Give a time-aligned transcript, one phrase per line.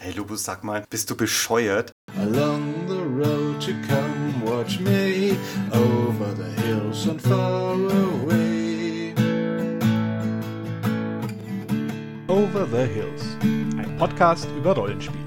[0.00, 1.90] Hey Lubus, sag mal, bist du bescheuert?
[2.16, 5.36] Along the road to come, watch me
[5.72, 9.12] over the hills and far away.
[12.28, 15.18] Over the Hills, ein Podcast über Rollenspiel.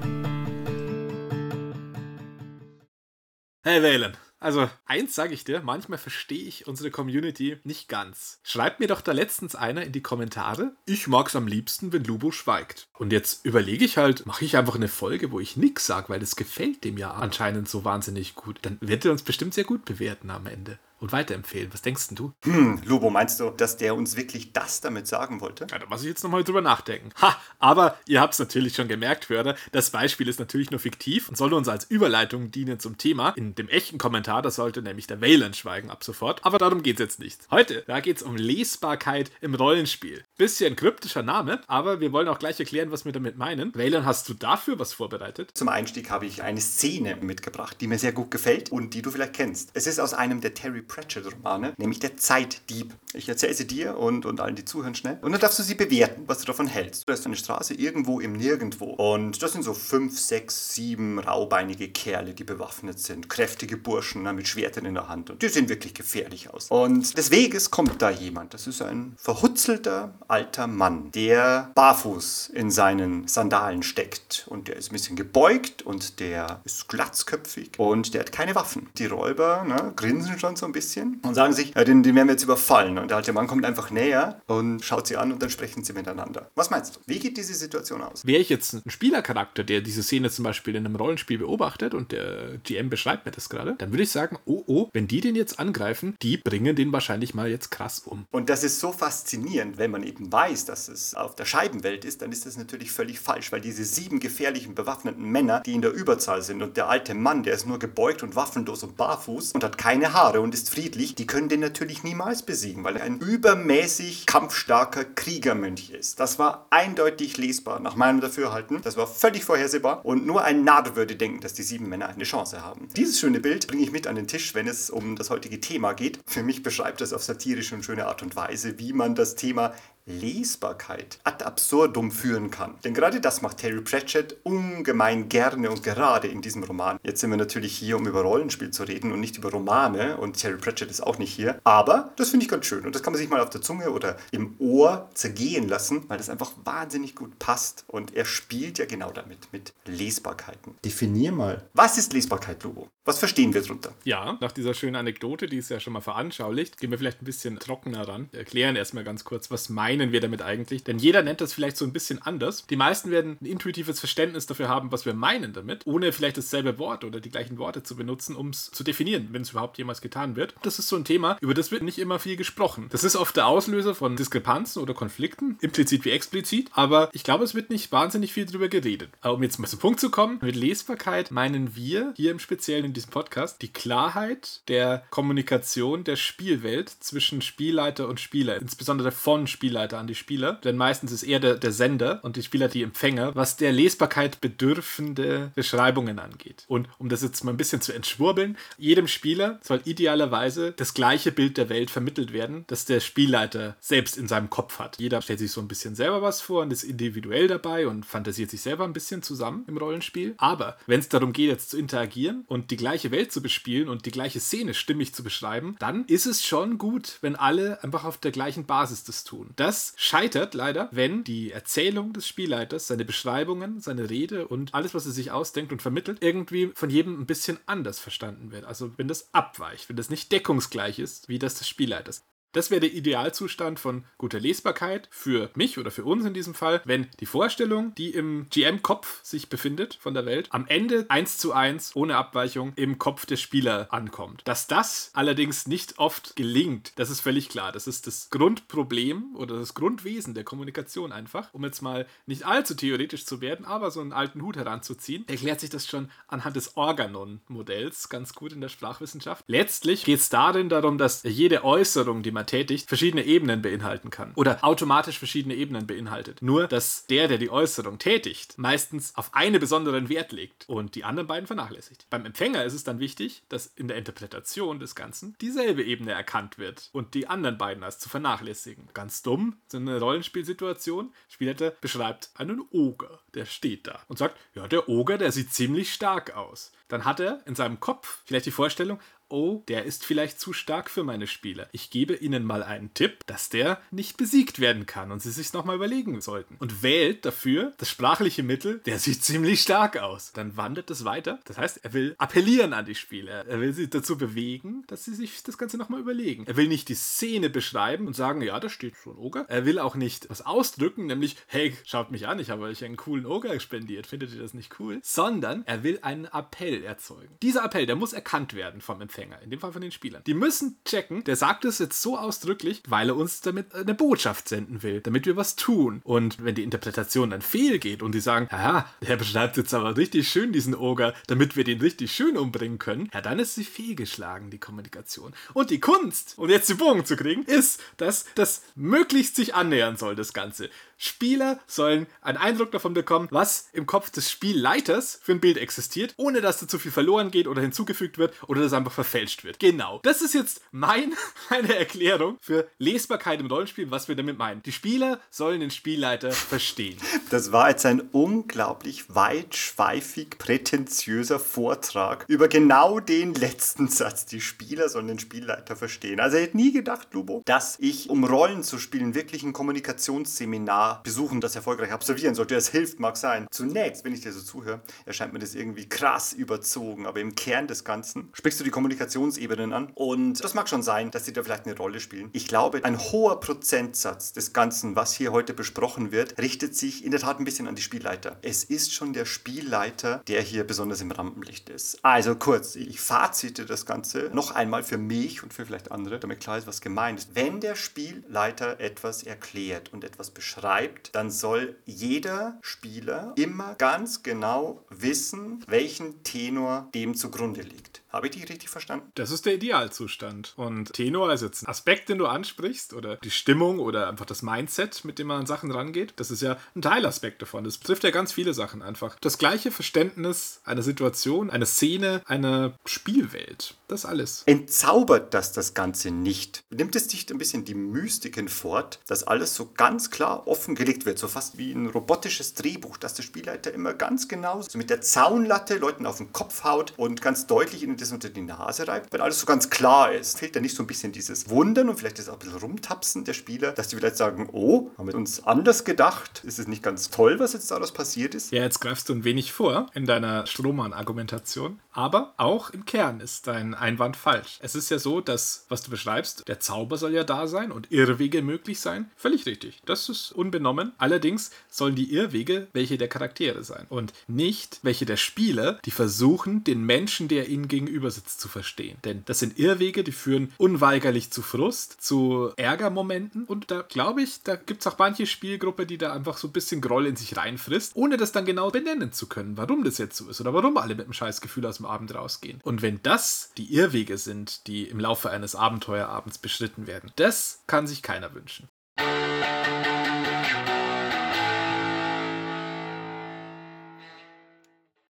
[3.64, 8.40] Hey Valen, also eins sage ich dir, manchmal verstehe ich unsere Community nicht ganz.
[8.42, 12.30] Schreibt mir doch da letztens einer in die Kommentare, ich mag's am liebsten, wenn Lubo
[12.30, 12.88] schweigt.
[12.98, 16.20] Und jetzt überlege ich halt, mache ich einfach eine Folge, wo ich nix sag, weil
[16.20, 18.58] das gefällt dem ja anscheinend so wahnsinnig gut.
[18.62, 21.72] Dann wird er uns bestimmt sehr gut bewerten am Ende und weiterempfehlen.
[21.72, 22.32] Was denkst denn du?
[22.44, 25.66] Hm, Lobo, meinst du, dass der uns wirklich das damit sagen wollte?
[25.70, 27.10] Ja, da muss ich jetzt nochmal drüber nachdenken.
[27.20, 31.28] Ha, aber ihr habt es natürlich schon gemerkt, Hörer, das Beispiel ist natürlich nur fiktiv
[31.28, 33.30] und soll uns als Überleitung dienen zum Thema.
[33.30, 36.46] In dem echten Kommentar, da sollte nämlich der Valen schweigen ab sofort.
[36.46, 37.40] Aber darum geht es jetzt nicht.
[37.50, 40.24] Heute, da geht es um Lesbarkeit im Rollenspiel.
[40.42, 43.72] Bisschen kryptischer Name, aber wir wollen auch gleich erklären, was wir damit meinen.
[43.76, 45.52] Valen, hast du dafür was vorbereitet?
[45.54, 49.12] Zum Einstieg habe ich eine Szene mitgebracht, die mir sehr gut gefällt und die du
[49.12, 49.70] vielleicht kennst.
[49.74, 52.92] Es ist aus einem der Terry Pratchett-Romane, nämlich der Zeitdieb.
[53.14, 55.18] Ich erzähle sie dir und, und allen, die zuhören, schnell.
[55.22, 57.08] Und dann darfst du sie bewerten, was du davon hältst.
[57.08, 58.86] Du hast eine Straße irgendwo im Nirgendwo.
[58.86, 63.28] Und das sind so fünf, sechs, sieben raubeinige Kerle, die bewaffnet sind.
[63.28, 65.30] Kräftige Burschen na, mit Schwertern in der Hand.
[65.30, 66.66] Und die sehen wirklich gefährlich aus.
[66.68, 68.54] Und des Weges kommt da jemand.
[68.54, 74.46] Das ist ein verhutzelter alter Mann, der barfuß in seinen Sandalen steckt.
[74.48, 78.88] Und der ist ein bisschen gebeugt und der ist glatzköpfig und der hat keine Waffen.
[78.96, 82.28] Die Räuber ne, grinsen schon so ein bisschen und sagen sich, ja, den, den werden
[82.28, 82.96] wir jetzt überfallen.
[82.96, 85.92] Und der alte Mann kommt einfach näher und schaut sie an und dann sprechen sie
[85.92, 86.50] miteinander.
[86.54, 87.00] Was meinst du?
[87.06, 88.24] Wie geht diese Situation aus?
[88.24, 92.10] Wäre ich jetzt ein Spielercharakter, der diese Szene zum Beispiel in einem Rollenspiel beobachtet und
[92.10, 95.34] der GM beschreibt mir das gerade, dann würde ich sagen, oh oh, wenn die den
[95.34, 98.24] jetzt angreifen, die bringen den wahrscheinlich mal jetzt krass um.
[98.30, 102.20] Und das ist so faszinierend, wenn man eben weiß, dass es auf der Scheibenwelt ist,
[102.20, 105.92] dann ist das natürlich völlig falsch, weil diese sieben gefährlichen bewaffneten Männer, die in der
[105.92, 109.64] Überzahl sind und der alte Mann, der ist nur gebeugt und waffenlos und barfuß und
[109.64, 113.18] hat keine Haare und ist friedlich, die können den natürlich niemals besiegen, weil er ein
[113.18, 116.20] übermäßig kampfstarker Kriegermönch ist.
[116.20, 118.82] Das war eindeutig lesbar, nach meinem Dafürhalten.
[118.82, 122.24] Das war völlig vorhersehbar und nur ein Narr würde denken, dass die sieben Männer eine
[122.24, 122.88] Chance haben.
[122.96, 125.92] Dieses schöne Bild bringe ich mit an den Tisch, wenn es um das heutige Thema
[125.92, 126.18] geht.
[126.26, 129.72] Für mich beschreibt es auf satirische und schöne Art und Weise, wie man das Thema
[130.06, 132.74] Lesbarkeit ad absurdum führen kann.
[132.84, 136.98] Denn gerade das macht Terry Pratchett ungemein gerne und gerade in diesem Roman.
[137.02, 140.38] Jetzt sind wir natürlich hier, um über Rollenspiel zu reden und nicht über Romane und
[140.38, 141.60] Terry Pratchett ist auch nicht hier.
[141.64, 143.90] Aber das finde ich ganz schön und das kann man sich mal auf der Zunge
[143.90, 148.86] oder im Ohr zergehen lassen, weil das einfach wahnsinnig gut passt und er spielt ja
[148.86, 150.74] genau damit, mit Lesbarkeiten.
[150.84, 152.88] Definier mal, was ist Lesbarkeit, Lobo?
[153.04, 153.92] Was verstehen wir darunter?
[154.04, 157.24] Ja, nach dieser schönen Anekdote, die ist ja schon mal veranschaulicht, gehen wir vielleicht ein
[157.24, 158.28] bisschen trockener ran.
[158.30, 160.84] Wir erklären erstmal ganz kurz, was meinen wir damit eigentlich?
[160.84, 162.66] Denn jeder nennt das vielleicht so ein bisschen anders.
[162.66, 166.78] Die meisten werden ein intuitives Verständnis dafür haben, was wir meinen damit, ohne vielleicht dasselbe
[166.78, 170.00] Wort oder die gleichen Worte zu benutzen, um es zu definieren, wenn es überhaupt jemals
[170.00, 170.54] getan wird.
[170.62, 172.86] Das ist so ein Thema, über das wird nicht immer viel gesprochen.
[172.90, 177.44] Das ist oft der Auslöser von Diskrepanzen oder Konflikten, implizit wie explizit, aber ich glaube,
[177.44, 179.10] es wird nicht wahnsinnig viel darüber geredet.
[179.20, 182.86] Aber um jetzt mal zum Punkt zu kommen, mit Lesbarkeit meinen wir hier im Speziellen
[182.86, 189.46] in diesem Podcast die Klarheit der Kommunikation der Spielwelt zwischen Spielleiter und Spieler, insbesondere von
[189.46, 192.82] Spielleiter an die Spieler, denn meistens ist eher der, der Sender und die Spieler die
[192.82, 196.64] Empfänger, was der Lesbarkeit bedürfende Beschreibungen angeht.
[196.68, 201.32] Und um das jetzt mal ein bisschen zu entschwurbeln, jedem Spieler soll idealerweise das gleiche
[201.32, 204.98] Bild der Welt vermittelt werden, das der Spielleiter selbst in seinem Kopf hat.
[204.98, 208.50] Jeder stellt sich so ein bisschen selber was vor und ist individuell dabei und fantasiert
[208.50, 210.34] sich selber ein bisschen zusammen im Rollenspiel.
[210.38, 214.06] Aber wenn es darum geht, jetzt zu interagieren und die gleiche Welt zu bespielen und
[214.06, 218.18] die gleiche Szene stimmig zu beschreiben, dann ist es schon gut, wenn alle einfach auf
[218.18, 219.50] der gleichen Basis das tun.
[219.56, 225.06] Das scheitert leider, wenn die Erzählung des Spielleiters, seine Beschreibungen, seine Rede und alles, was
[225.06, 228.64] er sich ausdenkt und vermittelt, irgendwie von jedem ein bisschen anders verstanden wird.
[228.64, 232.24] Also wenn das abweicht, wenn das nicht deckungsgleich ist, wie das des Spielleiters.
[232.52, 236.82] Das wäre der Idealzustand von guter Lesbarkeit für mich oder für uns in diesem Fall,
[236.84, 241.52] wenn die Vorstellung, die im GM-Kopf sich befindet von der Welt, am Ende eins zu
[241.52, 244.42] eins ohne Abweichung im Kopf des Spieler ankommt.
[244.44, 247.72] Dass das allerdings nicht oft gelingt, das ist völlig klar.
[247.72, 251.52] Das ist das Grundproblem oder das Grundwesen der Kommunikation einfach.
[251.54, 255.60] Um jetzt mal nicht allzu theoretisch zu werden, aber so einen alten Hut heranzuziehen, erklärt
[255.60, 259.44] sich das schon anhand des Organon-Modells ganz gut in der Sprachwissenschaft.
[259.46, 264.10] Letztlich geht es darin darum, dass jede Äußerung, die man man tätigt, verschiedene Ebenen beinhalten
[264.10, 264.32] kann.
[264.34, 266.42] Oder automatisch verschiedene Ebenen beinhaltet.
[266.42, 271.04] Nur, dass der, der die Äußerung tätigt, meistens auf einen besonderen Wert legt und die
[271.04, 272.06] anderen beiden vernachlässigt.
[272.10, 276.58] Beim Empfänger ist es dann wichtig, dass in der Interpretation des Ganzen dieselbe Ebene erkannt
[276.58, 278.88] wird und die anderen beiden als zu vernachlässigen.
[278.92, 281.12] Ganz dumm, so eine Rollenspielsituation.
[281.28, 285.92] Spielleiter beschreibt einen Oger, der steht da und sagt, ja, der Oger, der sieht ziemlich
[285.92, 286.72] stark aus.
[286.88, 288.98] Dann hat er in seinem Kopf vielleicht die Vorstellung,
[289.32, 291.68] oh, der ist vielleicht zu stark für meine Spieler.
[291.72, 295.52] Ich gebe ihnen mal einen Tipp, dass der nicht besiegt werden kann und sie sich
[295.52, 296.56] nochmal überlegen sollten.
[296.58, 300.32] Und wählt dafür das sprachliche Mittel, der sieht ziemlich stark aus.
[300.32, 301.40] Dann wandert es weiter.
[301.46, 303.46] Das heißt, er will appellieren an die Spieler.
[303.46, 306.46] Er will sie dazu bewegen, dass sie sich das Ganze nochmal überlegen.
[306.46, 309.46] Er will nicht die Szene beschreiben und sagen, ja, da steht schon Oger.
[309.48, 312.96] Er will auch nicht was ausdrücken, nämlich, hey, schaut mich an, ich habe euch einen
[312.96, 314.06] coolen Oger spendiert.
[314.06, 315.00] Findet ihr das nicht cool?
[315.02, 317.34] Sondern er will einen Appell erzeugen.
[317.42, 319.21] Dieser Appell, der muss erkannt werden vom Empfänger.
[319.22, 320.22] Empfänger, in dem Fall von den Spielern.
[320.26, 324.48] Die müssen checken, der sagt es jetzt so ausdrücklich, weil er uns damit eine Botschaft
[324.48, 326.00] senden will, damit wir was tun.
[326.04, 330.28] Und wenn die Interpretation dann fehlgeht und die sagen, ja, der beschreibt jetzt aber richtig
[330.28, 334.50] schön diesen Oger, damit wir den richtig schön umbringen können, ja, dann ist sie fehlgeschlagen,
[334.50, 335.32] die Kommunikation.
[335.54, 339.96] Und die Kunst, um jetzt den Bogen zu kriegen, ist, dass das möglichst sich annähern
[339.96, 340.70] soll, das Ganze.
[341.02, 346.14] Spieler sollen einen Eindruck davon bekommen, was im Kopf des Spielleiters für ein Bild existiert,
[346.16, 349.58] ohne dass da zu viel verloren geht oder hinzugefügt wird oder das einfach verfälscht wird.
[349.58, 349.98] Genau.
[350.04, 351.12] Das ist jetzt mein,
[351.50, 354.62] meine Erklärung für Lesbarkeit im Rollenspiel, was wir damit meinen.
[354.62, 356.98] Die Spieler sollen den Spielleiter verstehen.
[357.30, 364.26] Das war jetzt ein unglaublich weitschweifig prätentiöser Vortrag über genau den letzten Satz.
[364.26, 366.20] Die Spieler sollen den Spielleiter verstehen.
[366.20, 370.91] Also ich hätte nie gedacht, Lubo, dass ich, um Rollen zu spielen, wirklich ein Kommunikationsseminar
[371.02, 372.54] besuchen, das erfolgreich absolvieren sollte.
[372.54, 373.46] Das hilft, mag sein.
[373.50, 377.06] Zunächst, wenn ich dir so zuhöre, erscheint mir das irgendwie krass überzogen.
[377.06, 379.90] Aber im Kern des Ganzen sprichst du die Kommunikationsebenen an.
[379.94, 382.30] Und das mag schon sein, dass sie da vielleicht eine Rolle spielen.
[382.32, 387.10] Ich glaube, ein hoher Prozentsatz des Ganzen, was hier heute besprochen wird, richtet sich in
[387.10, 388.38] der Tat ein bisschen an die Spielleiter.
[388.42, 392.04] Es ist schon der Spielleiter, der hier besonders im Rampenlicht ist.
[392.04, 396.40] Also kurz, ich fazite das Ganze noch einmal für mich und für vielleicht andere, damit
[396.40, 397.34] klar ist, was gemeint ist.
[397.34, 400.81] Wenn der Spielleiter etwas erklärt und etwas beschreibt,
[401.12, 408.01] dann soll jeder Spieler immer ganz genau wissen, welchen Tenor dem zugrunde liegt.
[408.12, 409.10] Habe ich dich richtig verstanden?
[409.14, 410.52] Das ist der Idealzustand.
[410.56, 414.42] Und Tenor ist jetzt ein Aspekt, den du ansprichst, oder die Stimmung oder einfach das
[414.42, 416.12] Mindset, mit dem man an Sachen rangeht.
[416.16, 417.64] Das ist ja ein Teilaspekt davon.
[417.64, 419.16] Das betrifft ja ganz viele Sachen einfach.
[419.20, 423.76] Das gleiche Verständnis einer Situation, einer Szene, einer Spielwelt.
[423.88, 424.42] Das alles.
[424.44, 426.64] Entzaubert das das Ganze nicht?
[426.70, 431.18] Nimmt es nicht ein bisschen die Mystiken fort, dass alles so ganz klar offengelegt wird,
[431.18, 435.00] so fast wie ein robotisches Drehbuch, dass der Spielleiter immer ganz genau so mit der
[435.00, 439.12] Zaunlatte Leuten auf den Kopf haut und ganz deutlich ihnen das unter die Nase reibt,
[439.12, 440.38] wenn alles so ganz klar ist.
[440.38, 443.24] Fehlt da nicht so ein bisschen dieses Wundern und vielleicht das auch ein bisschen Rumtapsen
[443.24, 446.42] der Spieler, dass die vielleicht sagen, oh, haben wir uns anders gedacht?
[446.44, 448.52] Ist es nicht ganz toll, was jetzt daraus passiert ist?
[448.52, 453.46] Ja, jetzt greifst du ein wenig vor in deiner Strohmann-Argumentation, aber auch im Kern ist
[453.46, 454.58] dein Einwand falsch.
[454.60, 457.92] Es ist ja so, dass, was du beschreibst, der Zauber soll ja da sein und
[457.92, 459.10] Irrwege möglich sein.
[459.16, 459.80] Völlig richtig.
[459.84, 460.92] Das ist unbenommen.
[460.98, 466.64] Allerdings sollen die Irrwege welche der Charaktere sein und nicht welche der Spieler, die versuchen,
[466.64, 468.98] den Menschen, der ihnen gegenüber sitzt, zu verstehen.
[469.04, 474.42] Denn das sind Irrwege, die führen unweigerlich zu Frust, zu Ärgermomenten und da glaube ich,
[474.42, 477.36] da gibt es auch manche Spielgruppe, die da einfach so ein bisschen Groll in sich
[477.36, 480.76] reinfrisst, ohne das dann genau benennen zu können, warum das jetzt so ist oder warum
[480.76, 482.60] alle mit einem Scheißgefühl aus dem Abend rausgehen.
[482.62, 487.86] Und wenn das die Irrwege sind, die im Laufe eines Abenteuerabends beschritten werden, das kann
[487.86, 488.68] sich keiner wünschen.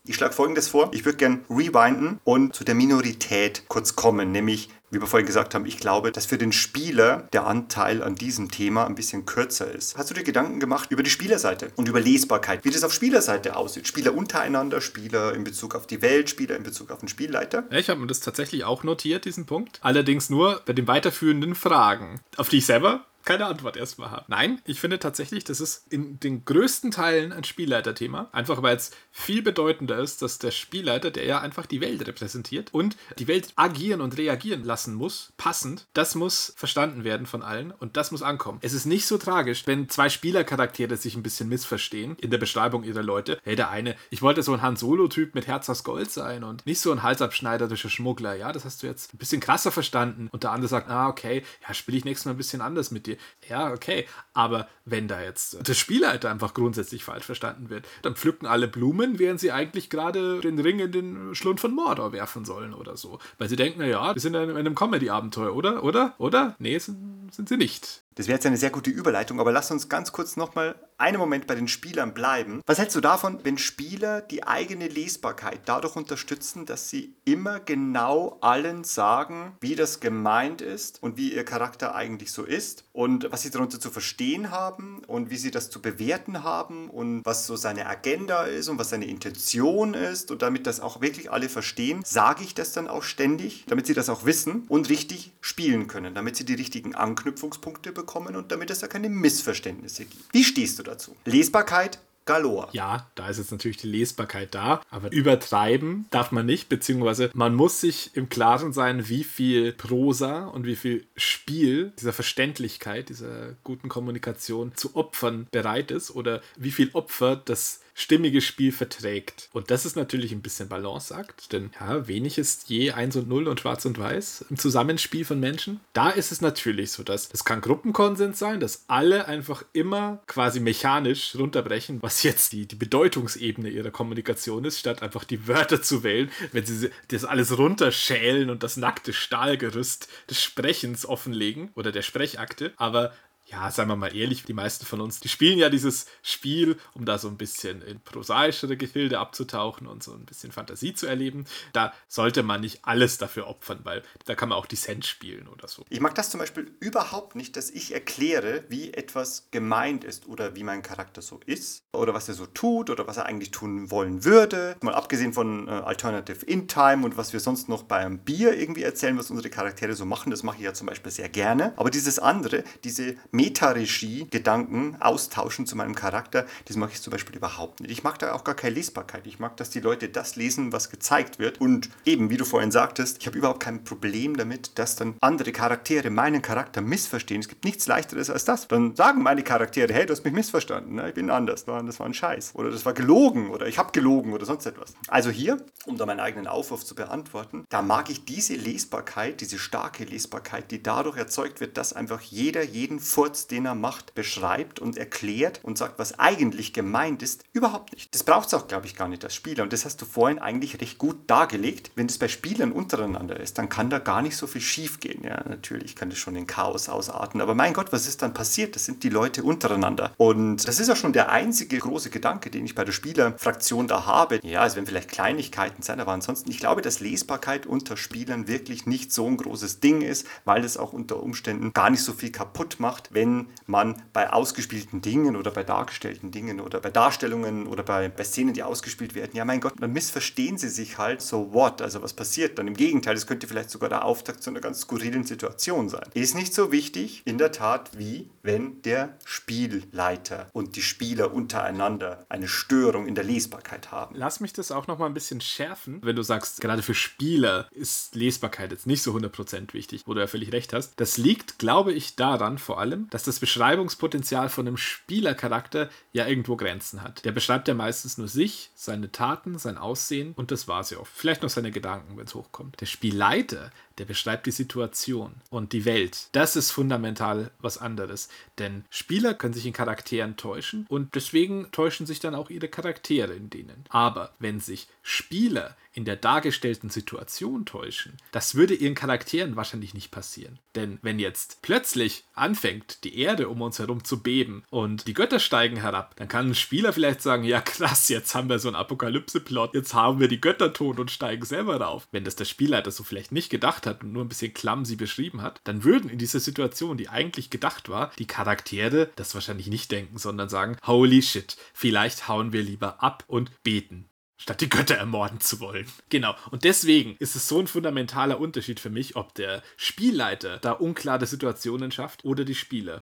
[0.08, 0.90] Ich schlage folgendes vor.
[0.92, 5.54] Ich würde gern rewinden und zu der Minorität kurz kommen, nämlich wie wir vorhin gesagt
[5.54, 9.70] haben, ich glaube, dass für den Spieler der Anteil an diesem Thema ein bisschen kürzer
[9.70, 9.98] ist.
[9.98, 13.56] Hast du dir Gedanken gemacht über die Spielerseite und über Lesbarkeit, wie das auf Spielerseite
[13.56, 13.88] aussieht?
[13.88, 17.64] Spieler untereinander, Spieler in Bezug auf die Welt, Spieler in Bezug auf den Spielleiter?
[17.70, 19.80] Ich habe mir das tatsächlich auch notiert, diesen Punkt.
[19.82, 24.24] Allerdings nur bei den weiterführenden Fragen, auf die ich selber keine Antwort erstmal habe.
[24.28, 28.30] Nein, ich finde tatsächlich, das ist in den größten Teilen ein Spielleiterthema.
[28.32, 32.72] Einfach weil es viel bedeutender ist, dass der Spielleiter, der ja einfach die Welt repräsentiert
[32.72, 37.72] und die Welt agieren und reagieren lassen muss, passend, das muss verstanden werden von allen
[37.72, 38.60] und das muss ankommen.
[38.62, 42.84] Es ist nicht so tragisch, wenn zwei Spielercharaktere sich ein bisschen missverstehen in der Beschreibung
[42.84, 43.40] ihrer Leute.
[43.42, 46.64] Hey, der eine, ich wollte so ein Han Solo-Typ mit Herz aus Gold sein und
[46.64, 48.36] nicht so ein halsabschneiderischer Schmuggler.
[48.36, 50.28] Ja, das hast du jetzt ein bisschen krasser verstanden.
[50.30, 53.06] Und der andere sagt, ah, okay, ja, spiele ich nächstes Mal ein bisschen anders mit
[53.08, 53.15] dir.
[53.48, 54.06] Ja, okay.
[54.34, 59.18] Aber wenn da jetzt der Spielleiter einfach grundsätzlich falsch verstanden wird, dann pflücken alle Blumen,
[59.18, 63.18] während sie eigentlich gerade den Ring in den Schlund von Mordor werfen sollen oder so.
[63.38, 65.82] Weil sie denken, naja, wir sind in einem Comedy-Abenteuer, oder?
[65.84, 66.14] Oder?
[66.18, 66.56] Oder?
[66.58, 68.02] Nee, ist ein sind sie nicht.
[68.16, 71.46] Das wäre jetzt eine sehr gute Überleitung, aber lass uns ganz kurz nochmal einen Moment
[71.46, 72.62] bei den Spielern bleiben.
[72.64, 78.38] Was hältst du davon, wenn Spieler die eigene Lesbarkeit dadurch unterstützen, dass sie immer genau
[78.40, 83.42] allen sagen, wie das gemeint ist und wie ihr Charakter eigentlich so ist und was
[83.42, 87.56] sie darunter zu verstehen haben und wie sie das zu bewerten haben und was so
[87.56, 92.00] seine Agenda ist und was seine Intention ist und damit das auch wirklich alle verstehen,
[92.02, 96.14] sage ich das dann auch ständig, damit sie das auch wissen und richtig spielen können,
[96.14, 100.32] damit sie die richtigen Anknüpfungspunkte bekommen und damit es da keine Missverständnisse gibt.
[100.32, 101.16] Wie stehst du dazu?
[101.24, 102.68] Lesbarkeit galore.
[102.72, 107.54] Ja, da ist jetzt natürlich die Lesbarkeit da, aber übertreiben darf man nicht, beziehungsweise man
[107.54, 113.54] muss sich im Klaren sein, wie viel Prosa und wie viel Spiel dieser Verständlichkeit, dieser
[113.62, 119.48] guten Kommunikation zu opfern bereit ist oder wie viel Opfer das stimmiges Spiel verträgt.
[119.54, 123.48] Und das ist natürlich ein bisschen Balanceakt, denn ja, wenig ist je 1 und 0
[123.48, 125.80] und schwarz und weiß im Zusammenspiel von Menschen.
[125.94, 130.60] Da ist es natürlich so, dass es kann Gruppenkonsens sein, dass alle einfach immer quasi
[130.60, 136.02] mechanisch runterbrechen, was jetzt die, die Bedeutungsebene ihrer Kommunikation ist, statt einfach die Wörter zu
[136.02, 142.02] wählen, wenn sie das alles runterschälen und das nackte Stahlgerüst des Sprechens offenlegen oder der
[142.02, 142.74] Sprechakte.
[142.76, 143.14] Aber
[143.48, 147.04] ja, seien wir mal ehrlich, die meisten von uns, die spielen ja dieses Spiel, um
[147.04, 151.44] da so ein bisschen in prosaischere Gefilde abzutauchen und so ein bisschen Fantasie zu erleben.
[151.72, 155.68] Da sollte man nicht alles dafür opfern, weil da kann man auch Dissent spielen oder
[155.68, 155.84] so.
[155.90, 160.56] Ich mag das zum Beispiel überhaupt nicht, dass ich erkläre, wie etwas gemeint ist oder
[160.56, 163.92] wie mein Charakter so ist oder was er so tut oder was er eigentlich tun
[163.92, 164.76] wollen würde.
[164.80, 168.82] Mal abgesehen von äh, Alternative in Time und was wir sonst noch beim Bier irgendwie
[168.82, 171.72] erzählen, was unsere Charaktere so machen, das mache ich ja zum Beispiel sehr gerne.
[171.76, 177.80] Aber dieses andere, diese Meta-Regie-Gedanken austauschen zu meinem Charakter, das mache ich zum Beispiel überhaupt
[177.80, 177.90] nicht.
[177.90, 179.26] Ich mag da auch gar keine Lesbarkeit.
[179.26, 181.60] Ich mag, dass die Leute das lesen, was gezeigt wird.
[181.60, 185.52] Und eben, wie du vorhin sagtest, ich habe überhaupt kein Problem damit, dass dann andere
[185.52, 187.40] Charaktere meinen Charakter missverstehen.
[187.40, 188.68] Es gibt nichts leichteres als das.
[188.68, 191.08] Dann sagen meine Charaktere, hey, du hast mich missverstanden, ne?
[191.08, 192.52] ich bin anders, das war ein Scheiß.
[192.54, 194.94] Oder das war gelogen oder ich habe gelogen oder sonst etwas.
[195.08, 199.58] Also hier, um da meinen eigenen Aufruf zu beantworten, da mag ich diese Lesbarkeit, diese
[199.58, 204.78] starke Lesbarkeit, die dadurch erzeugt wird, dass einfach jeder jeden Furz, den er macht, beschreibt
[204.78, 208.14] und erklärt und sagt, was eigentlich gemeint ist, überhaupt nicht.
[208.14, 209.64] Das braucht es auch, glaube ich, gar nicht als Spieler.
[209.64, 211.90] Und das hast du vorhin eigentlich recht gut dargelegt.
[211.96, 215.24] Wenn das bei Spielern untereinander ist, dann kann da gar nicht so viel schief gehen.
[215.24, 217.40] Ja, natürlich kann das schon in Chaos ausarten.
[217.40, 218.76] Aber mein Gott, was ist dann passiert?
[218.76, 220.12] Das sind die Leute untereinander.
[220.18, 224.06] Und das ist auch schon der einzige große Gedanke, den ich bei der Spielerfraktion da
[224.06, 224.38] habe.
[224.44, 228.86] Ja, es werden vielleicht Kleinigkeiten sein, aber ansonsten, ich glaube, dass Lesbarkeit unter Spielern wirklich
[228.86, 232.30] nicht so ein großes Ding ist, weil es auch unter Umständen gar nicht so viel
[232.36, 237.82] kaputt macht, wenn man bei ausgespielten Dingen oder bei dargestellten Dingen oder bei Darstellungen oder
[237.82, 241.54] bei, bei Szenen, die ausgespielt werden, ja mein Gott, dann missverstehen sie sich halt so
[241.54, 242.68] what, also was passiert dann.
[242.68, 246.04] Im Gegenteil, es könnte vielleicht sogar der Auftakt zu einer ganz skurrilen Situation sein.
[246.12, 252.26] Ist nicht so wichtig, in der Tat, wie wenn der Spielleiter und die Spieler untereinander
[252.28, 254.14] eine Störung in der Lesbarkeit haben.
[254.14, 257.66] Lass mich das auch noch mal ein bisschen schärfen, wenn du sagst, gerade für Spieler
[257.70, 260.92] ist Lesbarkeit jetzt nicht so 100% wichtig, wo du ja völlig recht hast.
[261.00, 266.56] Das liegt, glaube ich, daran vor allem, dass das Beschreibungspotenzial von einem Spielercharakter ja irgendwo
[266.56, 267.24] Grenzen hat.
[267.24, 271.12] Der beschreibt ja meistens nur sich, seine Taten, sein Aussehen und das war sie oft.
[271.14, 272.80] Vielleicht noch seine Gedanken, wenn es hochkommt.
[272.80, 276.28] Der Spielleiter, der beschreibt die Situation und die Welt.
[276.32, 278.28] Das ist fundamental was anderes.
[278.58, 283.34] Denn Spieler können sich in Charakteren täuschen und deswegen täuschen sich dann auch ihre Charaktere
[283.34, 283.84] in denen.
[283.88, 290.10] Aber wenn sich Spieler in der dargestellten Situation täuschen, das würde ihren Charakteren wahrscheinlich nicht
[290.10, 290.58] passieren.
[290.74, 295.38] Denn wenn jetzt plötzlich anfängt, die Erde um uns herum zu beben und die Götter
[295.38, 298.76] steigen herab, dann kann ein Spieler vielleicht sagen, ja krass, jetzt haben wir so einen
[298.76, 302.08] Apokalypse-Plot, jetzt haben wir die Götter tot und steigen selber rauf.
[302.12, 305.42] Wenn das der Spielleiter so vielleicht nicht gedacht hat und nur ein bisschen clumsy beschrieben
[305.42, 309.90] hat, dann würden in dieser Situation, die eigentlich gedacht war, die Charaktere das wahrscheinlich nicht
[309.90, 314.96] denken, sondern sagen, holy shit, vielleicht hauen wir lieber ab und beten statt die Götter
[314.96, 315.86] ermorden zu wollen.
[316.08, 316.34] Genau.
[316.50, 321.26] Und deswegen ist es so ein fundamentaler Unterschied für mich, ob der Spielleiter da unklare
[321.26, 323.00] Situationen schafft oder die Spieler.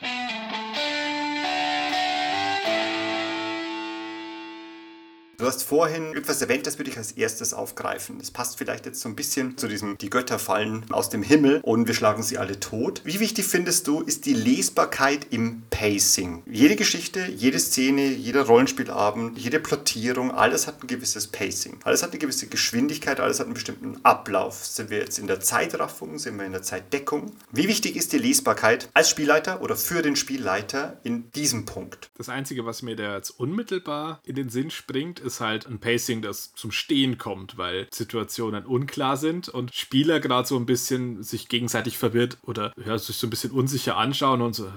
[5.41, 8.19] Du hast vorhin etwas erwähnt, das würde ich als erstes aufgreifen.
[8.19, 11.61] Das passt vielleicht jetzt so ein bisschen zu diesem, die Götter fallen aus dem Himmel
[11.63, 13.03] und wir schlagen sie alle tot.
[13.05, 16.43] Wie wichtig findest du, ist die Lesbarkeit im Pacing?
[16.51, 21.79] Jede Geschichte, jede Szene, jeder Rollenspielabend, jede Plottierung, alles hat ein gewisses Pacing.
[21.85, 24.65] Alles hat eine gewisse Geschwindigkeit, alles hat einen bestimmten Ablauf.
[24.65, 27.31] Sind wir jetzt in der Zeitraffung, sind wir in der Zeitdeckung?
[27.53, 32.11] Wie wichtig ist die Lesbarkeit als Spielleiter oder für den Spielleiter in diesem Punkt?
[32.17, 36.55] Das Einzige, was mir da jetzt unmittelbar in den Sinn springt, halt ein Pacing, das
[36.55, 41.99] zum Stehen kommt, weil Situationen unklar sind und Spieler gerade so ein bisschen sich gegenseitig
[41.99, 44.71] verwirrt oder ja, sich so ein bisschen unsicher anschauen und so, äh,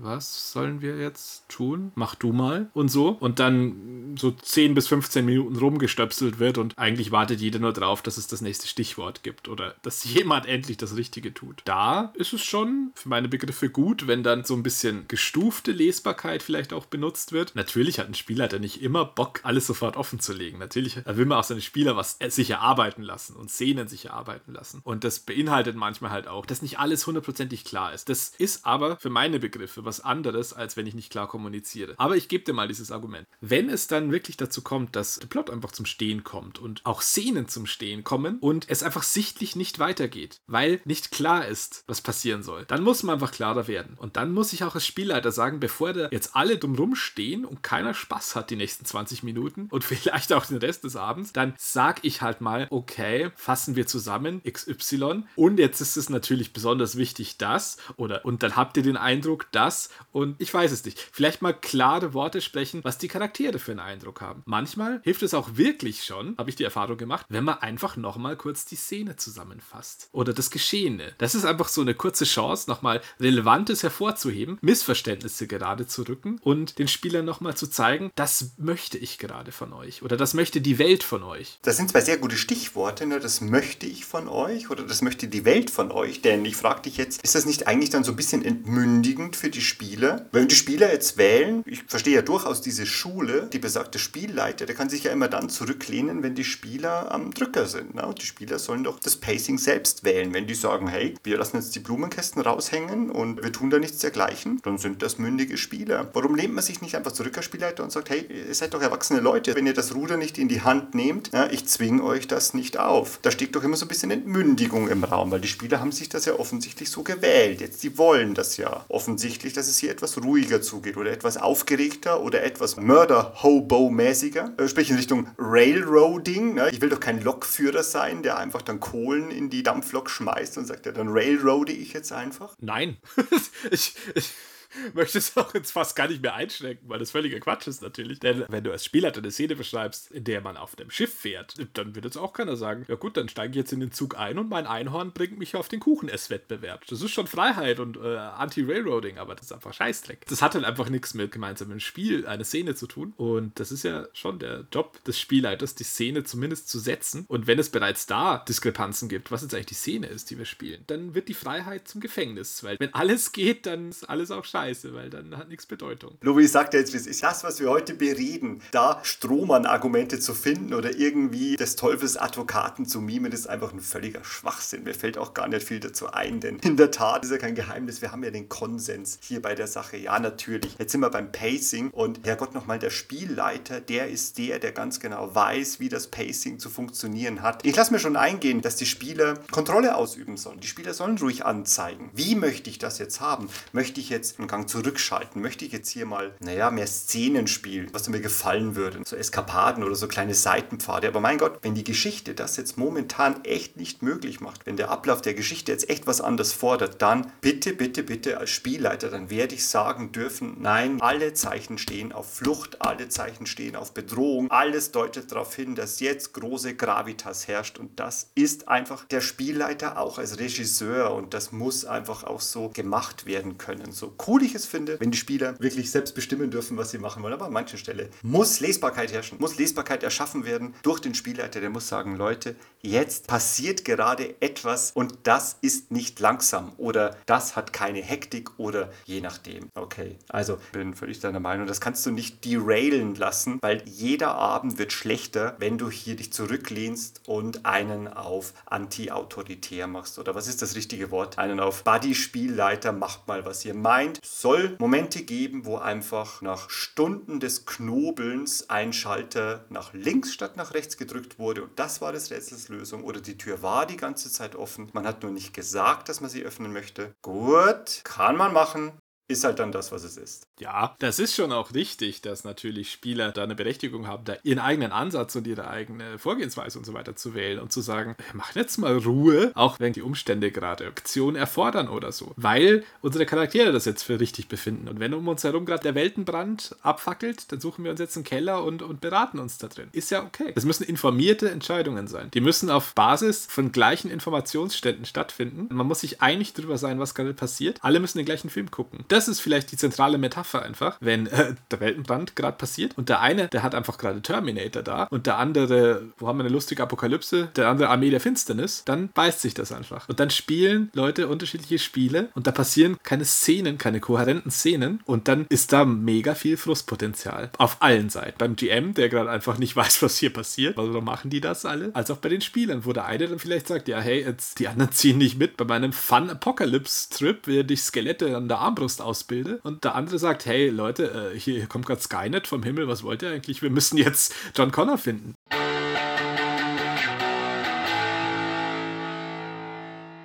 [0.00, 1.92] was sollen wir jetzt tun?
[1.94, 3.08] Mach du mal und so.
[3.08, 8.02] Und dann so 10 bis 15 Minuten rumgestöpselt wird und eigentlich wartet jeder nur drauf,
[8.02, 11.62] dass es das nächste Stichwort gibt oder dass jemand endlich das Richtige tut.
[11.64, 16.42] Da ist es schon für meine Begriffe gut, wenn dann so ein bisschen gestufte Lesbarkeit
[16.42, 17.54] vielleicht auch benutzt wird.
[17.54, 20.58] Natürlich hat ein Spielleiter nicht immer Bock, alles sofort offen zu legen.
[20.58, 24.80] Natürlich will man auch seine Spieler was sich erarbeiten lassen und Szenen sich erarbeiten lassen.
[24.84, 28.08] Und das beinhaltet manchmal halt auch, dass nicht alles hundertprozentig klar ist.
[28.08, 31.94] Das ist aber für meine Begriffe was anderes, als wenn ich nicht klar kommuniziere.
[31.98, 33.26] Aber ich gebe dir mal dieses Argument.
[33.40, 37.02] Wenn es dann wirklich dazu kommt, dass der Plot einfach zum Stehen kommt und auch
[37.02, 42.00] Szenen zum Stehen kommen und es einfach sichtlich nicht weitergeht, weil nicht klar ist, was
[42.00, 43.96] passieren soll, dann muss man einfach klarer werden.
[43.98, 47.62] Und dann muss ich auch als Spielleiter sagen, bevor da jetzt alle drumrum stehen und
[47.62, 51.54] keiner Spaß hat die nächsten 20 Minuten und vielleicht auch den Rest des Abends, dann
[51.58, 56.96] sag ich halt mal, okay, fassen wir zusammen XY und jetzt ist es natürlich besonders
[56.96, 60.98] wichtig, das oder und dann habt ihr den Eindruck, das und ich weiß es nicht.
[61.12, 64.42] Vielleicht mal klare Worte sprechen, was die Charaktere für einen Eindruck haben.
[64.46, 68.36] Manchmal hilft es auch wirklich schon, habe ich die Erfahrung gemacht, wenn man einfach nochmal
[68.36, 71.14] kurz die Szene zusammenfasst oder das Geschehene.
[71.18, 76.78] Das ist einfach so eine kurze Chance, nochmal Relevantes hervorzuheben, Missverständnisse gerade zu rücken und
[76.78, 80.78] den Spielern nochmal zu zeigen, das möchte ich gerade von euch oder das möchte die
[80.78, 81.58] Welt von euch.
[81.62, 83.20] Das sind zwei sehr gute Stichworte, ne?
[83.20, 86.82] das möchte ich von euch oder das möchte die Welt von euch, denn ich frage
[86.82, 90.26] dich jetzt, ist das nicht eigentlich dann so ein bisschen entmündigend für die Spieler?
[90.32, 94.74] Wenn die Spieler jetzt wählen, ich verstehe ja durchaus diese Schule, die besagte Spielleiter, der
[94.74, 97.94] kann sich ja immer dann zurücklehnen, wenn die Spieler am Drücker sind.
[97.94, 98.14] Ne?
[98.20, 100.32] Die Spieler sollen doch das Pacing selbst wählen.
[100.32, 103.98] Wenn die sagen, hey, wir lassen jetzt die Blumenkästen raushängen und wir tun da nichts
[103.98, 106.10] dergleichen, dann sind das mündige Spieler.
[106.12, 108.82] Warum lehnt man sich nicht einfach zurück als Spielleiter und sagt, hey, ihr seid doch
[108.92, 112.28] erwachsene Leute, wenn ihr das Ruder nicht in die Hand nehmt, ja, ich zwinge euch
[112.28, 113.18] das nicht auf.
[113.22, 116.10] Da steht doch immer so ein bisschen Entmündigung im Raum, weil die Spieler haben sich
[116.10, 117.62] das ja offensichtlich so gewählt.
[117.62, 122.20] Jetzt, die wollen das ja offensichtlich, dass es hier etwas ruhiger zugeht oder etwas aufgeregter
[122.20, 126.56] oder etwas Murder-Hobo-mäßiger, äh, sprich in Richtung Railroading.
[126.56, 126.68] Ne?
[126.70, 130.66] Ich will doch kein Lokführer sein, der einfach dann Kohlen in die Dampflok schmeißt und
[130.66, 132.54] sagt, ja, dann railroade ich jetzt einfach.
[132.60, 132.98] Nein.
[133.70, 134.34] ich, ich,
[134.94, 138.20] möchte es auch jetzt fast gar nicht mehr einschränken, weil das völliger Quatsch ist natürlich.
[138.20, 141.54] Denn wenn du als Spieler eine Szene beschreibst, in der man auf dem Schiff fährt,
[141.74, 144.18] dann wird jetzt auch keiner sagen, ja gut, dann steige ich jetzt in den Zug
[144.18, 146.86] ein und mein Einhorn bringt mich auf den Kuchenesswettbewerb.
[146.86, 150.26] Das ist schon Freiheit und äh, Anti-Railroading, aber das ist einfach Scheißdreck.
[150.26, 153.12] Das hat halt einfach nichts mit gemeinsamem Spiel, eine Szene zu tun.
[153.16, 157.24] Und das ist ja schon der Job des Spielleiters, die Szene zumindest zu setzen.
[157.28, 160.44] Und wenn es bereits da Diskrepanzen gibt, was jetzt eigentlich die Szene ist, die wir
[160.44, 162.62] spielen, dann wird die Freiheit zum Gefängnis.
[162.64, 166.16] Weil wenn alles geht, dann ist alles auch scheiße, weil dann hat nichts Bedeutung.
[166.20, 170.96] Louis sagt ja jetzt, ist das, was wir heute bereden, da Strohmann-Argumente zu finden oder
[170.96, 174.84] irgendwie des Teufels Advokaten zu mimen, ist einfach ein völliger Schwachsinn.
[174.84, 177.54] Mir fällt auch gar nicht viel dazu ein, denn in der Tat ist ja kein
[177.54, 179.96] Geheimnis, wir haben ja den Konsens hier bei der Sache.
[179.96, 180.76] Ja, natürlich.
[180.78, 185.00] Jetzt sind wir beim Pacing und Herrgott nochmal, der Spielleiter, der ist der, der ganz
[185.00, 187.66] genau weiß, wie das Pacing zu funktionieren hat.
[187.66, 190.60] Ich lasse mir schon eingehen, dass die Spieler Kontrolle ausüben sollen.
[190.60, 192.10] Die Spieler sollen ruhig anzeigen.
[192.14, 193.48] Wie möchte ich das jetzt haben?
[193.72, 195.40] Möchte ich jetzt einen Gang zurückschalten?
[195.40, 199.00] Möchte ich jetzt hier mal, naja, mehr Szenen spielen, was mir gefallen würde?
[199.02, 201.08] So Eskapaden oder so kleine Seitenpfade.
[201.08, 204.90] Aber mein Gott, wenn die Geschichte das jetzt momentan echt nicht möglich macht, wenn der
[204.90, 209.30] Ablauf der Geschichte jetzt echt was anderes fordert, dann bitte, bitte, bitte als Spielleiter, dann
[209.30, 214.50] werde ich sagen dürfen, nein, alle Zeichen stehen auf Flucht, alle Zeichen stehen auf Bedrohung,
[214.50, 219.98] alles deutet darauf hin, dass jetzt große Gravitas herrscht und das ist einfach der Spielleiter
[219.98, 223.92] auch als Regisseur und das muss einfach auch so gemacht werden können.
[223.92, 227.22] So cool ich es finde, wenn die Spieler wirklich selbst bestimmen dürfen, was sie machen
[227.22, 231.60] wollen, aber an manchen Stellen muss Lesbarkeit herrschen, muss Lesbarkeit erschaffen werden durch den Spielleiter,
[231.60, 237.56] der muss sagen, Leute, jetzt passiert gerade etwas und das ist nicht langsam oder das
[237.56, 239.68] hat keine Hektik oder je nachdem.
[239.74, 244.78] Okay, also bin völlig deiner Meinung, das kannst du nicht derailen lassen, weil jeder Abend
[244.78, 250.18] wird schlechter, wenn du hier dich zurücklehnst und einen auf anti-autoritär machst.
[250.18, 251.38] Oder was ist das richtige Wort?
[251.38, 254.18] Einen auf Buddy-Spielleiter, macht mal, was ihr meint.
[254.34, 260.72] Soll Momente geben, wo einfach nach Stunden des Knobelns ein Schalter nach links statt nach
[260.72, 263.04] rechts gedrückt wurde und das war des Rätsels Lösung.
[263.04, 264.88] Oder die Tür war die ganze Zeit offen.
[264.94, 267.14] Man hat nur nicht gesagt, dass man sie öffnen möchte.
[267.20, 268.92] Gut, kann man machen
[269.32, 270.46] ist halt dann das, was es ist.
[270.60, 274.58] Ja, das ist schon auch richtig, dass natürlich Spieler da eine Berechtigung haben, da ihren
[274.58, 278.54] eigenen Ansatz und ihre eigene Vorgehensweise und so weiter zu wählen und zu sagen, mach
[278.54, 282.32] jetzt mal Ruhe, auch wenn die Umstände gerade Aktion erfordern oder so.
[282.36, 284.88] Weil unsere Charaktere das jetzt für richtig befinden.
[284.88, 288.24] Und wenn um uns herum gerade der Weltenbrand abfackelt, dann suchen wir uns jetzt einen
[288.24, 289.88] Keller und, und beraten uns da drin.
[289.92, 290.52] Ist ja okay.
[290.54, 292.30] Das müssen informierte Entscheidungen sein.
[292.32, 295.74] Die müssen auf Basis von gleichen Informationsständen stattfinden.
[295.74, 297.78] Man muss sich einig darüber sein, was gerade passiert.
[297.82, 299.04] Alle müssen den gleichen Film gucken.
[299.08, 303.20] Das ist vielleicht die zentrale Metapher einfach, wenn äh, der Weltenbrand gerade passiert und der
[303.20, 306.82] eine, der hat einfach gerade Terminator da und der andere, wo haben wir eine lustige
[306.82, 310.08] Apokalypse, der andere Armee der Finsternis, dann beißt sich das einfach.
[310.08, 315.28] Und dann spielen Leute unterschiedliche Spiele und da passieren keine Szenen, keine kohärenten Szenen und
[315.28, 317.50] dann ist da mega viel Frustpotenzial.
[317.58, 318.38] Auf allen Seiten.
[318.38, 321.90] Beim GM, der gerade einfach nicht weiß, was hier passiert, warum machen die das alle?
[321.94, 324.68] Als auch bei den Spielern, wo der eine dann vielleicht sagt, ja, hey, jetzt die
[324.68, 329.01] anderen ziehen nicht mit bei meinem Fun Apocalypse Trip, während ich Skelette an der Armbrust
[329.04, 333.02] ausbilde und der andere sagt, hey Leute, äh, hier kommt gerade Skynet vom Himmel, was
[333.02, 333.62] wollt ihr eigentlich?
[333.62, 335.34] Wir müssen jetzt John Connor finden.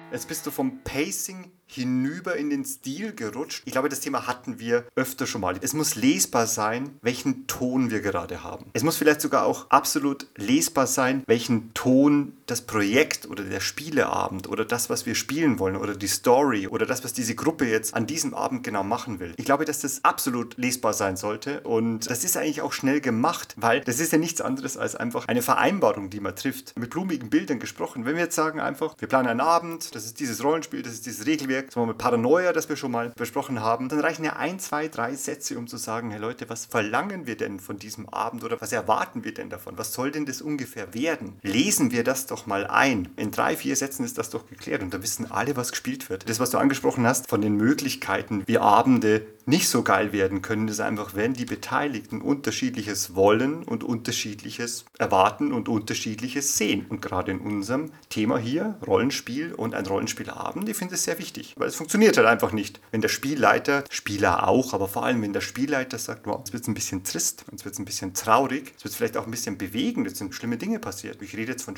[0.10, 3.64] Jetzt bist du vom Pacing hinüber in den Stil gerutscht.
[3.66, 5.58] Ich glaube, das Thema hatten wir öfter schon mal.
[5.62, 8.68] Es muss lesbar sein, welchen Ton wir gerade haben.
[8.72, 14.48] Es muss vielleicht sogar auch absolut lesbar sein, welchen Ton das Projekt oder der Spieleabend
[14.48, 17.94] oder das, was wir spielen wollen oder die Story oder das, was diese Gruppe jetzt
[17.94, 19.34] an diesem Abend genau machen will.
[19.36, 23.54] Ich glaube, dass das absolut lesbar sein sollte und das ist eigentlich auch schnell gemacht,
[23.58, 26.78] weil das ist ja nichts anderes als einfach eine Vereinbarung, die man trifft.
[26.78, 28.06] Mit blumigen Bildern gesprochen.
[28.06, 31.06] Wenn wir jetzt sagen einfach, wir planen einen Abend, das ist dieses Rollenspiel, das ist
[31.06, 34.60] dieses Regelwerk, wir mal Paranoia, das wir schon mal besprochen haben, dann reichen ja ein,
[34.60, 38.46] zwei, drei Sätze, um zu sagen, hey Leute, was verlangen wir denn von diesem Abend
[38.46, 39.78] oder was erwarten wir denn davon?
[39.78, 41.40] Was soll denn das ungefähr werden?
[41.42, 43.10] Lesen wir das doch mal ein.
[43.16, 46.30] In drei, vier Sätzen ist das doch geklärt und da wissen alle, was gespielt wird.
[46.30, 50.68] Das, was du angesprochen hast von den Möglichkeiten, wie Abende nicht so geil werden können,
[50.68, 56.86] ist einfach, wenn die Beteiligten unterschiedliches wollen und unterschiedliches erwarten und unterschiedliches sehen.
[56.90, 61.56] Und gerade in unserem Thema hier, Rollenspiel und ein Rollenspielabend, ich finde es sehr wichtig,
[61.58, 62.82] weil es funktioniert halt einfach nicht.
[62.92, 66.64] Wenn der Spielleiter, Spieler auch, aber vor allem wenn der Spielleiter sagt, wow, jetzt wird
[66.64, 69.26] es ein bisschen trist, jetzt wird es ein bisschen traurig, jetzt wird es vielleicht auch
[69.26, 71.22] ein bisschen bewegend, jetzt sind schlimme Dinge passiert.
[71.22, 71.78] Ich rede jetzt von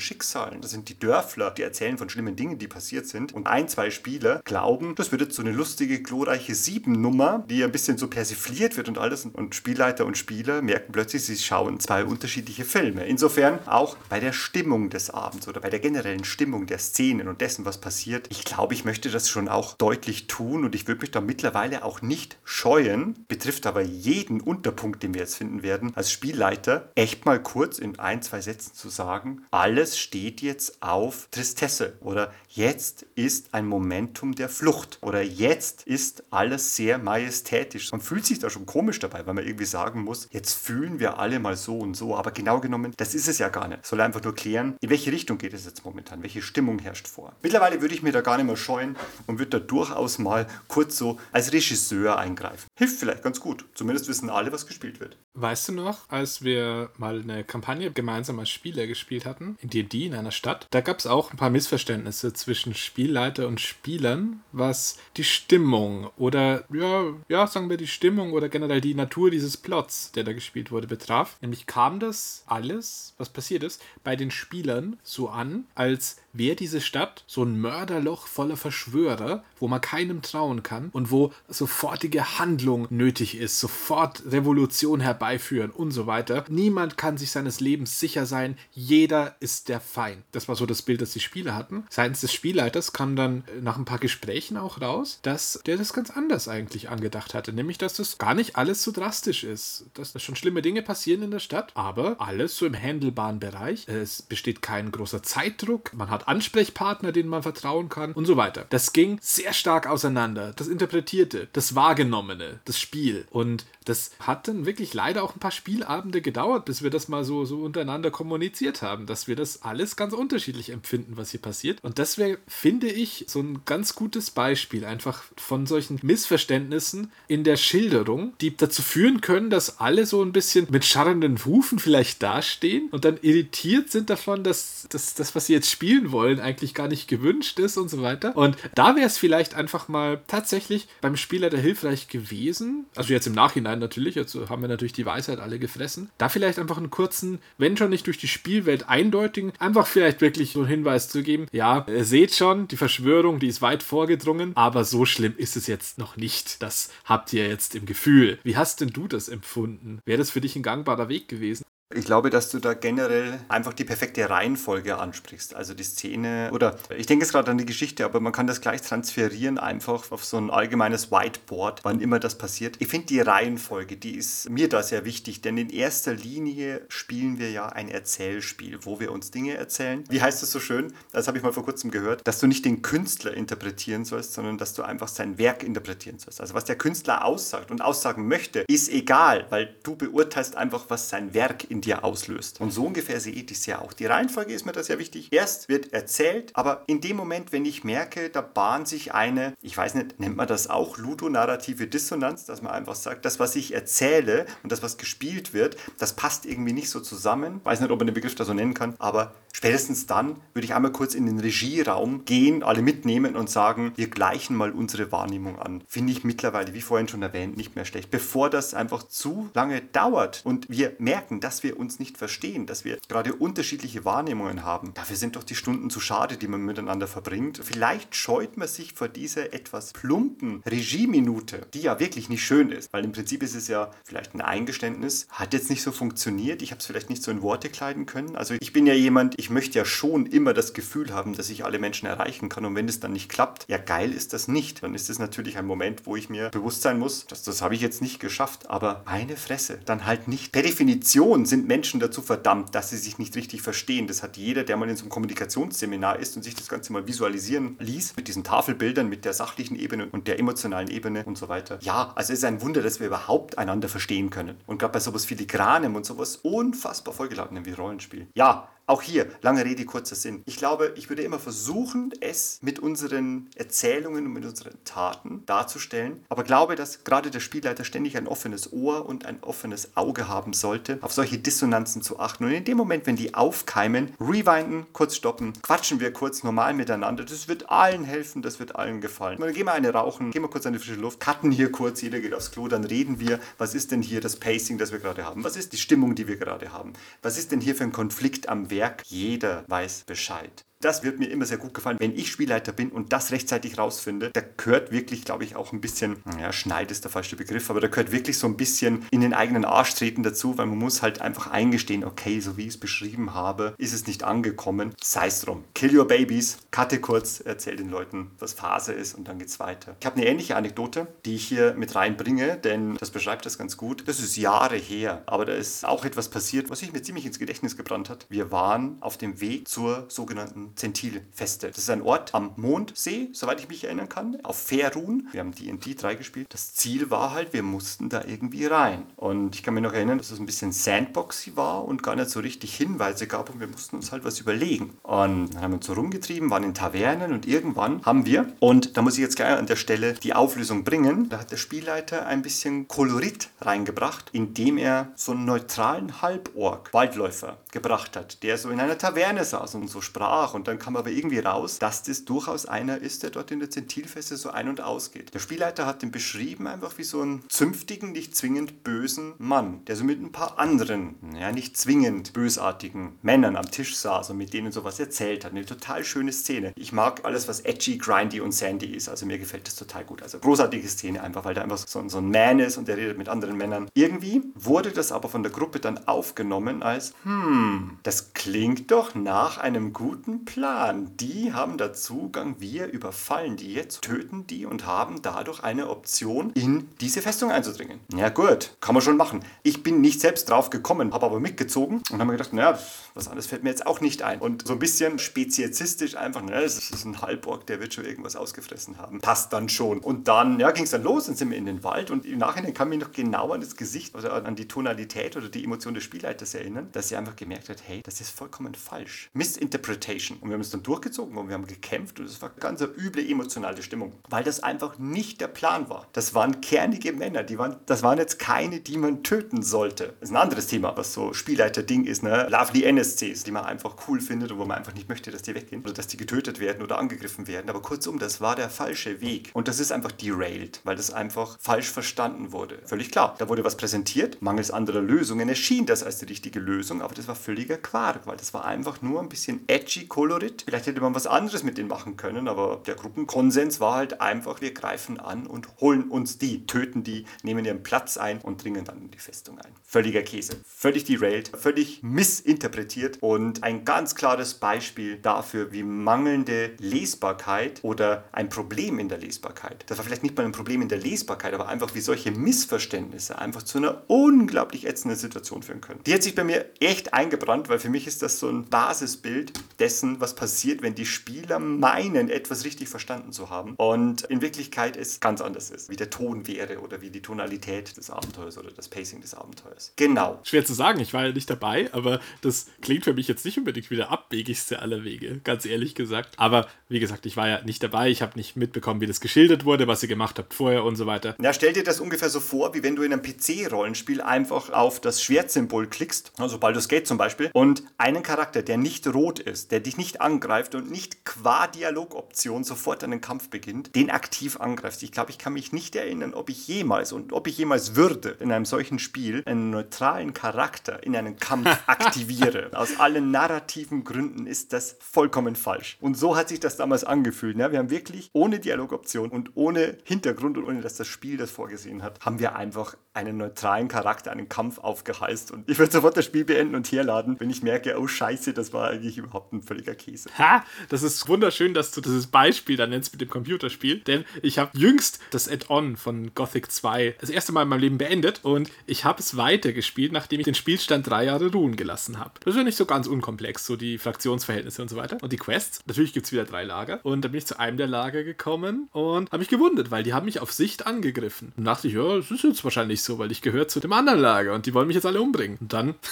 [0.50, 3.32] Schicksalen, das sind die Dörfler, die erzählen von schlimmen Dingen, die passiert sind.
[3.32, 7.72] Und ein, zwei Spieler glauben, das wird jetzt so eine lustige, glorreiche Sieben-Nummer, die ein
[7.72, 9.26] bisschen so persifliert wird und alles.
[9.26, 13.06] Und Spielleiter und Spieler merken plötzlich, sie schauen zwei unterschiedliche Filme.
[13.06, 17.40] Insofern auch bei der Stimmung des Abends oder bei der generellen Stimmung der Szenen und
[17.40, 18.26] dessen, was passiert.
[18.30, 21.84] Ich glaube, ich möchte das schon auch deutlich tun und ich würde mich da mittlerweile
[21.84, 27.24] auch nicht scheuen, betrifft aber jeden Unterpunkt, den wir jetzt finden werden, als Spielleiter echt
[27.26, 33.06] mal kurz in ein, zwei Sätzen zu sagen, alles steht jetzt auf Tristesse oder jetzt
[33.14, 37.92] ist ein Momentum der Flucht oder jetzt ist alles sehr majestätisch.
[37.92, 41.18] Man fühlt sich da schon komisch dabei, weil man irgendwie sagen muss, jetzt fühlen wir
[41.18, 43.86] alle mal so und so, aber genau genommen, das ist es ja gar nicht.
[43.86, 47.32] Soll einfach nur klären, in welche Richtung geht es jetzt momentan, welche Stimmung herrscht vor.
[47.42, 50.96] Mittlerweile würde ich mir da gar nicht mehr scheuen und würde da durchaus mal kurz
[50.96, 52.66] so als Regisseur eingreifen.
[52.76, 53.64] Hilft vielleicht ganz gut.
[53.74, 55.16] Zumindest wissen alle, was gespielt wird.
[55.34, 60.06] Weißt du noch, als wir mal eine Kampagne gemeinsam als Spieler gespielt hatten, in D&D
[60.06, 64.98] in einer Stadt, da gab es auch ein paar Missverständnisse zwischen Spielleiter und Spielern, was
[65.16, 70.12] die Stimmung oder, ja, ja, sagen wir die Stimmung oder generell die Natur dieses Plots,
[70.12, 71.36] der da gespielt wurde, betraf.
[71.40, 76.80] Nämlich kam das alles, was passiert ist, bei den Spielern so an, als wäre diese
[76.80, 82.86] Stadt so ein Mörderloch voller Verschwörer, wo man keinem trauen kann und wo sofortige Handlung
[82.90, 86.44] nötig ist, sofort Revolution herbeiführen und so weiter.
[86.48, 90.22] Niemand kann sich seines Lebens sicher sein, jeder ist der Feind.
[90.32, 91.84] Das war so das Bild, das die Spieler hatten.
[91.90, 96.10] Seitens des Spielleiters kam dann nach ein paar Gesprächen auch raus, dass der das ganz
[96.10, 100.18] anders eigentlich angedacht hatte, nämlich dass das gar nicht alles so drastisch ist, dass da
[100.18, 103.88] schon schlimme Dinge passieren in der Stadt, aber alles so im handelbaren Bereich.
[103.88, 108.66] Es besteht kein großer Zeitdruck, man hat Ansprechpartner, denen man vertrauen kann und so weiter.
[108.70, 110.52] Das ging sehr stark auseinander.
[110.56, 113.26] Das Interpretierte, das Wahrgenommene, das Spiel.
[113.30, 117.24] Und das hat dann wirklich leider auch ein paar Spielabende gedauert, bis wir das mal
[117.24, 121.82] so, so untereinander kommuniziert haben, dass wir das alles ganz unterschiedlich empfinden, was hier passiert.
[121.82, 127.42] Und das wäre, finde ich, so ein ganz gutes Beispiel einfach von solchen Missverständnissen in
[127.44, 132.22] der Schilderung, die dazu führen können, dass alle so ein bisschen mit scharrenden Hufen vielleicht
[132.22, 136.88] dastehen und dann irritiert sind davon, dass das, was sie jetzt spielen wollen, eigentlich gar
[136.88, 138.36] nicht gewünscht ist und so weiter.
[138.36, 142.86] Und da wäre es vielleicht einfach mal tatsächlich beim Spieler der hilfreich gewesen?
[142.96, 146.10] Also jetzt im Nachhinein natürlich, jetzt haben wir natürlich die Weisheit alle gefressen.
[146.18, 150.52] Da vielleicht einfach einen kurzen, wenn schon nicht durch die Spielwelt eindeutigen, einfach vielleicht wirklich
[150.52, 151.46] so einen Hinweis zu geben.
[151.52, 155.66] Ja, ihr seht schon, die Verschwörung, die ist weit vorgedrungen, aber so schlimm ist es
[155.66, 156.62] jetzt noch nicht.
[156.62, 158.38] Das habt ihr jetzt im Gefühl.
[158.42, 160.00] Wie hast denn du das empfunden?
[160.04, 161.64] Wäre das für dich ein gangbarer Weg gewesen?
[161.92, 165.56] Ich glaube, dass du da generell einfach die perfekte Reihenfolge ansprichst.
[165.56, 168.60] Also die Szene, oder ich denke jetzt gerade an die Geschichte, aber man kann das
[168.60, 172.76] gleich transferieren einfach auf so ein allgemeines Whiteboard, wann immer das passiert.
[172.78, 177.40] Ich finde die Reihenfolge, die ist mir da sehr wichtig, denn in erster Linie spielen
[177.40, 180.04] wir ja ein Erzählspiel, wo wir uns Dinge erzählen.
[180.08, 180.92] Wie heißt es so schön?
[181.10, 184.58] Das habe ich mal vor kurzem gehört, dass du nicht den Künstler interpretieren sollst, sondern
[184.58, 186.40] dass du einfach sein Werk interpretieren sollst.
[186.40, 191.08] Also was der Künstler aussagt und aussagen möchte, ist egal, weil du beurteilst einfach, was
[191.08, 192.60] sein Werk in dir auslöst.
[192.60, 193.94] Und so ungefähr sehe ich das ja auch.
[193.94, 195.28] Die Reihenfolge ist mir da sehr wichtig.
[195.32, 199.76] Erst wird erzählt, aber in dem Moment, wenn ich merke, da bahnt sich eine, ich
[199.76, 203.72] weiß nicht, nennt man das auch ludonarrative Dissonanz, dass man einfach sagt, das, was ich
[203.72, 207.58] erzähle und das, was gespielt wird, das passt irgendwie nicht so zusammen.
[207.60, 210.66] Ich weiß nicht, ob man den Begriff da so nennen kann, aber spätestens dann würde
[210.66, 215.10] ich einmal kurz in den Regieraum gehen, alle mitnehmen und sagen, wir gleichen mal unsere
[215.12, 215.82] Wahrnehmung an.
[215.86, 218.10] Finde ich mittlerweile, wie vorhin schon erwähnt, nicht mehr schlecht.
[218.10, 222.66] Bevor das einfach zu lange dauert und wir merken, dass wir wir uns nicht verstehen,
[222.66, 224.92] dass wir gerade unterschiedliche Wahrnehmungen haben.
[224.94, 227.60] Dafür sind doch die Stunden zu schade, die man miteinander verbringt.
[227.62, 232.92] Vielleicht scheut man sich vor dieser etwas plumpen Regieminute, die ja wirklich nicht schön ist,
[232.92, 236.72] weil im Prinzip ist es ja vielleicht ein Eingeständnis, hat jetzt nicht so funktioniert, ich
[236.72, 238.34] habe es vielleicht nicht so in Worte kleiden können.
[238.34, 241.64] Also ich bin ja jemand, ich möchte ja schon immer das Gefühl haben, dass ich
[241.64, 244.82] alle Menschen erreichen kann und wenn es dann nicht klappt, ja geil ist das nicht.
[244.82, 247.74] Dann ist es natürlich ein Moment, wo ich mir bewusst sein muss, dass das habe
[247.76, 250.50] ich jetzt nicht geschafft, aber meine Fresse, dann halt nicht.
[250.50, 254.06] Per Definition sind sind Menschen dazu verdammt, dass sie sich nicht richtig verstehen.
[254.06, 257.06] Das hat jeder, der mal in so einem Kommunikationsseminar ist und sich das Ganze mal
[257.06, 261.48] visualisieren ließ, mit diesen Tafelbildern, mit der sachlichen Ebene und der emotionalen Ebene und so
[261.48, 261.78] weiter.
[261.82, 264.56] Ja, also es ist ein Wunder, dass wir überhaupt einander verstehen können.
[264.66, 268.28] Und gerade bei sowas Filigranem und sowas unfassbar vollgeladenem wie Rollenspiel.
[268.34, 270.42] Ja, auch hier, lange Rede, kurzer Sinn.
[270.46, 276.24] Ich glaube, ich würde immer versuchen, es mit unseren Erzählungen und mit unseren Taten darzustellen,
[276.28, 280.52] aber glaube, dass gerade der Spielleiter ständig ein offenes Ohr und ein offenes Auge haben
[280.52, 282.44] sollte, auf solche Dissonanzen zu achten.
[282.44, 287.24] Und in dem Moment, wenn die aufkeimen, rewinden, kurz stoppen, quatschen wir kurz normal miteinander.
[287.24, 289.38] Das wird allen helfen, das wird allen gefallen.
[289.38, 292.02] dann gehen wir eine rauchen, gehen wir kurz an die frische Luft, cutten hier kurz,
[292.02, 294.98] jeder geht aufs Klo, dann reden wir, was ist denn hier das Pacing, das wir
[294.98, 295.44] gerade haben?
[295.44, 296.92] Was ist die Stimmung, die wir gerade haben?
[297.22, 298.79] Was ist denn hier für ein Konflikt am Werk?
[298.80, 300.64] Werk, jeder weiß Bescheid.
[300.82, 304.30] Das wird mir immer sehr gut gefallen, wenn ich Spielleiter bin und das rechtzeitig rausfinde.
[304.32, 307.82] Da gehört wirklich, glaube ich, auch ein bisschen, ja, Schneid ist der falsche Begriff, aber
[307.82, 311.02] da gehört wirklich so ein bisschen in den eigenen Arsch treten dazu, weil man muss
[311.02, 314.94] halt einfach eingestehen, okay, so wie ich es beschrieben habe, ist es nicht angekommen.
[315.02, 315.64] Sei es drum.
[315.74, 319.96] Kill your babies, cutte kurz, erzähl den Leuten, was Phase ist und dann geht's weiter.
[320.00, 323.76] Ich habe eine ähnliche Anekdote, die ich hier mit reinbringe, denn das beschreibt das ganz
[323.76, 324.08] gut.
[324.08, 327.38] Das ist Jahre her, aber da ist auch etwas passiert, was sich mir ziemlich ins
[327.38, 328.24] Gedächtnis gebrannt hat.
[328.30, 331.68] Wir waren auf dem Weg zur sogenannten Zentilfeste.
[331.68, 335.28] Das ist ein Ort am Mondsee, soweit ich mich erinnern kann, auf Ferun.
[335.32, 336.46] Wir haben D&D 3 gespielt.
[336.50, 339.06] Das Ziel war halt, wir mussten da irgendwie rein.
[339.16, 342.30] Und ich kann mich noch erinnern, dass es ein bisschen Sandboxy war und gar nicht
[342.30, 344.98] so richtig Hinweise gab und wir mussten uns halt was überlegen.
[345.02, 348.96] Und dann haben wir uns so rumgetrieben, waren in Tavernen und irgendwann haben wir, und
[348.96, 352.26] da muss ich jetzt gleich an der Stelle die Auflösung bringen, da hat der Spielleiter
[352.26, 358.70] ein bisschen Kolorit reingebracht, indem er so einen neutralen Halborg, Waldläufer, gebracht hat, der so
[358.70, 362.24] in einer Taverne saß und so sprach und dann kam aber irgendwie raus, dass das
[362.24, 365.34] durchaus einer ist, der dort in der Zentilfeste so ein- und ausgeht.
[365.34, 369.96] Der Spielleiter hat den beschrieben einfach wie so einen zünftigen, nicht zwingend bösen Mann, der
[369.96, 374.52] so mit ein paar anderen, ja nicht zwingend bösartigen Männern am Tisch saß und mit
[374.52, 375.52] denen sowas erzählt hat.
[375.52, 376.72] Eine total schöne Szene.
[376.76, 379.08] Ich mag alles, was edgy, grindy und sandy ist.
[379.08, 380.22] Also mir gefällt das total gut.
[380.22, 383.18] Also großartige Szene einfach, weil der einfach so, so ein Man ist und der redet
[383.18, 383.88] mit anderen Männern.
[383.94, 389.58] Irgendwie wurde das aber von der Gruppe dann aufgenommen als, hm, das klingt doch nach
[389.58, 391.16] einem guten Plan.
[391.16, 396.50] Die haben da Zugang, wir überfallen die jetzt, töten die und haben dadurch eine Option,
[396.54, 398.00] in diese Festung einzudringen.
[398.12, 399.44] Ja gut, kann man schon machen.
[399.62, 402.76] Ich bin nicht selbst drauf gekommen, habe aber mitgezogen und habe mir gedacht, naja,
[403.14, 404.40] was anderes fällt mir jetzt auch nicht ein.
[404.40, 408.34] Und so ein bisschen speziesistisch einfach, naja, das ist ein Halborg, der wird schon irgendwas
[408.34, 409.20] ausgefressen haben.
[409.20, 410.00] Passt dann schon.
[410.00, 412.38] Und dann ja, ging es dann los, dann sind wir in den Wald und im
[412.38, 415.94] Nachhinein kann mich noch genau an das Gesicht oder an die Tonalität oder die Emotion
[415.94, 419.30] des Spielleiters erinnern, dass er einfach gemerkt hat, hey, das ist vollkommen falsch.
[419.32, 420.39] Misinterpretation.
[420.40, 422.90] Und wir haben es dann durchgezogen und wir haben gekämpft und es war ganz eine
[422.92, 426.06] üble emotionale Stimmung, weil das einfach nicht der Plan war.
[426.12, 430.14] Das waren kernige Männer, die waren, das waren jetzt keine, die man töten sollte.
[430.20, 432.48] Das ist ein anderes Thema, was so Spielleiter-Ding ist, ne?
[432.48, 435.54] Lovely NSCs, die man einfach cool findet und wo man einfach nicht möchte, dass die
[435.54, 437.68] weggehen oder dass die getötet werden oder angegriffen werden.
[437.68, 439.50] Aber kurzum, das war der falsche Weg.
[439.52, 442.78] Und das ist einfach derailed, weil das einfach falsch verstanden wurde.
[442.84, 443.34] Völlig klar.
[443.38, 447.28] Da wurde was präsentiert, mangels anderer Lösungen erschien das als die richtige Lösung, aber das
[447.28, 450.62] war völliger Quark, weil das war einfach nur ein bisschen edgy Kolorit.
[450.64, 454.60] Vielleicht hätte man was anderes mit denen machen können, aber der Gruppenkonsens war halt einfach,
[454.60, 458.84] wir greifen an und holen uns die, töten die, nehmen ihren Platz ein und dringen
[458.84, 459.72] dann in die Festung ein.
[459.82, 460.54] Völliger Käse.
[460.64, 468.48] Völlig derailed, völlig missinterpretiert und ein ganz klares Beispiel dafür, wie mangelnde Lesbarkeit oder ein
[468.48, 471.68] Problem in der Lesbarkeit, das war vielleicht nicht mal ein Problem in der Lesbarkeit, aber
[471.68, 476.00] einfach wie solche Missverständnisse einfach zu einer unglaublich ätzenden Situation führen können.
[476.06, 479.52] Die hat sich bei mir echt eingebrannt, weil für mich ist das so ein Basisbild
[479.80, 484.96] dessen, was passiert, wenn die Spieler meinen, etwas richtig verstanden zu haben und in Wirklichkeit
[484.96, 488.70] es ganz anders ist, wie der Ton wäre oder wie die Tonalität des Abenteuers oder
[488.70, 489.92] das Pacing des Abenteuers.
[489.96, 490.40] Genau.
[490.42, 493.58] Schwer zu sagen, ich war ja nicht dabei, aber das klingt für mich jetzt nicht
[493.58, 496.34] unbedingt wie der abwegigste aller Wege, ganz ehrlich gesagt.
[496.38, 499.64] Aber wie gesagt, ich war ja nicht dabei, ich habe nicht mitbekommen, wie das geschildert
[499.64, 501.36] wurde, was ihr gemacht habt vorher und so weiter.
[501.40, 505.00] Ja, stell dir das ungefähr so vor, wie wenn du in einem PC-Rollenspiel einfach auf
[505.00, 509.72] das Schwertsymbol klickst, also Baldur's Gate zum Beispiel, und einen Charakter, der nicht rot ist,
[509.72, 515.02] der dich nicht angreift und nicht qua Dialogoption sofort einen Kampf beginnt, den aktiv angreifst.
[515.02, 518.30] Ich glaube, ich kann mich nicht erinnern, ob ich jemals und ob ich jemals würde
[518.40, 522.70] in einem solchen Spiel einen neutralen Charakter in einen Kampf aktiviere.
[522.72, 525.98] Aus allen narrativen Gründen ist das vollkommen falsch.
[526.00, 527.58] Und so hat sich das damals angefühlt.
[527.58, 527.70] Ne?
[527.70, 532.02] Wir haben wirklich ohne Dialogoption und ohne Hintergrund und ohne dass das Spiel das vorgesehen
[532.02, 535.50] hat, haben wir einfach einen neutralen Charakter, einen Kampf aufgeheißt.
[535.50, 538.72] Und ich würde sofort das Spiel beenden und herladen, wenn ich merke, oh Scheiße, das
[538.72, 540.30] war eigentlich überhaupt ein völliger Käse.
[540.38, 544.58] Ha, das ist wunderschön, dass du dieses Beispiel da nennst mit dem Computerspiel, denn ich
[544.58, 548.70] habe jüngst das Add-on von Gothic 2 das erste Mal in meinem Leben beendet und
[548.86, 552.32] ich habe es weitergespielt, nachdem ich den Spielstand drei Jahre ruhen gelassen habe.
[552.44, 555.18] Das ist ja nicht so ganz unkomplex, so die Fraktionsverhältnisse und so weiter.
[555.20, 557.76] Und die Quests, natürlich gibt es wieder drei Lager und dann bin ich zu einem
[557.76, 561.52] der Lager gekommen und habe mich gewundert, weil die haben mich auf Sicht angegriffen.
[561.56, 564.20] Und dachte ich, ja, das ist jetzt wahrscheinlich so, weil ich gehöre zu dem anderen
[564.20, 565.58] Lager und die wollen mich jetzt alle umbringen.
[565.60, 565.94] Und dann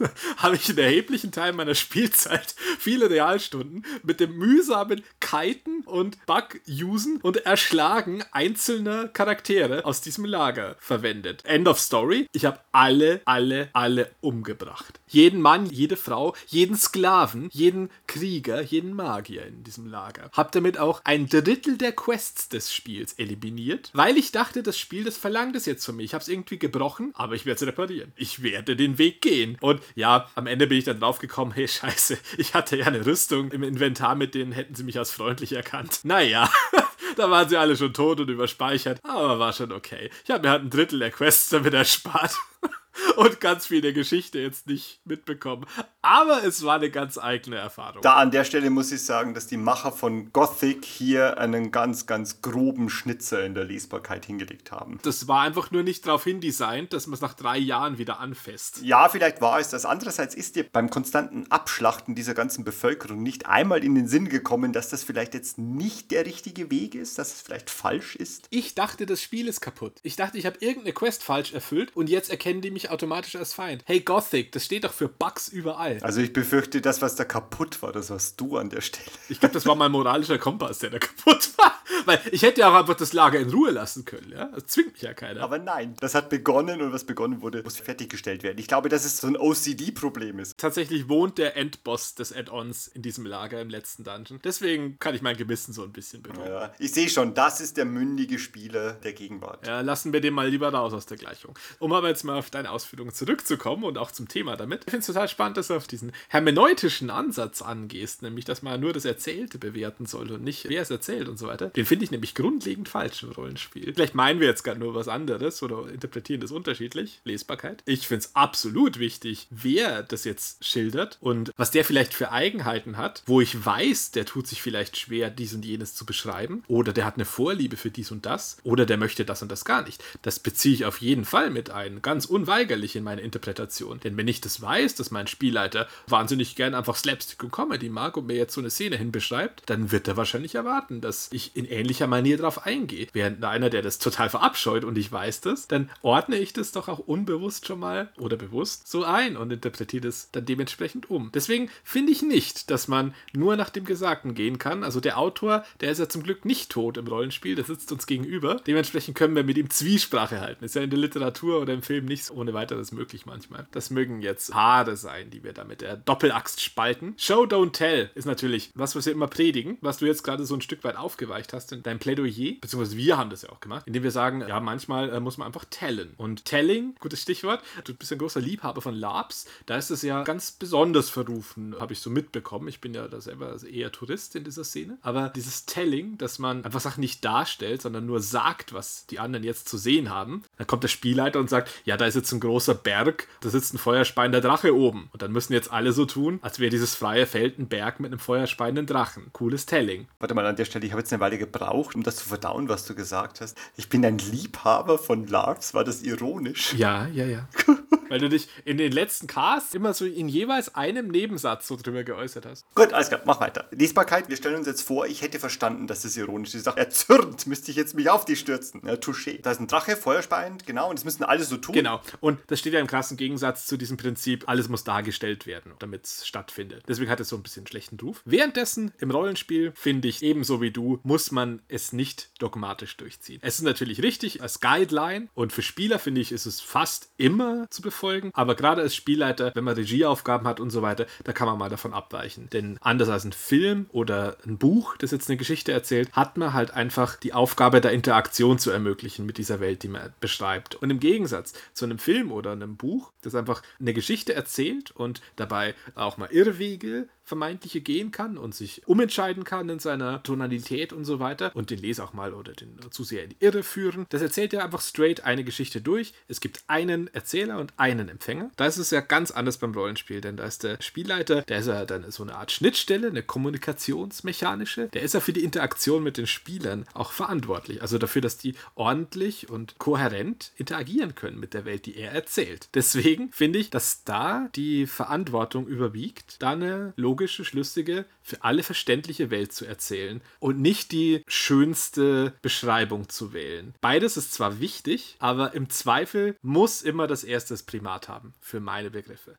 [0.36, 7.20] habe ich einen erheblichen Teil meiner Spielzeit, viele Realstunden, mit dem mühsamen Kiten und Bug-Usen
[7.22, 11.44] und Erschlagen einzelner Charaktere aus diesem Lager verwendet.
[11.44, 12.26] End of Story.
[12.32, 14.99] Ich habe alle, alle, alle umgebracht.
[15.10, 20.30] Jeden Mann, jede Frau, jeden Sklaven, jeden Krieger, jeden Magier in diesem Lager.
[20.32, 25.02] Hab damit auch ein Drittel der Quests des Spiels eliminiert, weil ich dachte, das Spiel,
[25.02, 26.04] das verlangt es jetzt von mir.
[26.04, 28.12] Ich habe es irgendwie gebrochen, aber ich werde es reparieren.
[28.14, 29.58] Ich werde den Weg gehen.
[29.60, 33.50] Und ja, am Ende bin ich dann draufgekommen, hey scheiße, ich hatte ja eine Rüstung
[33.50, 36.00] im Inventar, mit denen hätten sie mich als freundlich erkannt.
[36.04, 36.48] Naja,
[37.16, 40.10] da waren sie alle schon tot und überspeichert, aber war schon okay.
[40.24, 42.36] Ich habe mir halt ein Drittel der Quests damit erspart.
[43.16, 45.66] und ganz viel der Geschichte jetzt nicht mitbekommen.
[46.02, 48.02] Aber es war eine ganz eigene Erfahrung.
[48.02, 52.06] Da an der Stelle muss ich sagen, dass die Macher von Gothic hier einen ganz,
[52.06, 54.98] ganz groben Schnitzer in der Lesbarkeit hingelegt haben.
[55.02, 58.80] Das war einfach nur nicht darauf hindesignt, dass man es nach drei Jahren wieder anfasst.
[58.82, 59.84] Ja, vielleicht war es das.
[59.84, 64.72] Andererseits ist dir beim konstanten Abschlachten dieser ganzen Bevölkerung nicht einmal in den Sinn gekommen,
[64.72, 68.46] dass das vielleicht jetzt nicht der richtige Weg ist, dass es vielleicht falsch ist.
[68.50, 70.00] Ich dachte, das Spiel ist kaputt.
[70.02, 73.52] Ich dachte, ich habe irgendeine Quest falsch erfüllt und jetzt erkennen die mich automatisch als
[73.52, 73.82] Feind.
[73.84, 75.98] Hey Gothic, das steht doch für Bugs überall.
[76.00, 79.06] Also ich befürchte, das, was da kaputt war, das warst du an der Stelle.
[79.28, 81.74] Ich glaube, das war mein moralischer Kompass, der da kaputt war.
[82.06, 84.46] Weil ich hätte ja auch einfach das Lager in Ruhe lassen können, ja?
[84.46, 85.42] Das zwingt mich ja keiner.
[85.42, 88.58] Aber nein, das hat begonnen und was begonnen wurde, muss fertiggestellt werden.
[88.58, 90.56] Ich glaube, dass es so ein OCD-Problem ist.
[90.56, 94.40] Tatsächlich wohnt der Endboss des Add-ons in diesem Lager im letzten Dungeon.
[94.42, 96.46] Deswegen kann ich mein Gewissen so ein bisschen beruhigen.
[96.48, 99.66] Ja, ich sehe schon, das ist der mündige Spieler der Gegenwart.
[99.66, 101.58] Ja, lassen wir den mal lieber raus aus der Gleichung.
[101.78, 104.84] Um aber jetzt mal auf deine Ausführungen zurückzukommen und auch zum Thema damit.
[104.86, 108.80] Ich finde es total spannend, dass du auf diesen hermeneutischen Ansatz angehst, nämlich, dass man
[108.80, 111.68] nur das Erzählte bewerten soll und nicht, wer es erzählt und so weiter.
[111.68, 113.92] Den finde ich nämlich grundlegend falsch im Rollenspiel.
[113.94, 117.20] Vielleicht meinen wir jetzt gerade nur was anderes oder interpretieren das unterschiedlich.
[117.24, 117.82] Lesbarkeit.
[117.86, 122.96] Ich finde es absolut wichtig, wer das jetzt schildert und was der vielleicht für Eigenheiten
[122.96, 126.92] hat, wo ich weiß, der tut sich vielleicht schwer, dies und jenes zu beschreiben oder
[126.92, 129.82] der hat eine Vorliebe für dies und das oder der möchte das und das gar
[129.82, 130.02] nicht.
[130.22, 132.26] Das beziehe ich auf jeden Fall mit ein, ganz
[132.60, 134.00] unweigerlich in meine Interpretation.
[134.00, 138.18] Denn wenn ich das weiß, dass mein Spielleiter wahnsinnig gern einfach Slapstick und Comedy mag
[138.18, 141.64] und mir jetzt so eine Szene hinbeschreibt, dann wird er wahrscheinlich erwarten, dass ich in
[141.64, 143.06] ähnlicher Manier drauf eingehe.
[143.14, 146.88] Während einer, der das total verabscheut und ich weiß das, dann ordne ich das doch
[146.88, 151.30] auch unbewusst schon mal oder bewusst so ein und interpretiere das dann dementsprechend um.
[151.32, 154.84] Deswegen finde ich nicht, dass man nur nach dem Gesagten gehen kann.
[154.84, 158.06] Also der Autor, der ist ja zum Glück nicht tot im Rollenspiel, der sitzt uns
[158.06, 158.60] gegenüber.
[158.66, 160.64] Dementsprechend können wir mit ihm Zwiesprache halten.
[160.64, 163.66] Ist ja in der Literatur oder im Film nicht so ohne weiteres möglich manchmal.
[163.72, 167.14] Das mögen jetzt Haare sein, die wir da mit der Doppelaxt spalten.
[167.16, 170.54] Show, don't tell ist natürlich was, was wir immer predigen, was du jetzt gerade so
[170.54, 173.86] ein Stück weit aufgeweicht hast in deinem Plädoyer, beziehungsweise wir haben das ja auch gemacht,
[173.86, 176.14] indem wir sagen, ja, manchmal äh, muss man einfach tellen.
[176.16, 180.22] Und Telling, gutes Stichwort, du bist ein großer Liebhaber von LARPs, da ist es ja
[180.24, 182.68] ganz besonders verrufen, habe ich so mitbekommen.
[182.68, 184.98] Ich bin ja da selber eher Tourist in dieser Szene.
[185.02, 189.44] Aber dieses Telling, dass man einfach Sachen nicht darstellt, sondern nur sagt, was die anderen
[189.44, 192.39] jetzt zu sehen haben, dann kommt der Spielleiter und sagt, ja, da ist jetzt ein
[192.40, 195.08] großer Berg, da sitzt ein feuerspeiender Drache oben.
[195.12, 198.10] Und dann müssen jetzt alle so tun, als wäre dieses freie Feld ein Berg mit
[198.10, 199.30] einem feuerspeienden Drachen.
[199.32, 200.08] Cooles Telling.
[200.18, 202.68] Warte mal an der Stelle, ich habe jetzt eine Weile gebraucht, um das zu verdauen,
[202.68, 203.56] was du gesagt hast.
[203.76, 206.74] Ich bin ein Liebhaber von LARPs, war das ironisch?
[206.74, 207.48] Ja, ja, ja.
[208.10, 212.04] Weil du dich in den letzten Casts immer so in jeweils einem Nebensatz so drüber
[212.04, 212.66] geäußert hast.
[212.74, 213.68] Gut, alles klar, mach weiter.
[213.70, 216.56] Lesbarkeit, wir stellen uns jetzt vor, ich hätte verstanden, dass das ironisch ist.
[216.56, 218.82] Ich sage, erzürnt, müsste ich jetzt mich auf die stürzen.
[218.84, 219.40] Ja, touché.
[219.40, 221.74] Da ist ein Drache, feuerspeiend, genau, und das müssen alle so tun.
[221.74, 222.00] Genau.
[222.20, 226.04] Und das steht ja im krassen Gegensatz zu diesem Prinzip, alles muss dargestellt werden, damit
[226.04, 226.84] es stattfindet.
[226.88, 228.22] Deswegen hat es so ein bisschen schlechten Ruf.
[228.24, 233.38] Währenddessen im Rollenspiel, finde ich, ebenso wie du, muss man es nicht dogmatisch durchziehen.
[233.42, 237.66] Es ist natürlich richtig als Guideline und für Spieler, finde ich, ist es fast immer
[237.70, 238.30] zu befolgen.
[238.34, 241.68] Aber gerade als Spielleiter, wenn man Regieaufgaben hat und so weiter, da kann man mal
[241.68, 242.48] davon abweichen.
[242.50, 246.54] Denn anders als ein Film oder ein Buch, das jetzt eine Geschichte erzählt, hat man
[246.54, 250.76] halt einfach die Aufgabe der Interaktion zu ermöglichen mit dieser Welt, die man beschreibt.
[250.76, 255.20] Und im Gegensatz zu einem Film oder einem Buch, das einfach eine Geschichte erzählt und
[255.36, 261.04] dabei auch mal Irrwege vermeintliche gehen kann und sich umentscheiden kann in seiner Tonalität und
[261.04, 264.06] so weiter und den Leser auch mal oder den Zuseher in die Irre führen.
[264.08, 266.12] Das erzählt ja einfach straight eine Geschichte durch.
[266.26, 268.50] Es gibt einen Erzähler und einen Empfänger.
[268.56, 271.68] Da ist es ja ganz anders beim Rollenspiel, denn da ist der Spielleiter, der ist
[271.68, 274.88] ja dann so eine Art Schnittstelle, eine kommunikationsmechanische.
[274.88, 277.80] Der ist ja für die Interaktion mit den Spielern auch verantwortlich.
[277.80, 282.68] Also dafür, dass die ordentlich und kohärent interagieren können mit der Welt, die er erzählt.
[282.74, 288.62] Deswegen finde ich, dass da die Verantwortung überwiegt, da eine logische logische, schlüssige, für alle
[288.62, 293.74] verständliche Welt zu erzählen und nicht die schönste Beschreibung zu wählen.
[293.82, 298.60] Beides ist zwar wichtig, aber im Zweifel muss immer das erste das Primat haben, für
[298.60, 299.36] meine Begriffe.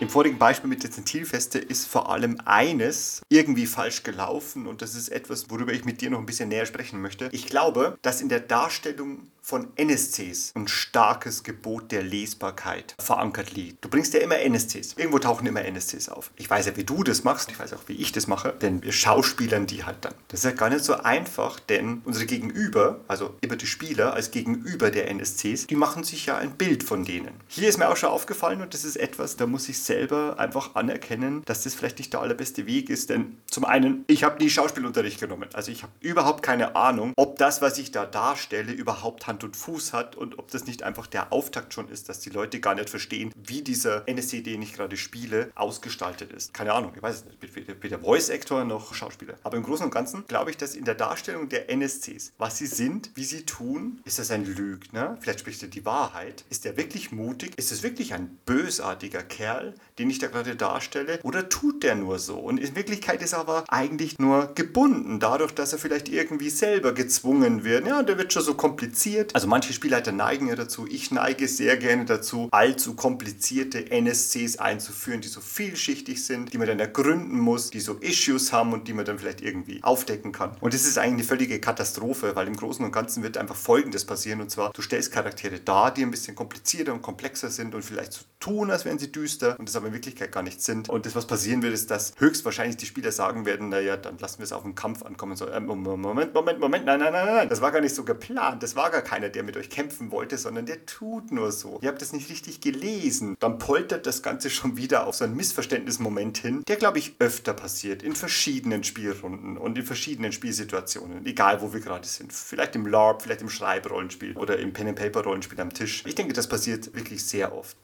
[0.00, 4.94] Im vorigen Beispiel mit der Zentilfeste ist vor allem eines irgendwie falsch gelaufen und das
[4.94, 7.28] ist etwas, worüber ich mit dir noch ein bisschen näher sprechen möchte.
[7.32, 13.82] Ich glaube, dass in der Darstellung von NSCs ein starkes Gebot der Lesbarkeit verankert liegt.
[13.82, 14.92] Du bringst ja immer NSCs.
[14.98, 16.30] Irgendwo tauchen immer NSCs auf.
[16.36, 17.50] Ich weiß ja, wie du das machst.
[17.50, 18.52] Ich weiß auch, wie ich das mache.
[18.60, 20.12] Denn wir schauspielern die halt dann.
[20.28, 24.32] Das ist ja gar nicht so einfach, denn unsere Gegenüber, also immer die Spieler als
[24.32, 27.32] Gegenüber der NSCs, die machen sich ja ein Bild von denen.
[27.46, 30.74] Hier ist mir auch schon aufgefallen und das ist etwas, da muss ich selber einfach
[30.74, 33.08] anerkennen, dass das vielleicht nicht der allerbeste Weg ist.
[33.08, 35.48] Denn zum einen, ich habe nie Schauspielunterricht genommen.
[35.54, 39.56] Also ich habe überhaupt keine Ahnung, ob das, was ich da darstelle, überhaupt Hand und
[39.56, 42.74] Fuß hat und ob das nicht einfach der Auftakt schon ist, dass die Leute gar
[42.74, 46.52] nicht verstehen, wie dieser NSC, den ich gerade spiele, ausgestaltet ist.
[46.52, 47.82] Keine Ahnung, ich weiß es nicht.
[47.82, 49.34] Weder Voice Actor noch Schauspieler.
[49.44, 52.66] Aber im Großen und Ganzen glaube ich, dass in der Darstellung der NSCs, was sie
[52.66, 55.16] sind, wie sie tun, ist das ein Lügner?
[55.20, 56.44] Vielleicht spricht er die Wahrheit.
[56.50, 57.52] Ist er wirklich mutig?
[57.56, 61.20] Ist es wirklich ein bösartiger Kerl, den ich da gerade darstelle?
[61.22, 62.38] Oder tut der nur so?
[62.38, 66.92] Und in Wirklichkeit ist er aber eigentlich nur gebunden, dadurch, dass er vielleicht irgendwie selber
[66.92, 67.86] gezwungen wird.
[67.86, 69.27] Ja, der wird schon so kompliziert.
[69.34, 75.20] Also manche Spielleiter neigen ja dazu, ich neige sehr gerne dazu, allzu komplizierte NSCs einzuführen,
[75.20, 78.92] die so vielschichtig sind, die man dann ergründen muss, die so Issues haben und die
[78.92, 80.56] man dann vielleicht irgendwie aufdecken kann.
[80.60, 84.04] Und das ist eigentlich eine völlige Katastrophe, weil im Großen und Ganzen wird einfach Folgendes
[84.04, 87.84] passieren und zwar, du stellst Charaktere dar, die ein bisschen komplizierter und komplexer sind und
[87.84, 90.88] vielleicht so tun, als wären sie düster und das aber in Wirklichkeit gar nicht sind.
[90.88, 94.38] Und das, was passieren wird, ist, dass höchstwahrscheinlich die Spieler sagen werden, naja, dann lassen
[94.38, 95.36] wir es auf den Kampf ankommen.
[95.36, 98.62] So, äh, Moment, Moment, Moment, nein, nein, nein, nein, das war gar nicht so geplant,
[98.62, 101.78] das war gar keiner, der mit euch kämpfen wollte, sondern der tut nur so.
[101.82, 103.36] Ihr habt das nicht richtig gelesen.
[103.40, 107.54] Dann poltert das Ganze schon wieder auf so einen Missverständnismoment hin, der, glaube ich, öfter
[107.54, 112.32] passiert, in verschiedenen Spielrunden und in verschiedenen Spielsituationen, egal wo wir gerade sind.
[112.32, 116.04] Vielleicht im LARP, vielleicht im Schreibrollenspiel oder im Pen-and-Paper-Rollenspiel am Tisch.
[116.06, 117.76] Ich denke, das passiert wirklich sehr oft.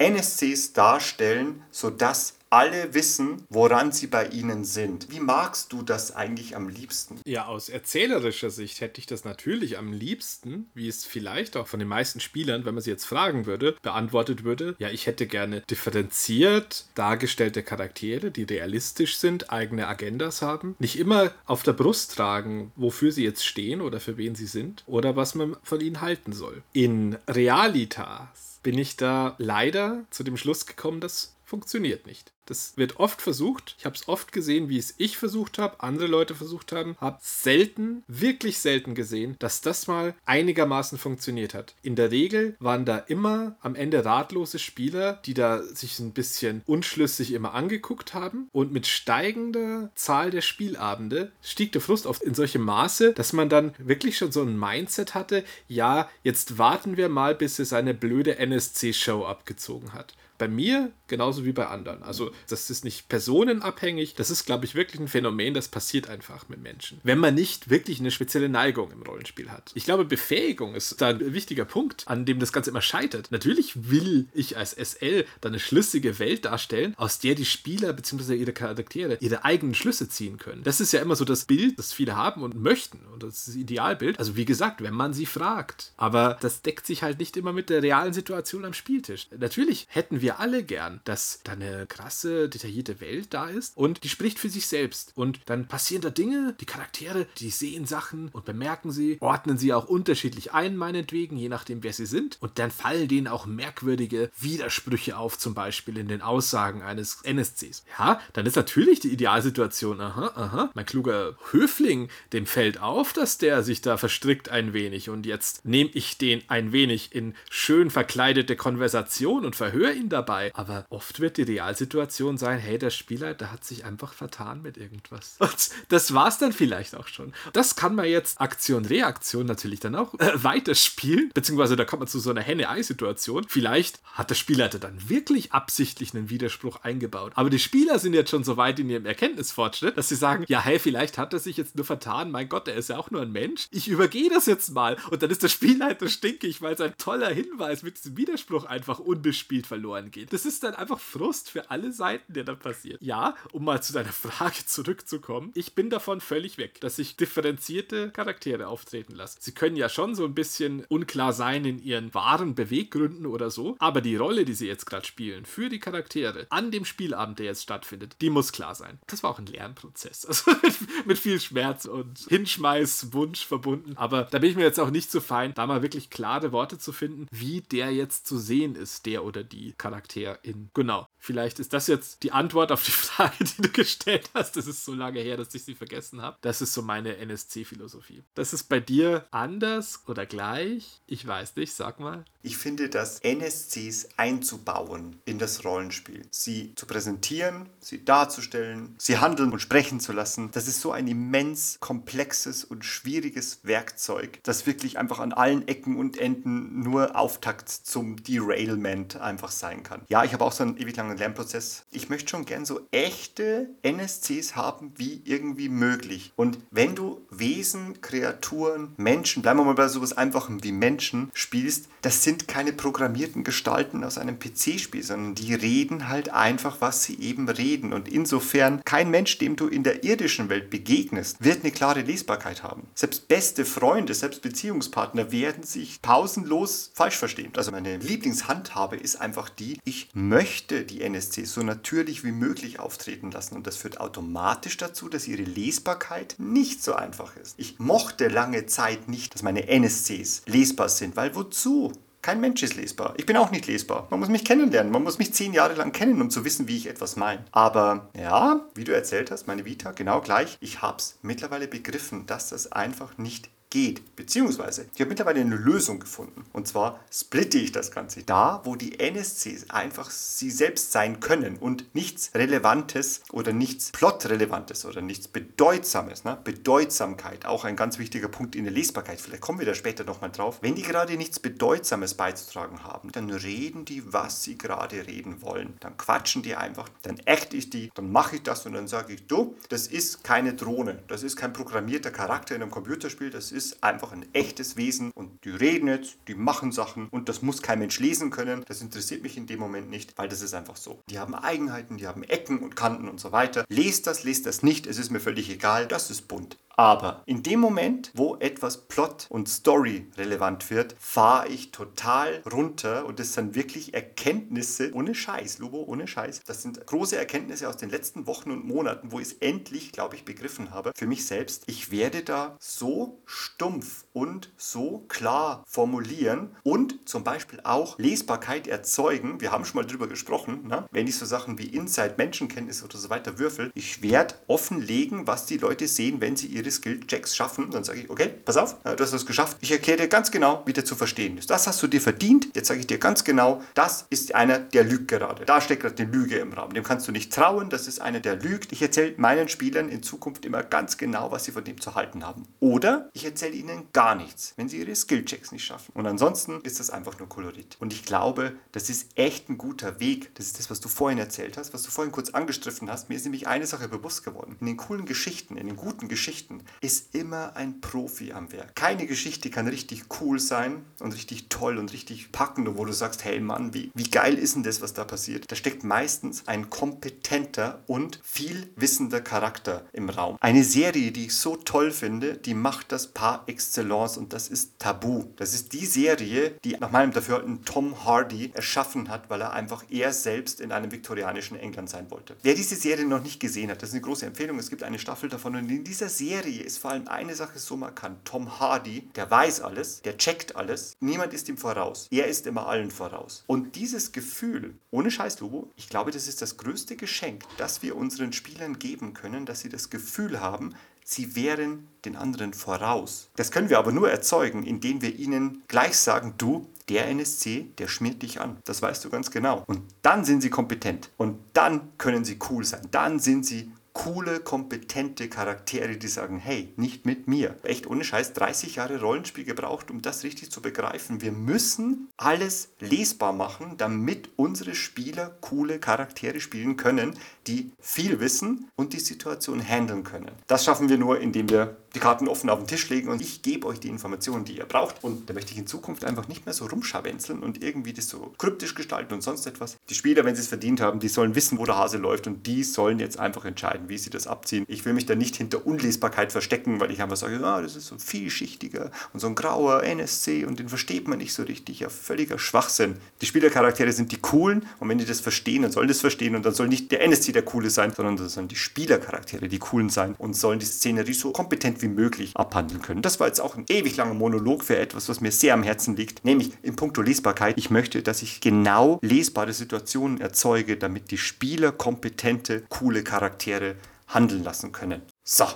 [0.45, 5.11] NSCs darstellen, sodass alle wissen, woran sie bei ihnen sind.
[5.11, 7.18] Wie magst du das eigentlich am liebsten?
[7.26, 11.80] Ja, aus erzählerischer Sicht hätte ich das natürlich am liebsten, wie es vielleicht auch von
[11.80, 14.76] den meisten Spielern, wenn man sie jetzt fragen würde, beantwortet würde.
[14.78, 21.32] Ja, ich hätte gerne differenziert dargestellte Charaktere, die realistisch sind, eigene Agendas haben, nicht immer
[21.47, 25.34] auf der Brust tragen, wofür sie jetzt stehen oder für wen sie sind oder was
[25.34, 26.62] man von ihnen halten soll.
[26.72, 32.32] In Realitas bin ich da leider zu dem Schluss gekommen, das funktioniert nicht.
[32.46, 33.76] Das wird oft versucht.
[33.78, 36.96] Ich habe es oft gesehen, wie es ich versucht habe, andere Leute versucht haben.
[37.00, 41.76] Habe selten, wirklich selten gesehen, dass das mal einigermaßen funktioniert hat.
[41.82, 46.62] In der Regel waren da immer am Ende ratlose Spieler, die da sich ein bisschen
[46.66, 48.48] unschlüssig immer angeguckt haben.
[48.50, 53.48] Und mit steigender Zahl der Spielabende stieg der Frust oft in solchem Maße, dass man
[53.48, 57.94] dann wirklich schon so ein Mindset hatte, ja, jetzt warten wir mal, bis er seine
[57.94, 62.02] blöde NSC-Show abgezogen hat bei mir genauso wie bei anderen.
[62.02, 66.48] Also das ist nicht personenabhängig, das ist, glaube ich, wirklich ein Phänomen, das passiert einfach
[66.48, 67.00] mit Menschen.
[67.02, 69.72] Wenn man nicht wirklich eine spezielle Neigung im Rollenspiel hat.
[69.74, 73.30] Ich glaube, Befähigung ist da ein wichtiger Punkt, an dem das Ganze immer scheitert.
[73.30, 78.34] Natürlich will ich als SL dann eine schlüssige Welt darstellen, aus der die Spieler bzw.
[78.34, 80.62] ihre Charaktere ihre eigenen Schlüsse ziehen können.
[80.62, 83.00] Das ist ja immer so das Bild, das viele haben und möchten.
[83.12, 84.18] Und das ist das Idealbild.
[84.18, 85.92] Also wie gesagt, wenn man sie fragt.
[85.96, 89.28] Aber das deckt sich halt nicht immer mit der realen Situation am Spieltisch.
[89.36, 94.09] Natürlich hätten wir alle gern, dass da eine krasse, detaillierte Welt da ist und die
[94.09, 95.12] spricht für sich selbst.
[95.14, 99.72] Und dann passieren da Dinge, die Charaktere, die sehen Sachen und bemerken sie, ordnen sie
[99.72, 102.38] auch unterschiedlich ein, meinetwegen, je nachdem, wer sie sind.
[102.40, 107.84] Und dann fallen denen auch merkwürdige Widersprüche auf, zum Beispiel in den Aussagen eines NSCs.
[107.98, 113.38] Ja, dann ist natürlich die Idealsituation, aha, aha, mein kluger Höfling, dem fällt auf, dass
[113.38, 117.90] der sich da verstrickt ein wenig und jetzt nehme ich den ein wenig in schön
[117.90, 120.52] verkleidete Konversation und verhöre ihn dabei.
[120.55, 124.76] Aber oft wird die Realsituation sein, hey, der Spieler, der hat sich einfach vertan mit
[124.76, 125.37] irgendwas.
[125.39, 127.32] Und das war's dann vielleicht auch schon.
[127.53, 132.18] Das kann man jetzt Aktion-Reaktion natürlich dann auch äh, weiterspielen, beziehungsweise da kommt man zu
[132.18, 133.47] so einer Henne-Ei-Situation.
[133.49, 137.32] Vielleicht hat der Spielleiter dann wirklich absichtlich einen Widerspruch eingebaut.
[137.35, 140.61] Aber die Spieler sind jetzt schon so weit in ihrem Erkenntnisfortschritt, dass sie sagen, ja,
[140.61, 142.30] hey, vielleicht hat er sich jetzt nur vertan.
[142.30, 143.66] Mein Gott, er ist ja auch nur ein Mensch.
[143.70, 144.97] Ich übergehe das jetzt mal.
[145.11, 149.66] Und dann ist der Spielleiter stinkig, weil sein toller Hinweis mit diesem Widerspruch einfach unbespielt
[149.66, 150.32] verloren geht.
[150.32, 153.01] Das ist dann einfach Frust für alle Seiten, der da passiert.
[153.01, 158.11] Ja, um mal zu deiner Frage zurückzukommen, ich bin davon völlig weg, dass ich differenzierte
[158.11, 159.39] Charaktere auftreten lasse.
[159.41, 163.77] Sie können ja schon so ein bisschen unklar sein in ihren wahren Beweggründen oder so,
[163.79, 167.47] aber die Rolle, die sie jetzt gerade spielen, für die Charaktere an dem Spielabend, der
[167.47, 168.99] jetzt stattfindet, die muss klar sein.
[169.07, 170.27] Das war auch ein Lernprozess.
[170.35, 173.93] Also mit, mit viel Schmerz und Hinschmeißwunsch verbunden.
[173.97, 176.79] Aber da bin ich mir jetzt auch nicht so fein, da mal wirklich klare Worte
[176.79, 180.64] zu finden, wie der jetzt zu sehen ist, der oder die Charakterin.
[180.73, 181.09] Genau.
[181.19, 184.57] Vielleicht ist das jetzt die Antwort auf die Frage, die du gestellt hast.
[184.57, 186.37] Das ist so lange her, dass ich sie vergessen habe.
[186.43, 188.23] Das ist so meine NSC-Philosophie.
[188.35, 191.01] Das ist bei dir anders oder gleich?
[191.07, 192.25] Ich weiß nicht, sag mal.
[192.43, 199.51] Ich finde, dass NSCs einzubauen in das Rollenspiel, sie zu präsentieren, sie darzustellen, sie handeln
[199.51, 204.99] und sprechen zu lassen, das ist so ein immens komplexes und schwieriges Werkzeug, das wirklich
[204.99, 210.03] einfach an allen Ecken und Enden nur Auftakt zum Derailment einfach sein kann.
[210.09, 211.84] Ja, ich habe auch so einen ewig langen Lernprozess.
[211.90, 216.32] Ich möchte schon gern so echte NSCs haben, wie irgendwie möglich.
[216.36, 221.88] Und wenn du Wesen, Kreaturen, Menschen, bleiben wir mal bei sowas Einfachem wie Menschen spielst,
[222.02, 227.18] das sind keine programmierten Gestalten aus einem PC-Spiel, sondern die reden halt einfach, was sie
[227.20, 227.92] eben reden.
[227.92, 232.62] Und insofern, kein Mensch, dem du in der irdischen Welt begegnest, wird eine klare Lesbarkeit
[232.62, 232.86] haben.
[232.94, 237.52] Selbst beste Freunde, selbst Beziehungspartner werden sich pausenlos falsch verstehen.
[237.57, 243.30] Also meine Lieblingshandhabe ist einfach die, ich möchte die NSC so natürlich wie möglich auftreten
[243.30, 243.57] lassen.
[243.57, 247.55] Und das führt automatisch dazu, dass ihre Lesbarkeit nicht so einfach ist.
[247.59, 251.92] Ich mochte lange Zeit nicht, dass meine NSCs lesbar sind, weil wozu?
[252.24, 253.12] Kein Mensch ist lesbar.
[253.18, 254.07] Ich bin auch nicht lesbar.
[254.09, 254.90] Man muss mich kennenlernen.
[254.90, 257.45] Man muss mich zehn Jahre lang kennen, um zu wissen, wie ich etwas meine.
[257.53, 260.57] Aber ja, wie du erzählt hast, meine Vita, genau gleich.
[260.61, 264.14] Ich habe es mittlerweile begriffen, dass das einfach nicht geht.
[264.14, 266.45] Beziehungsweise, ich habe mittlerweile eine Lösung gefunden.
[266.53, 268.22] Und zwar splitte ich das Ganze.
[268.22, 274.85] Da, wo die NSCs einfach sie selbst sein können und nichts Relevantes oder nichts Plotrelevantes
[274.85, 276.22] oder nichts Bedeutsames.
[276.22, 276.39] Ne?
[276.45, 279.20] Bedeutsamkeit, auch ein ganz wichtiger Punkt in der Lesbarkeit.
[279.20, 280.59] Vielleicht kommen wir da später nochmal drauf.
[280.62, 285.75] Wenn die gerade nichts Bedeutsames beizutragen haben, dann reden die, was sie gerade reden wollen.
[285.81, 286.89] Dann quatschen die einfach.
[287.03, 290.22] Dann act ich die, dann mache ich das und dann sage ich, du, das ist
[290.22, 291.03] keine Drohne.
[291.09, 293.31] Das ist kein programmierter Charakter in einem Computerspiel.
[293.31, 297.29] Das ist ist einfach ein echtes Wesen und die reden jetzt, die machen Sachen und
[297.29, 298.65] das muss kein Mensch lesen können.
[298.67, 301.01] Das interessiert mich in dem Moment nicht, weil das ist einfach so.
[301.11, 303.65] Die haben Eigenheiten, die haben Ecken und Kanten und so weiter.
[303.69, 306.57] Lest das, lest das nicht, es ist mir völlig egal, das ist bunt.
[306.77, 313.07] Aber in dem Moment, wo etwas Plot und Story relevant wird, fahre ich total runter
[313.07, 316.43] und das sind wirklich Erkenntnisse, ohne Scheiß, Lubo, ohne Scheiß.
[316.47, 320.16] Das sind große Erkenntnisse aus den letzten Wochen und Monaten, wo ich es endlich, glaube
[320.16, 321.64] ich, begriffen habe, für mich selbst.
[321.66, 329.41] Ich werde da so stumpf und so klar formulieren und zum Beispiel auch Lesbarkeit erzeugen.
[329.41, 330.87] Wir haben schon mal drüber gesprochen, ne?
[330.91, 333.70] wenn ich so Sachen wie Inside, Menschenkenntnis oder so weiter würfel.
[333.75, 337.71] Ich werde offenlegen, was die Leute sehen, wenn sie ihre Skill-Checks schaffen.
[337.71, 339.59] Dann sage ich, okay, pass auf, äh, du hast es geschafft.
[339.61, 341.51] Ich erkläre dir ganz genau, wie der zu verstehen ist.
[341.51, 342.49] Das hast du dir verdient.
[342.55, 345.45] Jetzt sage ich dir ganz genau, das ist einer, der lügt gerade.
[345.45, 346.73] Da steckt gerade eine Lüge im Raum.
[346.75, 347.71] Dem kannst du nicht trauen.
[347.71, 348.73] Das ist einer, der lügt.
[348.73, 352.25] Ich erzähle meinen Spielern in Zukunft immer ganz genau, was sie von dem zu halten
[352.25, 352.47] haben.
[352.61, 355.93] Oder ich erzähle ihnen gar nichts, wenn sie ihre Skill-Checks nicht schaffen.
[355.95, 357.77] Und ansonsten ist das einfach nur Kolorit.
[357.81, 360.35] Und ich glaube, das ist echt ein guter Weg.
[360.35, 363.09] Das ist das, was du vorhin erzählt hast, was du vorhin kurz angestriffen hast.
[363.09, 364.57] Mir ist nämlich eine Sache bewusst geworden.
[364.61, 368.74] In den coolen Geschichten, in den guten Geschichten ist immer ein Profi am Werk.
[368.74, 373.24] Keine Geschichte kann richtig cool sein und richtig toll und richtig packend, wo du sagst,
[373.24, 375.50] hey Mann, wie, wie geil ist denn das, was da passiert?
[375.50, 380.36] Da steckt meistens ein kompetenter und viel wissender Charakter im Raum.
[380.40, 384.78] Eine Serie, die ich so toll finde, die macht das par excellence und das ist
[384.78, 385.24] Tabu.
[385.36, 389.84] Das ist die Serie, die nach meinem Dafürhalten Tom Hardy erschaffen hat, weil er einfach
[389.90, 392.36] er selbst in einem viktorianischen England sein wollte.
[392.42, 394.59] Wer diese Serie noch nicht gesehen hat, das ist eine große Empfehlung.
[394.59, 397.76] Es gibt eine Staffel davon und in dieser Serie ist vor allem eine Sache so
[397.76, 398.24] markant.
[398.24, 400.95] Tom Hardy, der weiß alles, der checkt alles.
[401.01, 402.07] Niemand ist ihm voraus.
[402.11, 403.45] Er ist immer allen voraus.
[403.47, 407.97] Und dieses Gefühl, ohne Scheiß, Lobo, ich glaube, das ist das größte Geschenk, das wir
[407.97, 410.74] unseren Spielern geben können, dass sie das Gefühl haben,
[411.05, 413.28] sie wären den anderen voraus.
[413.36, 417.88] Das können wir aber nur erzeugen, indem wir ihnen gleich sagen, du, der NSC, der
[417.88, 418.59] schmiert dich an.
[418.64, 419.62] Das weißt du ganz genau.
[419.66, 421.11] Und dann sind sie kompetent.
[421.16, 422.86] Und dann können sie cool sein.
[422.90, 427.57] Dann sind sie coole, kompetente Charaktere, die sagen, hey, nicht mit mir.
[427.62, 431.22] Echt ohne Scheiß 30 Jahre Rollenspiel gebraucht, um das richtig zu begreifen.
[431.22, 437.14] Wir müssen alles lesbar machen, damit unsere Spieler coole Charaktere spielen können,
[437.47, 440.32] die viel wissen und die Situation handeln können.
[440.49, 443.42] Das schaffen wir nur, indem wir die Karten offen auf den Tisch legen und ich
[443.42, 445.03] gebe euch die Informationen, die ihr braucht.
[445.03, 448.32] Und da möchte ich in Zukunft einfach nicht mehr so rumscharwenzeln und irgendwie das so
[448.38, 449.76] kryptisch gestalten und sonst etwas.
[449.88, 452.47] Die Spieler, wenn sie es verdient haben, die sollen wissen, wo der Hase läuft und
[452.47, 454.64] die sollen jetzt einfach entscheiden, wie sie das abziehen.
[454.68, 457.86] Ich will mich da nicht hinter Unlesbarkeit verstecken, weil ich einfach sage, ja, das ist
[457.86, 461.80] so vielschichtiger und so ein grauer NSC und den versteht man nicht so richtig.
[461.80, 462.97] Ja, völliger Schwachsinn.
[463.20, 466.45] Die Spielercharaktere sind die coolen und wenn die das verstehen, dann sollen das verstehen und
[466.45, 469.90] dann soll nicht der NSC der coole sein, sondern das sollen die Spielercharaktere die coolen
[469.90, 473.03] sein und sollen die Szenerie so kompetent wie möglich abhandeln können.
[473.03, 475.97] Das war jetzt auch ein ewig langer Monolog für etwas, was mir sehr am Herzen
[475.97, 477.57] liegt, nämlich in puncto Lesbarkeit.
[477.59, 483.76] Ich möchte, dass ich genau lesbare Situationen erzeuge, damit die Spieler kompetente, coole Charaktere
[484.09, 485.03] handeln lassen können.
[485.24, 485.47] So.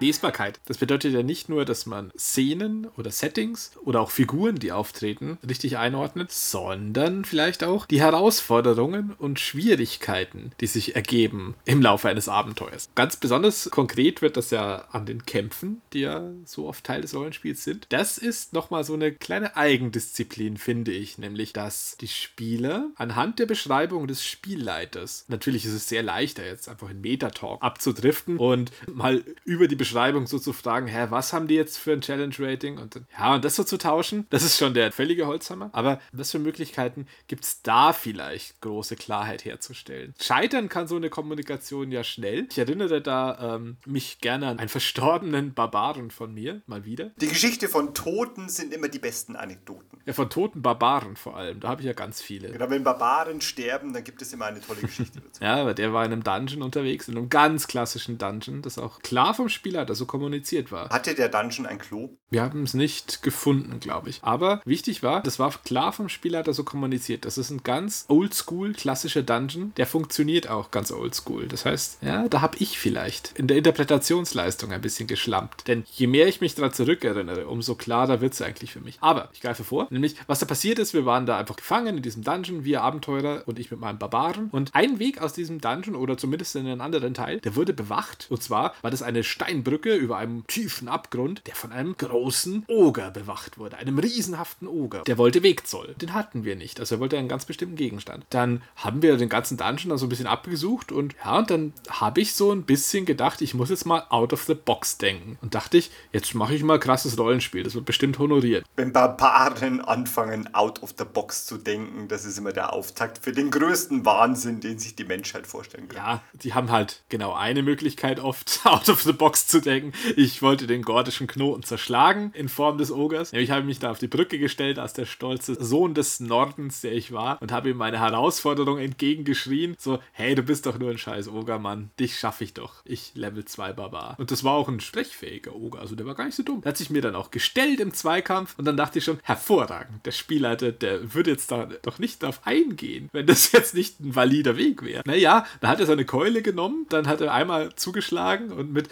[0.00, 0.60] Lesbarkeit.
[0.66, 5.38] Das bedeutet ja nicht nur, dass man Szenen oder Settings oder auch Figuren, die auftreten,
[5.48, 12.28] richtig einordnet, sondern vielleicht auch die Herausforderungen und Schwierigkeiten, die sich ergeben im Laufe eines
[12.28, 12.90] Abenteuers.
[12.94, 17.14] Ganz besonders konkret wird das ja an den Kämpfen, die ja so oft Teil des
[17.14, 17.86] Rollenspiels sind.
[17.88, 23.46] Das ist nochmal so eine kleine Eigendisziplin, finde ich, nämlich, dass die Spieler anhand der
[23.46, 28.70] Beschreibung des Spielleiters, natürlich ist es sehr leicht, da jetzt einfach in Metatalk abzudriften und
[28.92, 29.93] mal über die Beschreibung
[30.26, 32.78] so zu fragen, hä, was haben die jetzt für ein Challenge-Rating?
[32.78, 35.70] Und dann, ja, und das so zu tauschen, das ist schon der völlige Holzhammer.
[35.72, 40.14] Aber was für Möglichkeiten gibt es da vielleicht, große Klarheit herzustellen?
[40.20, 42.46] Scheitern kann so eine Kommunikation ja schnell.
[42.50, 47.10] Ich erinnere da ähm, mich gerne an einen verstorbenen Barbaren von mir, mal wieder.
[47.16, 50.00] Die Geschichte von Toten sind immer die besten Anekdoten.
[50.06, 51.60] Ja, von toten Barbaren vor allem.
[51.60, 52.50] Da habe ich ja ganz viele.
[52.50, 55.42] Genau, wenn Barbaren sterben, dann gibt es immer eine tolle Geschichte dazu.
[55.42, 59.00] Ja, aber der war in einem Dungeon unterwegs, in einem ganz klassischen Dungeon, das auch
[59.00, 60.88] klar vom Spielleiter so kommuniziert war.
[60.90, 62.10] Hatte der Dungeon ein Klo?
[62.30, 64.20] Wir haben es nicht gefunden, glaube ich.
[64.22, 67.24] Aber wichtig war, das war klar vom Spielleiter so kommuniziert.
[67.24, 69.72] Das ist ein ganz oldschool, klassischer Dungeon.
[69.76, 71.48] Der funktioniert auch ganz oldschool.
[71.48, 75.66] Das heißt, ja, da habe ich vielleicht in der Interpretationsleistung ein bisschen geschlampt.
[75.66, 78.98] Denn je mehr ich mich daran zurückerinnere, umso klarer wird es eigentlich für mich.
[79.00, 82.02] Aber ich greife vor, nämlich, was da passiert ist, wir waren da einfach gefangen in
[82.02, 84.50] diesem Dungeon, wir Abenteurer und ich mit meinem Barbaren.
[84.50, 88.26] Und ein Weg aus diesem Dungeon oder zumindest in einen anderen Teil, der wurde bewacht.
[88.30, 92.64] Und zwar war das eine Steinbrücke Steinbrücke über einem tiefen Abgrund, der von einem großen
[92.68, 95.02] Oger bewacht wurde, einem riesenhaften Oger.
[95.04, 95.94] Der wollte Wegzoll.
[96.00, 96.80] Den hatten wir nicht.
[96.80, 98.26] Also er wollte einen ganz bestimmten Gegenstand.
[98.28, 101.72] Dann haben wir den ganzen Dungeon dann so ein bisschen abgesucht und ja, und dann
[101.88, 105.38] habe ich so ein bisschen gedacht, ich muss jetzt mal out of the box denken.
[105.40, 107.62] Und dachte ich, jetzt mache ich mal krasses Rollenspiel.
[107.62, 108.66] Das wird bestimmt honoriert.
[108.76, 113.32] Wenn Barbaren anfangen, out of the box zu denken, das ist immer der Auftakt für
[113.32, 115.96] den größten Wahnsinn, den sich die Menschheit vorstellen kann.
[115.96, 119.92] Ja, die haben halt genau eine Möglichkeit, oft out of the box zu denken.
[120.16, 123.32] Ich wollte den gordischen Knoten zerschlagen in Form des Ogers.
[123.32, 126.92] Ich habe mich da auf die Brücke gestellt als der stolze Sohn des Nordens, der
[126.92, 129.76] ich war, und habe ihm meine Herausforderung entgegengeschrien.
[129.78, 131.90] So, hey, du bist doch nur ein scheiß Ogermann.
[131.98, 132.82] Dich schaffe ich doch.
[132.84, 134.16] Ich Level 2 Barbar.
[134.18, 135.80] Und das war auch ein sprechfähiger Oger.
[135.80, 136.60] Also der war gar nicht so dumm.
[136.62, 140.04] Der hat sich mir dann auch gestellt im Zweikampf und dann dachte ich schon, hervorragend.
[140.06, 144.14] Der Spielleiter, der würde jetzt da doch nicht darauf eingehen, wenn das jetzt nicht ein
[144.14, 145.02] valider Weg wäre.
[145.06, 148.88] Naja, da hat er seine Keule genommen, dann hat er einmal zugeschlagen und mit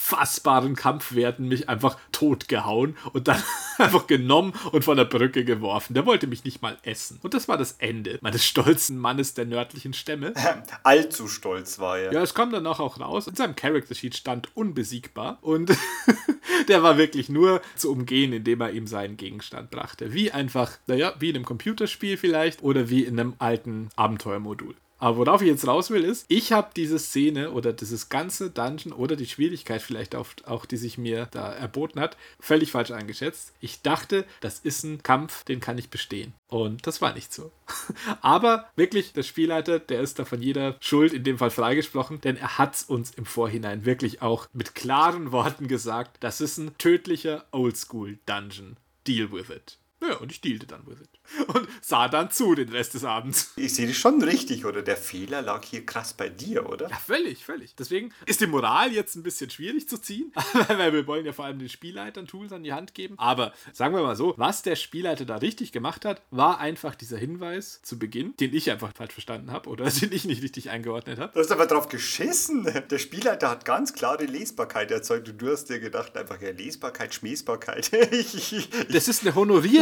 [0.00, 3.42] unfassbaren Kampfwerten mich einfach totgehauen und dann
[3.78, 5.94] einfach genommen und von der Brücke geworfen.
[5.94, 7.18] Der wollte mich nicht mal essen.
[7.22, 10.32] Und das war das Ende meines stolzen Mannes der nördlichen Stämme.
[10.82, 12.12] Allzu stolz war er.
[12.12, 13.26] Ja, es kam danach auch raus.
[13.26, 15.76] In seinem Character Sheet stand unbesiegbar und
[16.68, 20.12] der war wirklich nur zu umgehen, indem er ihm seinen Gegenstand brachte.
[20.12, 24.74] Wie einfach, naja, wie in einem Computerspiel vielleicht oder wie in einem alten Abenteuermodul.
[25.00, 28.92] Aber worauf ich jetzt raus will, ist, ich habe diese Szene oder dieses ganze Dungeon
[28.92, 33.54] oder die Schwierigkeit vielleicht auch, auch, die sich mir da erboten hat, völlig falsch eingeschätzt.
[33.60, 36.34] Ich dachte, das ist ein Kampf, den kann ich bestehen.
[36.48, 37.50] Und das war nicht so.
[38.20, 42.36] Aber wirklich, der Spielleiter, der ist da von jeder Schuld in dem Fall freigesprochen, denn
[42.36, 47.46] er hat uns im Vorhinein wirklich auch mit klaren Worten gesagt, das ist ein tödlicher
[47.52, 48.76] Oldschool-Dungeon.
[49.06, 49.79] Deal with it.
[50.02, 51.46] Ja, und ich dealte dann with it.
[51.48, 53.52] Und sah dann zu den Rest des Abends.
[53.56, 54.82] Ich sehe dich schon richtig, oder?
[54.82, 56.88] Der Fehler lag hier krass bei dir, oder?
[56.88, 57.76] Ja, völlig, völlig.
[57.76, 60.32] Deswegen ist die Moral jetzt ein bisschen schwierig zu ziehen,
[60.68, 63.14] weil wir wollen ja vor allem den Spielleitern Tools an die Hand geben.
[63.18, 67.18] Aber sagen wir mal so, was der Spielleiter da richtig gemacht hat, war einfach dieser
[67.18, 71.18] Hinweis zu Beginn, den ich einfach falsch verstanden habe oder den ich nicht richtig eingeordnet
[71.18, 71.32] habe.
[71.34, 72.68] Du hast aber drauf geschissen.
[72.90, 77.14] Der Spielleiter hat ganz klare Lesbarkeit erzeugt und du hast dir gedacht, einfach ja, Lesbarkeit,
[77.14, 77.90] Schmiesbarkeit.
[78.90, 79.34] das ist eine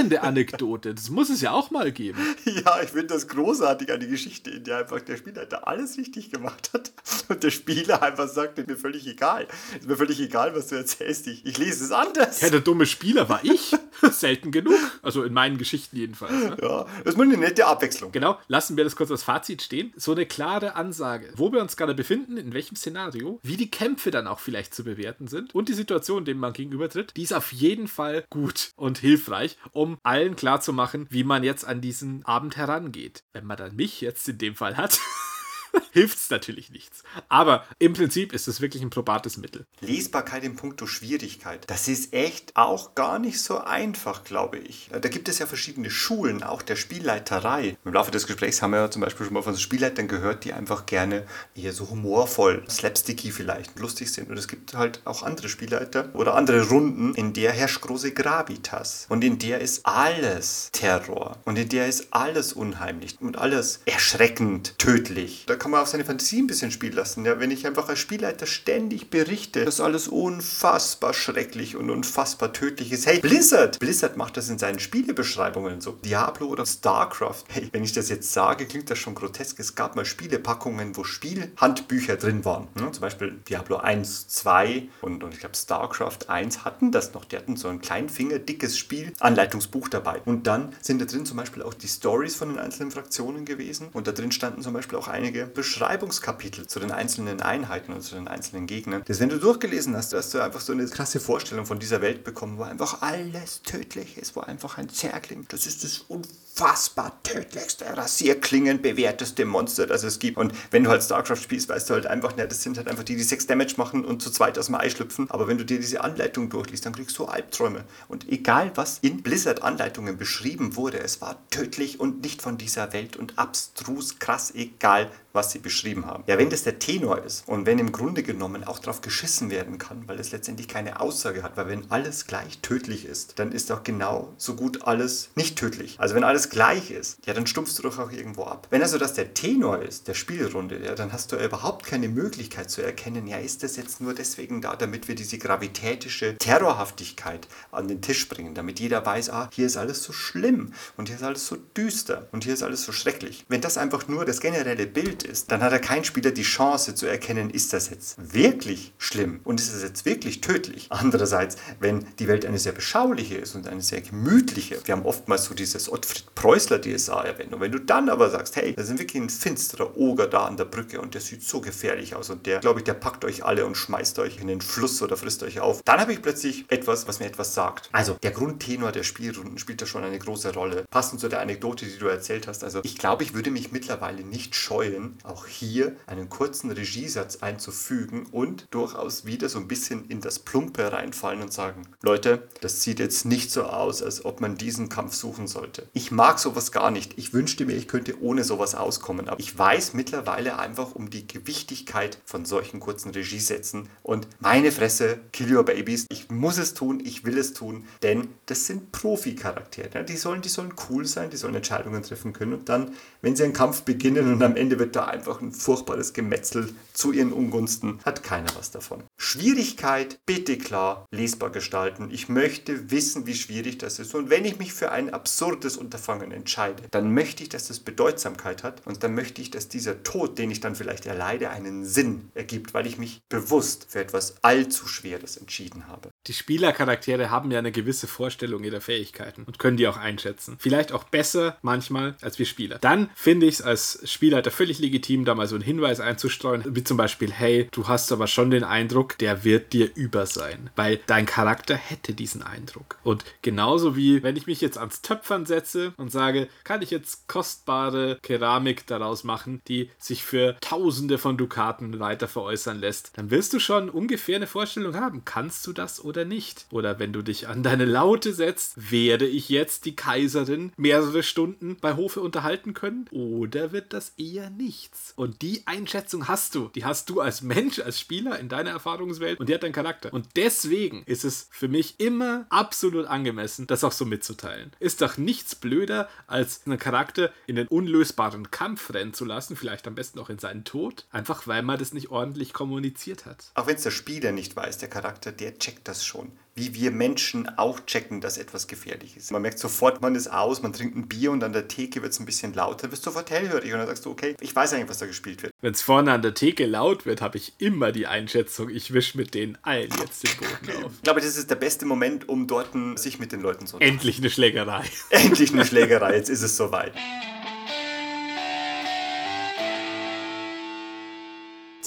[0.08, 0.94] honorierende Anekdote.
[0.94, 2.18] Das muss es ja auch mal geben.
[2.48, 6.30] Ja, ich finde das großartig an die Geschichte, in der einfach der Spielleiter alles richtig
[6.30, 6.92] gemacht hat
[7.28, 9.46] und der Spieler einfach sagt, mir völlig egal.
[9.78, 11.26] Ist mir völlig egal, was du erzählst.
[11.26, 12.40] Ich, ich lese es anders.
[12.40, 13.74] Ja, der dumme Spieler war ich.
[14.10, 14.78] Selten genug.
[15.02, 16.32] Also in meinen Geschichten jedenfalls.
[16.32, 16.56] Ne?
[16.62, 18.12] Ja, das ist mal eine nette Abwechslung.
[18.12, 19.92] Genau, lassen wir das kurz als Fazit stehen.
[19.96, 24.10] So eine klare Ansage, wo wir uns gerade befinden, in welchem Szenario, wie die Kämpfe
[24.10, 27.52] dann auch vielleicht zu bewerten sind und die Situation, dem man gegenübertritt, die ist auf
[27.52, 33.24] jeden Fall gut und hilfreich, um allen klarzumachen, wie man jetzt an diesen Abend herangeht.
[33.32, 35.00] Wenn man dann mich jetzt in dem Fall hat.
[35.92, 37.02] hilft es natürlich nichts.
[37.28, 39.66] Aber im Prinzip ist es wirklich ein probates Mittel.
[39.80, 41.64] Lesbarkeit in puncto Schwierigkeit.
[41.66, 44.90] Das ist echt auch gar nicht so einfach, glaube ich.
[44.90, 47.76] Da gibt es ja verschiedene Schulen, auch der Spielleiterei.
[47.84, 50.44] Im Laufe des Gesprächs haben wir ja zum Beispiel schon mal von so Spielleitern gehört,
[50.44, 54.30] die einfach gerne eher so humorvoll, slapsticky vielleicht, lustig sind.
[54.30, 59.06] Und es gibt halt auch andere Spielleiter oder andere Runden, in der herrscht große Gravitas.
[59.08, 61.36] Und in der ist alles Terror.
[61.44, 65.44] Und in der ist alles unheimlich und alles erschreckend, tödlich.
[65.46, 67.24] Da kann man auf seine Fantasie ein bisschen spielen lassen.
[67.24, 72.92] Ja, wenn ich einfach als Spielleiter ständig berichte, dass alles unfassbar schrecklich und unfassbar tödlich
[72.92, 73.06] ist.
[73.06, 73.78] Hey, Blizzard!
[73.78, 75.92] Blizzard macht das in seinen Spielebeschreibungen so.
[75.92, 77.44] Diablo oder StarCraft.
[77.48, 79.58] Hey, wenn ich das jetzt sage, klingt das schon grotesk.
[79.58, 82.68] Es gab mal Spielepackungen, wo Spielhandbücher drin waren.
[82.78, 87.24] Ja, zum Beispiel Diablo 1, 2 und, und ich glaube StarCraft 1 hatten das noch.
[87.24, 90.20] Die hatten so ein kleinfingerdickes Spielanleitungsbuch dabei.
[90.24, 93.88] Und dann sind da drin zum Beispiel auch die Stories von den einzelnen Fraktionen gewesen.
[93.92, 98.14] Und da drin standen zum Beispiel auch einige Beschreibungskapitel zu den einzelnen Einheiten und zu
[98.14, 99.02] den einzelnen Gegnern.
[99.06, 102.24] Das, wenn du durchgelesen hast, hast du einfach so eine krasse Vorstellung von dieser Welt
[102.24, 107.84] bekommen, wo einfach alles tödlich ist, wo einfach ein Zergling, das ist das unfassbar tödlichste,
[107.96, 110.38] Rasierklingen bewährteste Monster, das es gibt.
[110.38, 113.04] Und wenn du halt StarCraft spielst, weißt du halt einfach, ne, das sind halt einfach
[113.04, 115.30] die, die 6 Damage machen und zu zweit aus dem Ei schlüpfen.
[115.30, 117.84] Aber wenn du dir diese Anleitung durchliest, dann kriegst du Albträume.
[118.08, 123.16] Und egal, was in Blizzard-Anleitungen beschrieben wurde, es war tödlich und nicht von dieser Welt
[123.16, 126.24] und abstrus krass, egal was sie beschrieben haben.
[126.26, 129.78] Ja, wenn das der Tenor ist und wenn im Grunde genommen auch darauf geschissen werden
[129.78, 133.70] kann, weil es letztendlich keine Aussage hat, weil wenn alles gleich tödlich ist, dann ist
[133.70, 135.96] auch genau so gut alles nicht tödlich.
[135.98, 138.66] Also wenn alles gleich ist, ja, dann stumpfst du doch auch irgendwo ab.
[138.70, 142.70] Wenn also das der Tenor ist, der Spielrunde, ja, dann hast du überhaupt keine Möglichkeit
[142.70, 147.88] zu erkennen, ja, ist das jetzt nur deswegen da, damit wir diese gravitätische Terrorhaftigkeit an
[147.88, 151.22] den Tisch bringen, damit jeder weiß, ah, hier ist alles so schlimm und hier ist
[151.22, 153.44] alles so düster und hier ist alles so schrecklich.
[153.48, 156.94] Wenn das einfach nur das generelle Bild ist, dann hat er kein Spieler die Chance
[156.94, 160.86] zu erkennen, ist das jetzt wirklich schlimm und ist das jetzt wirklich tödlich.
[160.90, 165.44] Andererseits, wenn die Welt eine sehr beschauliche ist und eine sehr gemütliche, wir haben oftmals
[165.44, 167.52] so dieses Ottfried Preußler DSA erwähnt.
[167.54, 170.56] Und wenn du dann aber sagst, hey, da sind wirklich ein finsterer Oger da an
[170.56, 173.44] der Brücke und der sieht so gefährlich aus und der, glaube ich, der packt euch
[173.44, 176.64] alle und schmeißt euch in den Fluss oder frisst euch auf, dann habe ich plötzlich
[176.68, 177.88] etwas, was mir etwas sagt.
[177.92, 180.84] Also der Grundtenor der Spielrunden spielt da schon eine große Rolle.
[180.90, 182.64] Passend zu der Anekdote, die du erzählt hast.
[182.64, 188.26] Also ich glaube, ich würde mich mittlerweile nicht scheuen, auch hier einen kurzen Regiesatz einzufügen
[188.32, 192.98] und durchaus wieder so ein bisschen in das Plumpe reinfallen und sagen, Leute, das sieht
[192.98, 195.88] jetzt nicht so aus, als ob man diesen Kampf suchen sollte.
[195.92, 197.18] Ich mag sowas gar nicht.
[197.18, 199.28] Ich wünschte mir, ich könnte ohne sowas auskommen.
[199.28, 203.88] Aber ich weiß mittlerweile einfach um die Gewichtigkeit von solchen kurzen Regiesätzen.
[204.02, 208.28] Und meine Fresse, Kill Your Babies, ich muss es tun, ich will es tun, denn
[208.46, 210.04] das sind Profi-Charaktere.
[210.04, 212.54] Die sollen, die sollen cool sein, die sollen Entscheidungen treffen können.
[212.54, 212.92] Und dann,
[213.22, 217.12] wenn sie einen Kampf beginnen und am Ende wird da einfach ein furchtbares Gemetzel zu
[217.12, 219.04] ihren Ungunsten, hat keiner was davon.
[219.16, 222.08] Schwierigkeit, bitte klar, lesbar gestalten.
[222.10, 224.16] Ich möchte wissen, wie schwierig das ist.
[224.16, 228.64] Und wenn ich mich für ein absurdes Unterfangen entscheide, dann möchte ich, dass das Bedeutsamkeit
[228.64, 232.30] hat und dann möchte ich, dass dieser Tod, den ich dann vielleicht erleide, einen Sinn
[232.34, 236.08] ergibt, weil ich mich bewusst für etwas allzu Schweres entschieden habe.
[236.26, 240.56] Die Spielercharaktere haben ja eine gewisse Vorstellung ihrer Fähigkeiten und können die auch einschätzen.
[240.58, 242.78] Vielleicht auch besser manchmal als wir Spieler.
[242.80, 246.96] Dann finde ich es als Spielleiter völlig legitim, da mal so einen Hinweis einzustreuen, zum
[246.96, 251.26] Beispiel, hey, du hast aber schon den Eindruck, der wird dir über sein, weil dein
[251.26, 252.96] Charakter hätte diesen Eindruck.
[253.04, 257.28] Und genauso wie, wenn ich mich jetzt ans Töpfern setze und sage, kann ich jetzt
[257.28, 263.52] kostbare Keramik daraus machen, die sich für Tausende von Dukaten weiter veräußern lässt, dann wirst
[263.52, 266.66] du schon ungefähr eine Vorstellung haben, kannst du das oder nicht?
[266.70, 271.76] Oder wenn du dich an deine Laute setzt, werde ich jetzt die Kaiserin mehrere Stunden
[271.80, 273.06] bei Hofe unterhalten können?
[273.10, 275.12] Oder wird das eher nichts?
[275.16, 276.70] Und die Einschätzung hast du.
[276.78, 280.12] Die hast du als Mensch, als Spieler in deiner Erfahrungswelt und die hat deinen Charakter.
[280.12, 284.70] Und deswegen ist es für mich immer absolut angemessen, das auch so mitzuteilen.
[284.78, 289.88] Ist doch nichts blöder, als einen Charakter in den unlösbaren Kampf rennen zu lassen, vielleicht
[289.88, 293.50] am besten auch in seinen Tod, einfach weil man das nicht ordentlich kommuniziert hat.
[293.54, 296.30] Auch wenn es der Spieler nicht weiß, der Charakter, der checkt das schon.
[296.58, 299.30] Wie wir Menschen auch checken, dass etwas gefährlich ist.
[299.30, 302.12] Man merkt sofort, man ist aus, man trinkt ein Bier und an der Theke wird
[302.12, 304.72] es ein bisschen lauter, wirst du sofort hellhörig und dann sagst du, okay, ich weiß
[304.72, 305.52] eigentlich, was da gespielt wird.
[305.60, 309.16] Wenn es vorne an der Theke laut wird, habe ich immer die Einschätzung, ich wische
[309.16, 310.92] mit den allen jetzt den Boden auf.
[310.96, 314.18] Ich glaube, das ist der beste Moment, um dort sich mit den Leuten zu Endlich
[314.18, 314.84] eine Schlägerei.
[315.10, 316.92] Endlich eine Schlägerei, jetzt ist es soweit.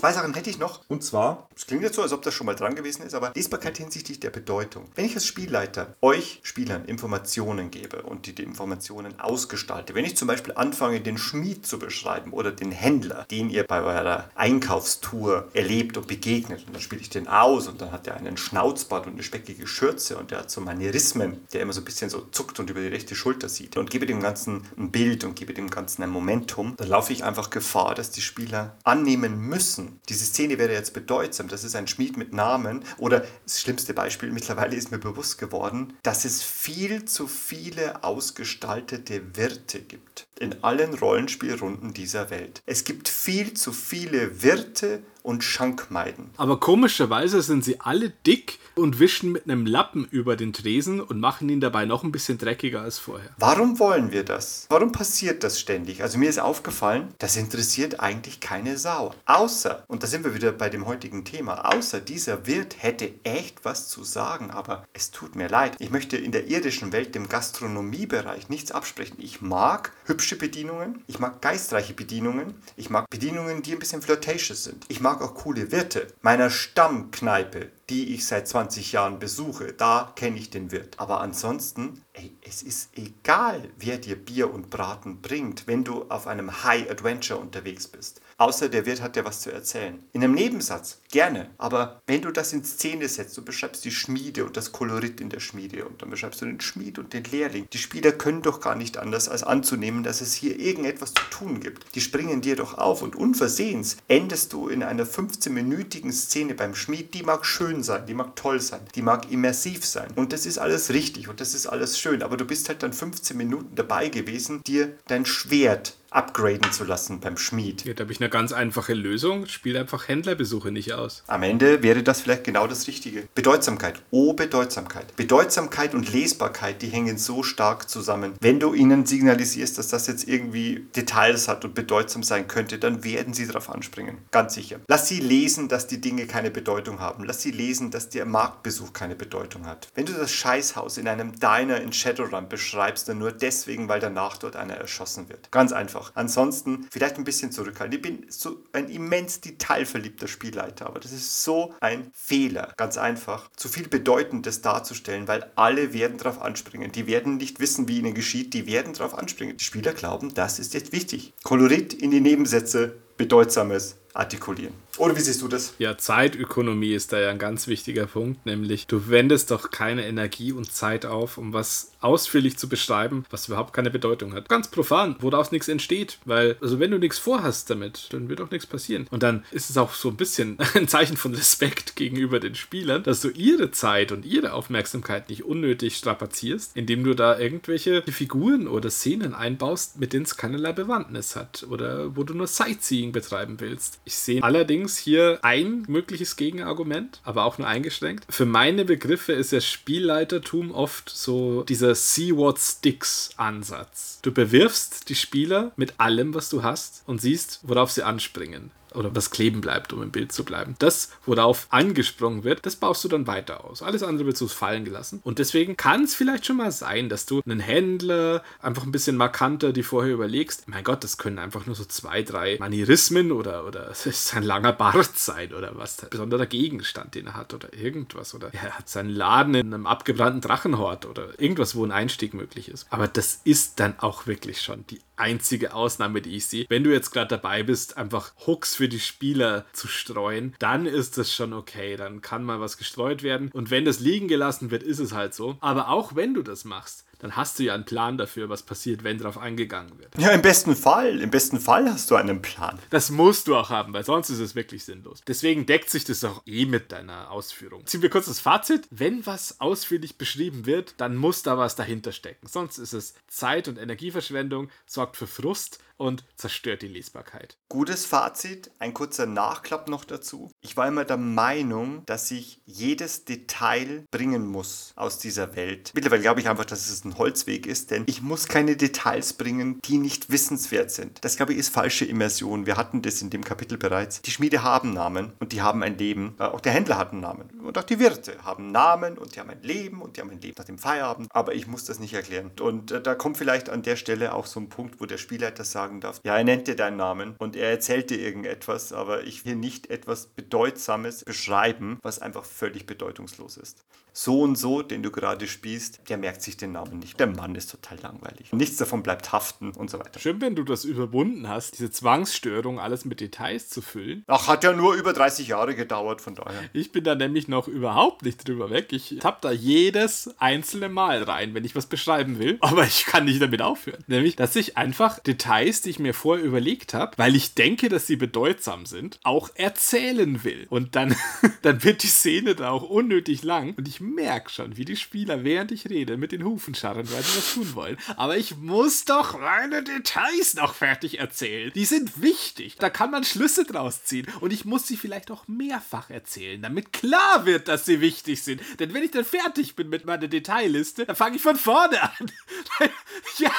[0.02, 0.80] Zwei Sachen hätte ich noch.
[0.88, 3.34] Und zwar, es klingt jetzt so, als ob das schon mal dran gewesen ist, aber
[3.36, 4.86] Lesbarkeit hinsichtlich der Bedeutung.
[4.96, 10.18] Wenn ich als Spielleiter euch Spielern Informationen gebe und die, die Informationen ausgestalte, wenn ich
[10.18, 15.50] zum Beispiel anfange, den Schmied zu beschreiben oder den Händler, den ihr bei eurer Einkaufstour
[15.54, 19.06] erlebt und begegnet, und dann spiele ich den aus und dann hat er einen Schnauzbart
[19.06, 22.22] und eine speckige Schürze und der hat so Manierismen, der immer so ein bisschen so
[22.32, 25.54] zuckt und über die rechte Schulter sieht und gebe dem Ganzen ein Bild und gebe
[25.54, 30.26] dem Ganzen ein Momentum, dann laufe ich einfach Gefahr, dass die Spieler annehmen müssen, diese
[30.26, 34.76] Szene wäre jetzt bedeutsam, das ist ein Schmied mit Namen oder das schlimmste Beispiel, mittlerweile
[34.76, 41.94] ist mir bewusst geworden, dass es viel zu viele ausgestaltete Wirte gibt in allen Rollenspielrunden
[41.94, 42.62] dieser Welt.
[42.66, 46.30] Es gibt viel zu viele Wirte und Schankmeiden.
[46.38, 51.20] Aber komischerweise sind sie alle dick und wischen mit einem Lappen über den Tresen und
[51.20, 53.30] machen ihn dabei noch ein bisschen dreckiger als vorher.
[53.38, 54.66] Warum wollen wir das?
[54.70, 56.02] Warum passiert das ständig?
[56.02, 59.14] Also mir ist aufgefallen, das interessiert eigentlich keine Sau.
[59.26, 63.66] Außer, und da sind wir wieder bei dem heutigen Thema, außer dieser Wirt hätte echt
[63.66, 65.76] was zu sagen, aber es tut mir leid.
[65.80, 69.18] Ich möchte in der irdischen Welt, dem Gastronomiebereich, nichts absprechen.
[69.20, 74.64] Ich mag hübsche Bedienungen, ich mag geistreiche Bedienungen, ich mag Bedienungen, die ein bisschen flirtatious
[74.64, 74.86] sind.
[74.88, 76.08] Ich mag auch coole Wirte.
[76.22, 81.00] Meiner Stammkneipe, die ich seit 20 Jahren besuche, da kenne ich den Wirt.
[81.00, 86.28] Aber ansonsten, ey, es ist egal, wer dir Bier und Braten bringt, wenn du auf
[86.28, 88.22] einem High Adventure unterwegs bist.
[88.42, 90.04] Außer der Wirt hat dir was zu erzählen.
[90.14, 91.52] In einem Nebensatz, gerne.
[91.60, 95.30] Aber wenn du das in Szene setzt, du beschreibst die Schmiede und das Kolorit in
[95.30, 97.68] der Schmiede und dann beschreibst du den Schmied und den Lehrling.
[97.72, 101.60] Die Spieler können doch gar nicht anders, als anzunehmen, dass es hier irgendetwas zu tun
[101.60, 101.94] gibt.
[101.94, 107.14] Die springen dir doch auf und unversehens endest du in einer 15-minütigen Szene beim Schmied,
[107.14, 110.10] die mag schön sein, die mag toll sein, die mag immersiv sein.
[110.16, 112.24] Und das ist alles richtig und das ist alles schön.
[112.24, 117.22] Aber du bist halt dann 15 Minuten dabei gewesen, dir dein Schwert upgraden zu lassen
[117.22, 117.82] beim Schmied.
[117.82, 119.46] Hier habe ich eine ganz einfache Lösung.
[119.48, 121.24] Spiel einfach Händlerbesuche nicht aus.
[121.28, 123.28] Am Ende wäre das vielleicht genau das Richtige.
[123.34, 124.02] Bedeutsamkeit.
[124.12, 125.16] Oh, Bedeutsamkeit.
[125.16, 128.34] Bedeutsamkeit und Lesbarkeit, die hängen so stark zusammen.
[128.42, 133.06] Wenn du ihnen signalisierst, dass das jetzt irgendwie Details hat und bedeutsam sein könnte, dann
[133.06, 134.18] werden sie darauf anspringen.
[134.32, 134.82] Ganz sicher.
[134.90, 137.24] Lass sie lesen, dass die Dinge keine Bedeutung haben.
[137.24, 139.88] Lass sie lesen, dass der Marktbesuch keine Bedeutung hat.
[139.96, 144.38] Wenn du das Scheißhaus in einem Diner in Shadowrun beschreibst, dann nur deswegen, weil danach
[144.38, 145.50] dort einer erschossen wird.
[145.52, 146.01] Ganz einfach.
[146.16, 147.96] Ansonsten vielleicht ein bisschen zurückhalten.
[147.96, 152.74] Ich bin so ein immens detailverliebter Spielleiter, aber das ist so ein Fehler.
[152.78, 153.50] Ganz einfach.
[153.56, 156.92] Zu viel Bedeutendes darzustellen, weil alle werden darauf anspringen.
[156.92, 158.54] Die werden nicht wissen, wie ihnen geschieht.
[158.54, 159.58] Die werden darauf anspringen.
[159.58, 161.34] Die Spieler glauben, das ist jetzt wichtig.
[161.44, 164.74] Kolorit in die Nebensätze, Bedeutsames artikulieren.
[164.98, 165.74] Oder wie siehst du das?
[165.80, 170.52] Ja, Zeitökonomie ist da ja ein ganz wichtiger Punkt, nämlich du wendest doch keine Energie
[170.52, 174.50] und Zeit auf, um was ausführlich zu beschreiben, was überhaupt keine Bedeutung hat.
[174.50, 178.52] Ganz profan, woraus nichts entsteht, weil, also wenn du nichts vorhast damit, dann wird auch
[178.52, 179.08] nichts passieren.
[179.12, 183.04] Und dann ist es auch so ein bisschen ein Zeichen von Respekt gegenüber den Spielern,
[183.04, 188.68] dass du ihre Zeit und ihre Aufmerksamkeit nicht unnötig strapazierst, indem du da irgendwelche Figuren
[188.68, 193.60] oder Szenen einbaust, mit denen es keinerlei Bewandtnis hat oder wo du nur Sightseeing betreiben
[193.60, 194.00] willst.
[194.06, 198.26] Ich sehe allerdings hier ein mögliches Gegenargument, aber auch nur eingeschränkt.
[198.30, 204.20] Für meine Begriffe ist ja Spielleitertum oft so dieser See What Sticks Ansatz.
[204.22, 209.16] Du bewirfst die Spieler mit allem, was du hast und siehst, worauf sie anspringen oder
[209.16, 210.76] was kleben bleibt, um im Bild zu bleiben.
[210.80, 213.82] Das, worauf angesprungen wird, das baust du dann weiter aus.
[213.82, 215.22] Alles andere wird so fallen gelassen.
[215.24, 219.18] Und deswegen kann es vielleicht schon mal sein, dass du einen Händler einfach ein bisschen
[219.18, 220.68] markanter die vorher überlegst.
[220.68, 224.74] Mein Gott, das können einfach nur so zwei, drei Manierismen oder, oder ist ein langer
[224.74, 228.34] Bart sein oder was, ein besonderer Gegenstand, den er hat oder irgendwas.
[228.34, 232.70] Oder er hat seinen Laden in einem abgebrannten Drachenhort oder irgendwas, wo ein Einstieg möglich
[232.70, 232.88] ist.
[232.90, 236.66] Aber das ist dann auch wirklich schon die einzige Ausnahme, die ich sehe.
[236.68, 241.20] Wenn du jetzt gerade dabei bist, einfach Hooks für die Spieler zu streuen, dann ist
[241.20, 241.98] das schon okay.
[241.98, 243.52] Dann kann mal was gestreut werden.
[243.54, 245.56] Und wenn das liegen gelassen wird, ist es halt so.
[245.62, 249.04] Aber auch wenn du das machst, dann hast du ja einen Plan dafür, was passiert,
[249.04, 250.18] wenn darauf eingegangen wird.
[250.18, 251.20] Ja, im besten Fall.
[251.20, 252.80] Im besten Fall hast du einen Plan.
[252.90, 255.22] Das musst du auch haben, weil sonst ist es wirklich sinnlos.
[255.28, 257.86] Deswegen deckt sich das auch eh mit deiner Ausführung.
[257.86, 258.88] Ziehen wir kurz das Fazit.
[258.90, 262.48] Wenn was ausführlich beschrieben wird, dann muss da was dahinter stecken.
[262.48, 267.58] Sonst ist es Zeit- und Energieverschwendung, sorgt für Frust und zerstört die Lesbarkeit.
[267.70, 270.52] Gutes Fazit, ein kurzer Nachklapp noch dazu.
[270.62, 275.92] Ich war immer der Meinung, dass ich jedes Detail bringen muss aus dieser Welt.
[275.94, 279.80] Mittlerweile glaube ich einfach, dass es ein Holzweg ist, denn ich muss keine Details bringen,
[279.86, 281.24] die nicht wissenswert sind.
[281.24, 282.66] Das glaube ich ist falsche Immersion.
[282.66, 284.24] Wir hatten das in dem Kapitel bereits.
[284.24, 286.36] Die Schmiede haben Namen und die haben ein Leben.
[286.40, 287.52] Äh, Auch der Händler hat einen Namen.
[287.62, 290.42] Und auch die Wirte haben Namen und die haben ein Leben und die haben ein
[290.42, 291.28] Leben nach dem Feierabend.
[291.32, 292.50] Aber ich muss das nicht erklären.
[292.60, 295.64] Und äh, da kommt vielleicht an der Stelle auch so ein Punkt, wo der Spielleiter
[295.92, 299.46] sagen darf, ja, er nennt dir deinen Namen und er erzählt dir irgendetwas, aber ich
[299.46, 303.84] will nicht etwas Bedeutsames beschreiben, was einfach völlig bedeutungslos ist.
[304.14, 307.18] So und so, den du gerade spielst, der merkt sich den Namen nicht.
[307.18, 308.52] Der Mann ist total langweilig.
[308.52, 310.20] Nichts davon bleibt haften und so weiter.
[310.20, 314.26] Schön, wenn du das überwunden hast, diese Zwangsstörung, alles mit Details zu füllen.
[314.28, 316.62] Ach, hat ja nur über 30 Jahre gedauert, von daher.
[316.74, 318.92] Ich bin da nämlich noch überhaupt nicht drüber weg.
[318.92, 322.58] Ich tapp da jedes einzelne Mal rein, wenn ich was beschreiben will.
[322.60, 324.04] Aber ich kann nicht damit aufhören.
[324.08, 328.08] Nämlich, dass ich einfach Details, die ich mir vorher überlegt habe, weil ich denke, dass
[328.08, 330.68] sie bedeutsam sind, auch erzählen will.
[330.70, 331.16] Und dann,
[331.62, 333.74] dann wird die Szene da auch unnötig lang.
[333.78, 337.24] Und ich merke schon, wie die Spieler, während ich rede, mit den Hufen scharren, weil
[337.24, 337.98] sie was tun wollen.
[338.18, 341.72] Aber ich muss doch meine Details noch fertig erzählen.
[341.74, 342.76] Die sind wichtig.
[342.78, 344.28] Da kann man Schlüsse draus ziehen.
[344.40, 348.62] Und ich muss sie vielleicht auch mehrfach erzählen, damit klar wird, dass sie wichtig sind.
[348.80, 352.32] Denn wenn ich dann fertig bin mit meiner Detailliste, dann fange ich von vorne an.
[353.38, 353.52] ja.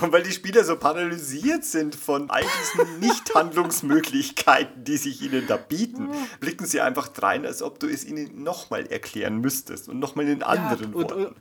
[0.00, 5.56] Und weil die Spieler so paralysiert sind von all diesen Nicht-Handlungsmöglichkeiten, die sich ihnen da
[5.56, 10.28] bieten, blicken sie einfach drein, als ob du es ihnen nochmal erklären müsstest und nochmal
[10.28, 11.26] in anderen und, Worten.
[11.26, 11.36] und,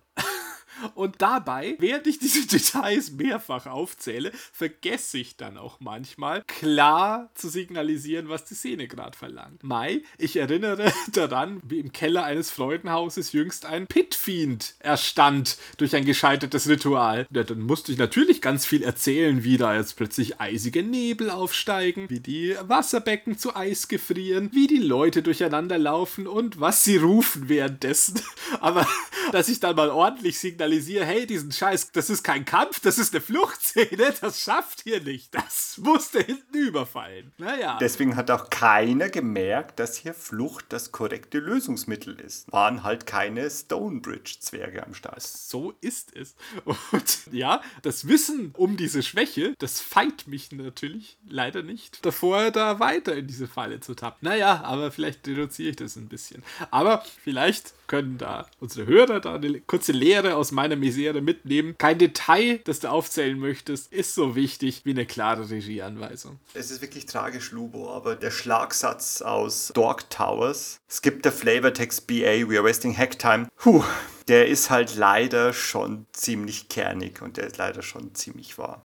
[0.96, 7.50] und dabei, während ich diese Details mehrfach aufzähle, vergesse ich dann auch manchmal klar zu
[7.50, 9.64] signalisieren, was die Szene gerade verlangt.
[9.64, 16.06] Mai, ich erinnere daran, wie im Keller eines Freudenhauses jüngst ein Pitfiend erstand durch ein
[16.06, 17.28] gescheitertes Ritual.
[17.32, 22.10] Ja, dann musste ich natürlich ganz viel erzählen, wie da jetzt plötzlich eisige Nebel aufsteigen,
[22.10, 27.50] wie die Wasserbecken zu Eis gefrieren, wie die Leute durcheinander laufen und was sie rufen
[27.50, 28.22] währenddessen.
[28.60, 28.88] Aber
[29.32, 32.98] dass ich dann mal ordentlich signalisiere, signalisiere, hey, diesen Scheiß, das ist kein Kampf, das
[32.98, 35.34] ist eine Fluchtszene, das schafft ihr nicht.
[35.34, 37.32] Das musste hinten überfallen.
[37.38, 37.78] Naja.
[37.80, 42.52] Deswegen hat auch keiner gemerkt, dass hier Flucht das korrekte Lösungsmittel ist.
[42.52, 45.22] Waren halt keine Stonebridge-Zwerge am Start.
[45.22, 46.36] So ist es.
[46.66, 52.80] Und ja, das Wissen um diese Schwäche, das feit mich natürlich leider nicht davor, da
[52.80, 54.28] weiter in diese Falle zu tappen.
[54.28, 56.44] Naja, aber vielleicht reduziere ich das ein bisschen.
[56.72, 61.76] Aber vielleicht können da unsere Hörer da eine kurze Lehre aus meiner Misere mitnehmen.
[61.78, 66.40] Kein Detail, das du aufzählen möchtest, ist so wichtig wie eine klare Regieanweisung.
[66.54, 72.48] Es ist wirklich tragisch, Lubo, aber der Schlagsatz aus Dork Towers, skip the flavortext BA,
[72.48, 73.84] we are wasting hack time, puh,
[74.28, 78.84] der ist halt leider schon ziemlich kernig und der ist leider schon ziemlich wahr.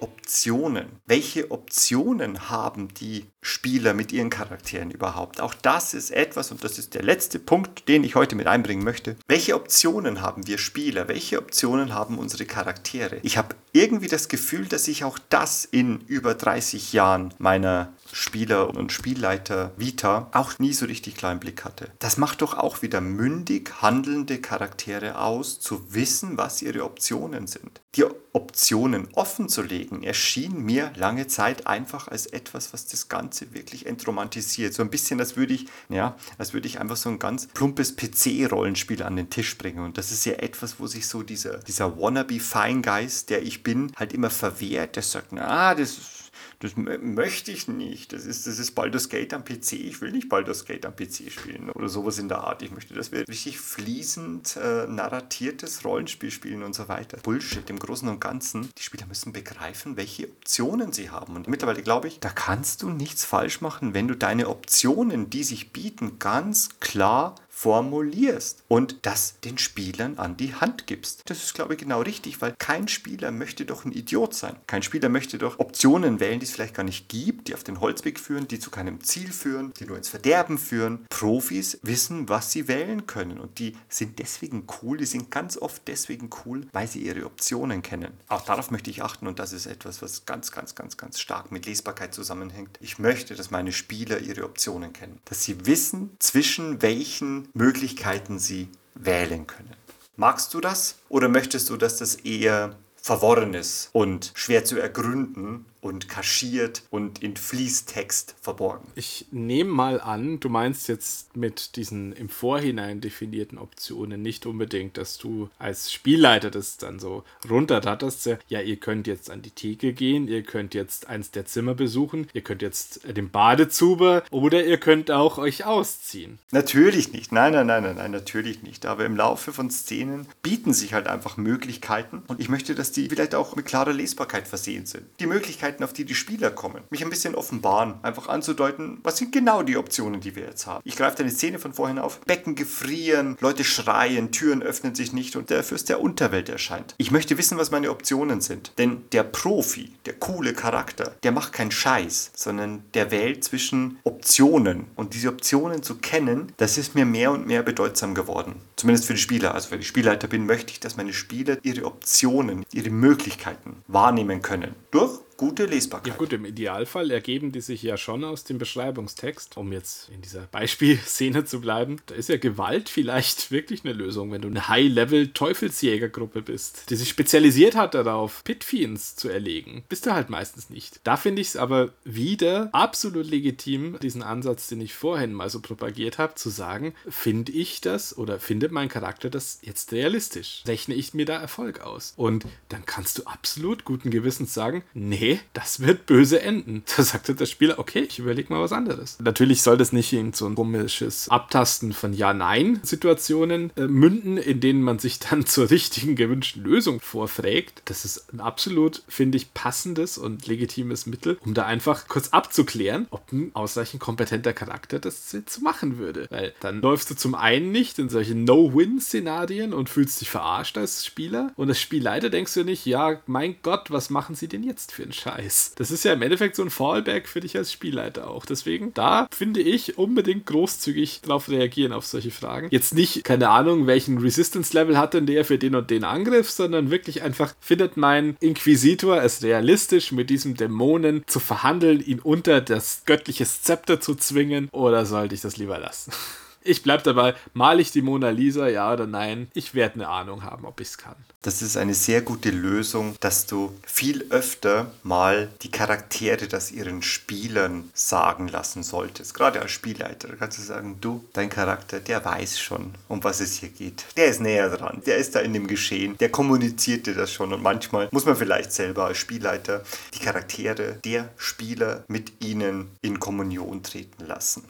[0.00, 0.86] Optionen.
[1.06, 5.40] Welche Optionen haben die Spieler mit ihren Charakteren überhaupt?
[5.40, 8.84] Auch das ist etwas, und das ist der letzte Punkt, den ich heute mit einbringen
[8.84, 9.16] möchte.
[9.28, 11.08] Welche Optionen haben wir Spieler?
[11.08, 13.18] Welche Optionen haben unsere Charaktere?
[13.22, 18.74] Ich habe irgendwie das Gefühl, dass ich auch das in über 30 Jahren meiner Spieler
[18.74, 21.90] und Spielleiter Vita auch nie so richtig im Blick hatte.
[21.98, 27.80] Das macht doch auch wieder mündig handelnde Charaktere aus, zu wissen, was ihre Optionen sind.
[27.96, 33.52] Die Optionen offen zu legen, erschien mir lange Zeit einfach als etwas, was das Ganze
[33.52, 34.72] wirklich entromantisiert.
[34.72, 37.96] So ein bisschen, als würde ich, ja, als würde ich einfach so ein ganz plumpes
[37.96, 39.84] PC-Rollenspiel an den Tisch bringen.
[39.84, 44.12] Und das ist ja etwas, wo sich so dieser, dieser wannabe-Feingeist, der ich bin, halt
[44.12, 44.94] immer verwehrt.
[44.96, 46.19] Der sagt, na, das ist
[46.60, 48.12] das möchte ich nicht.
[48.12, 49.72] Das ist, das ist Baldur's Gate am PC.
[49.72, 52.60] Ich will nicht Baldur's Gate am PC spielen oder sowas in der Art.
[52.60, 57.16] Ich möchte, dass wir richtig fließend äh, narratiertes Rollenspiel spielen und so weiter.
[57.22, 58.68] Bullshit im Großen und Ganzen.
[58.76, 61.34] Die Spieler müssen begreifen, welche Optionen sie haben.
[61.34, 65.44] Und mittlerweile glaube ich, da kannst du nichts falsch machen, wenn du deine Optionen, die
[65.44, 71.20] sich bieten, ganz klar formulierst und das den Spielern an die Hand gibst.
[71.26, 74.56] Das ist, glaube ich, genau richtig, weil kein Spieler möchte doch ein Idiot sein.
[74.66, 77.80] Kein Spieler möchte doch Optionen wählen, die es vielleicht gar nicht gibt, die auf den
[77.80, 81.04] Holzweg führen, die zu keinem Ziel führen, die nur ins Verderben führen.
[81.10, 85.86] Profis wissen, was sie wählen können und die sind deswegen cool, die sind ganz oft
[85.86, 88.14] deswegen cool, weil sie ihre Optionen kennen.
[88.28, 91.52] Auch darauf möchte ich achten und das ist etwas, was ganz, ganz, ganz, ganz stark
[91.52, 92.78] mit Lesbarkeit zusammenhängt.
[92.80, 98.68] Ich möchte, dass meine Spieler ihre Optionen kennen, dass sie wissen, zwischen welchen Möglichkeiten sie
[98.94, 99.74] wählen können.
[100.16, 105.64] Magst du das oder möchtest du, dass das eher verworren ist und schwer zu ergründen
[105.80, 108.86] und kaschiert und in Fließtext verborgen.
[108.94, 114.96] Ich nehme mal an, du meinst jetzt mit diesen im Vorhinein definierten Optionen nicht unbedingt,
[114.96, 118.30] dass du als Spielleiter das dann so runterratterst.
[118.48, 122.28] Ja, ihr könnt jetzt an die Theke gehen, ihr könnt jetzt eins der Zimmer besuchen,
[122.32, 126.38] ihr könnt jetzt den Badezuber oder ihr könnt auch euch ausziehen.
[126.50, 127.32] Natürlich nicht.
[127.32, 128.86] Nein, nein, nein, nein, nein, natürlich nicht.
[128.86, 133.08] Aber im Laufe von Szenen bieten sich halt einfach Möglichkeiten und ich möchte, dass die
[133.08, 135.04] vielleicht auch mit klarer Lesbarkeit versehen sind.
[135.20, 136.82] Die Möglichkeit Möglichkeiten, auf die die Spieler kommen.
[136.90, 140.82] Mich ein bisschen offenbaren, einfach anzudeuten, was sind genau die Optionen, die wir jetzt haben.
[140.84, 142.20] Ich greife deine Szene von vorhin auf.
[142.20, 146.94] Becken gefrieren, Leute schreien, Türen öffnen sich nicht und der Fürst der Unterwelt erscheint.
[146.98, 148.72] Ich möchte wissen, was meine Optionen sind.
[148.78, 154.86] Denn der Profi, der coole Charakter, der macht keinen Scheiß, sondern der wählt zwischen Optionen.
[154.96, 158.56] Und diese Optionen zu kennen, das ist mir mehr und mehr bedeutsam geworden.
[158.76, 159.54] Zumindest für die Spieler.
[159.54, 164.42] Also wenn ich Spielleiter bin, möchte ich, dass meine Spieler ihre Optionen, ihre Möglichkeiten wahrnehmen
[164.42, 164.74] können.
[164.90, 166.12] Durch gute Lesbarkeit.
[166.12, 170.20] Ja gut, im Idealfall ergeben die sich ja schon aus dem Beschreibungstext, um jetzt in
[170.20, 171.96] dieser Beispielszene zu bleiben.
[172.04, 177.08] Da ist ja Gewalt vielleicht wirklich eine Lösung, wenn du eine High-Level-Teufelsjägergruppe bist, die sich
[177.08, 179.82] spezialisiert hat darauf, Pitfiends zu erlegen.
[179.88, 181.00] Bist du halt meistens nicht.
[181.04, 185.60] Da finde ich es aber wieder absolut legitim, diesen Ansatz, den ich vorhin mal so
[185.60, 190.64] propagiert habe, zu sagen, finde ich das oder findet mein Charakter das jetzt realistisch?
[190.66, 192.12] Rechne ich mir da Erfolg aus?
[192.18, 196.84] Und dann kannst du absolut guten Gewissens sagen, nee, das wird böse enden.
[196.96, 199.18] Da sagte der Spieler, okay, ich überlege mal was anderes.
[199.20, 204.82] Natürlich soll das nicht in so ein komisches Abtasten von Ja-Nein-Situationen äh, münden, in denen
[204.82, 207.82] man sich dann zur richtigen gewünschten Lösung vorfragt.
[207.86, 213.06] Das ist ein absolut, finde ich, passendes und legitimes Mittel, um da einfach kurz abzuklären,
[213.10, 216.26] ob ein ausreichend kompetenter Charakter das jetzt machen würde.
[216.30, 221.06] Weil dann läufst du zum einen nicht in solche No-Win-Szenarien und fühlst dich verarscht als
[221.06, 224.92] Spieler und als Spielleiter denkst du nicht, ja, mein Gott, was machen sie denn jetzt
[224.92, 225.72] für einen Scheiß.
[225.76, 228.46] Das ist ja im Endeffekt so ein Fallback für dich als Spielleiter auch.
[228.46, 232.68] Deswegen, da finde ich unbedingt großzügig drauf reagieren auf solche Fragen.
[232.70, 236.90] Jetzt nicht, keine Ahnung, welchen Resistance-Level hat denn der für den und den Angriff, sondern
[236.90, 243.02] wirklich einfach, findet mein Inquisitor es realistisch, mit diesem Dämonen zu verhandeln, ihn unter das
[243.06, 246.12] göttliche Zepter zu zwingen, oder sollte ich das lieber lassen?
[246.62, 249.48] Ich bleib dabei, mal ich die Mona Lisa, ja oder nein?
[249.54, 251.16] Ich werde eine Ahnung haben, ob ich es kann.
[251.40, 257.00] Das ist eine sehr gute Lösung, dass du viel öfter mal die Charaktere das ihren
[257.02, 259.32] Spielern sagen lassen solltest.
[259.32, 263.54] Gerade als Spielleiter kannst du sagen, du, dein Charakter, der weiß schon, um was es
[263.54, 264.04] hier geht.
[264.18, 267.54] Der ist näher dran, der ist da in dem Geschehen, der kommuniziert dir das schon
[267.54, 269.82] und manchmal muss man vielleicht selber als Spielleiter
[270.12, 274.64] die Charaktere der Spieler mit ihnen in Kommunion treten lassen.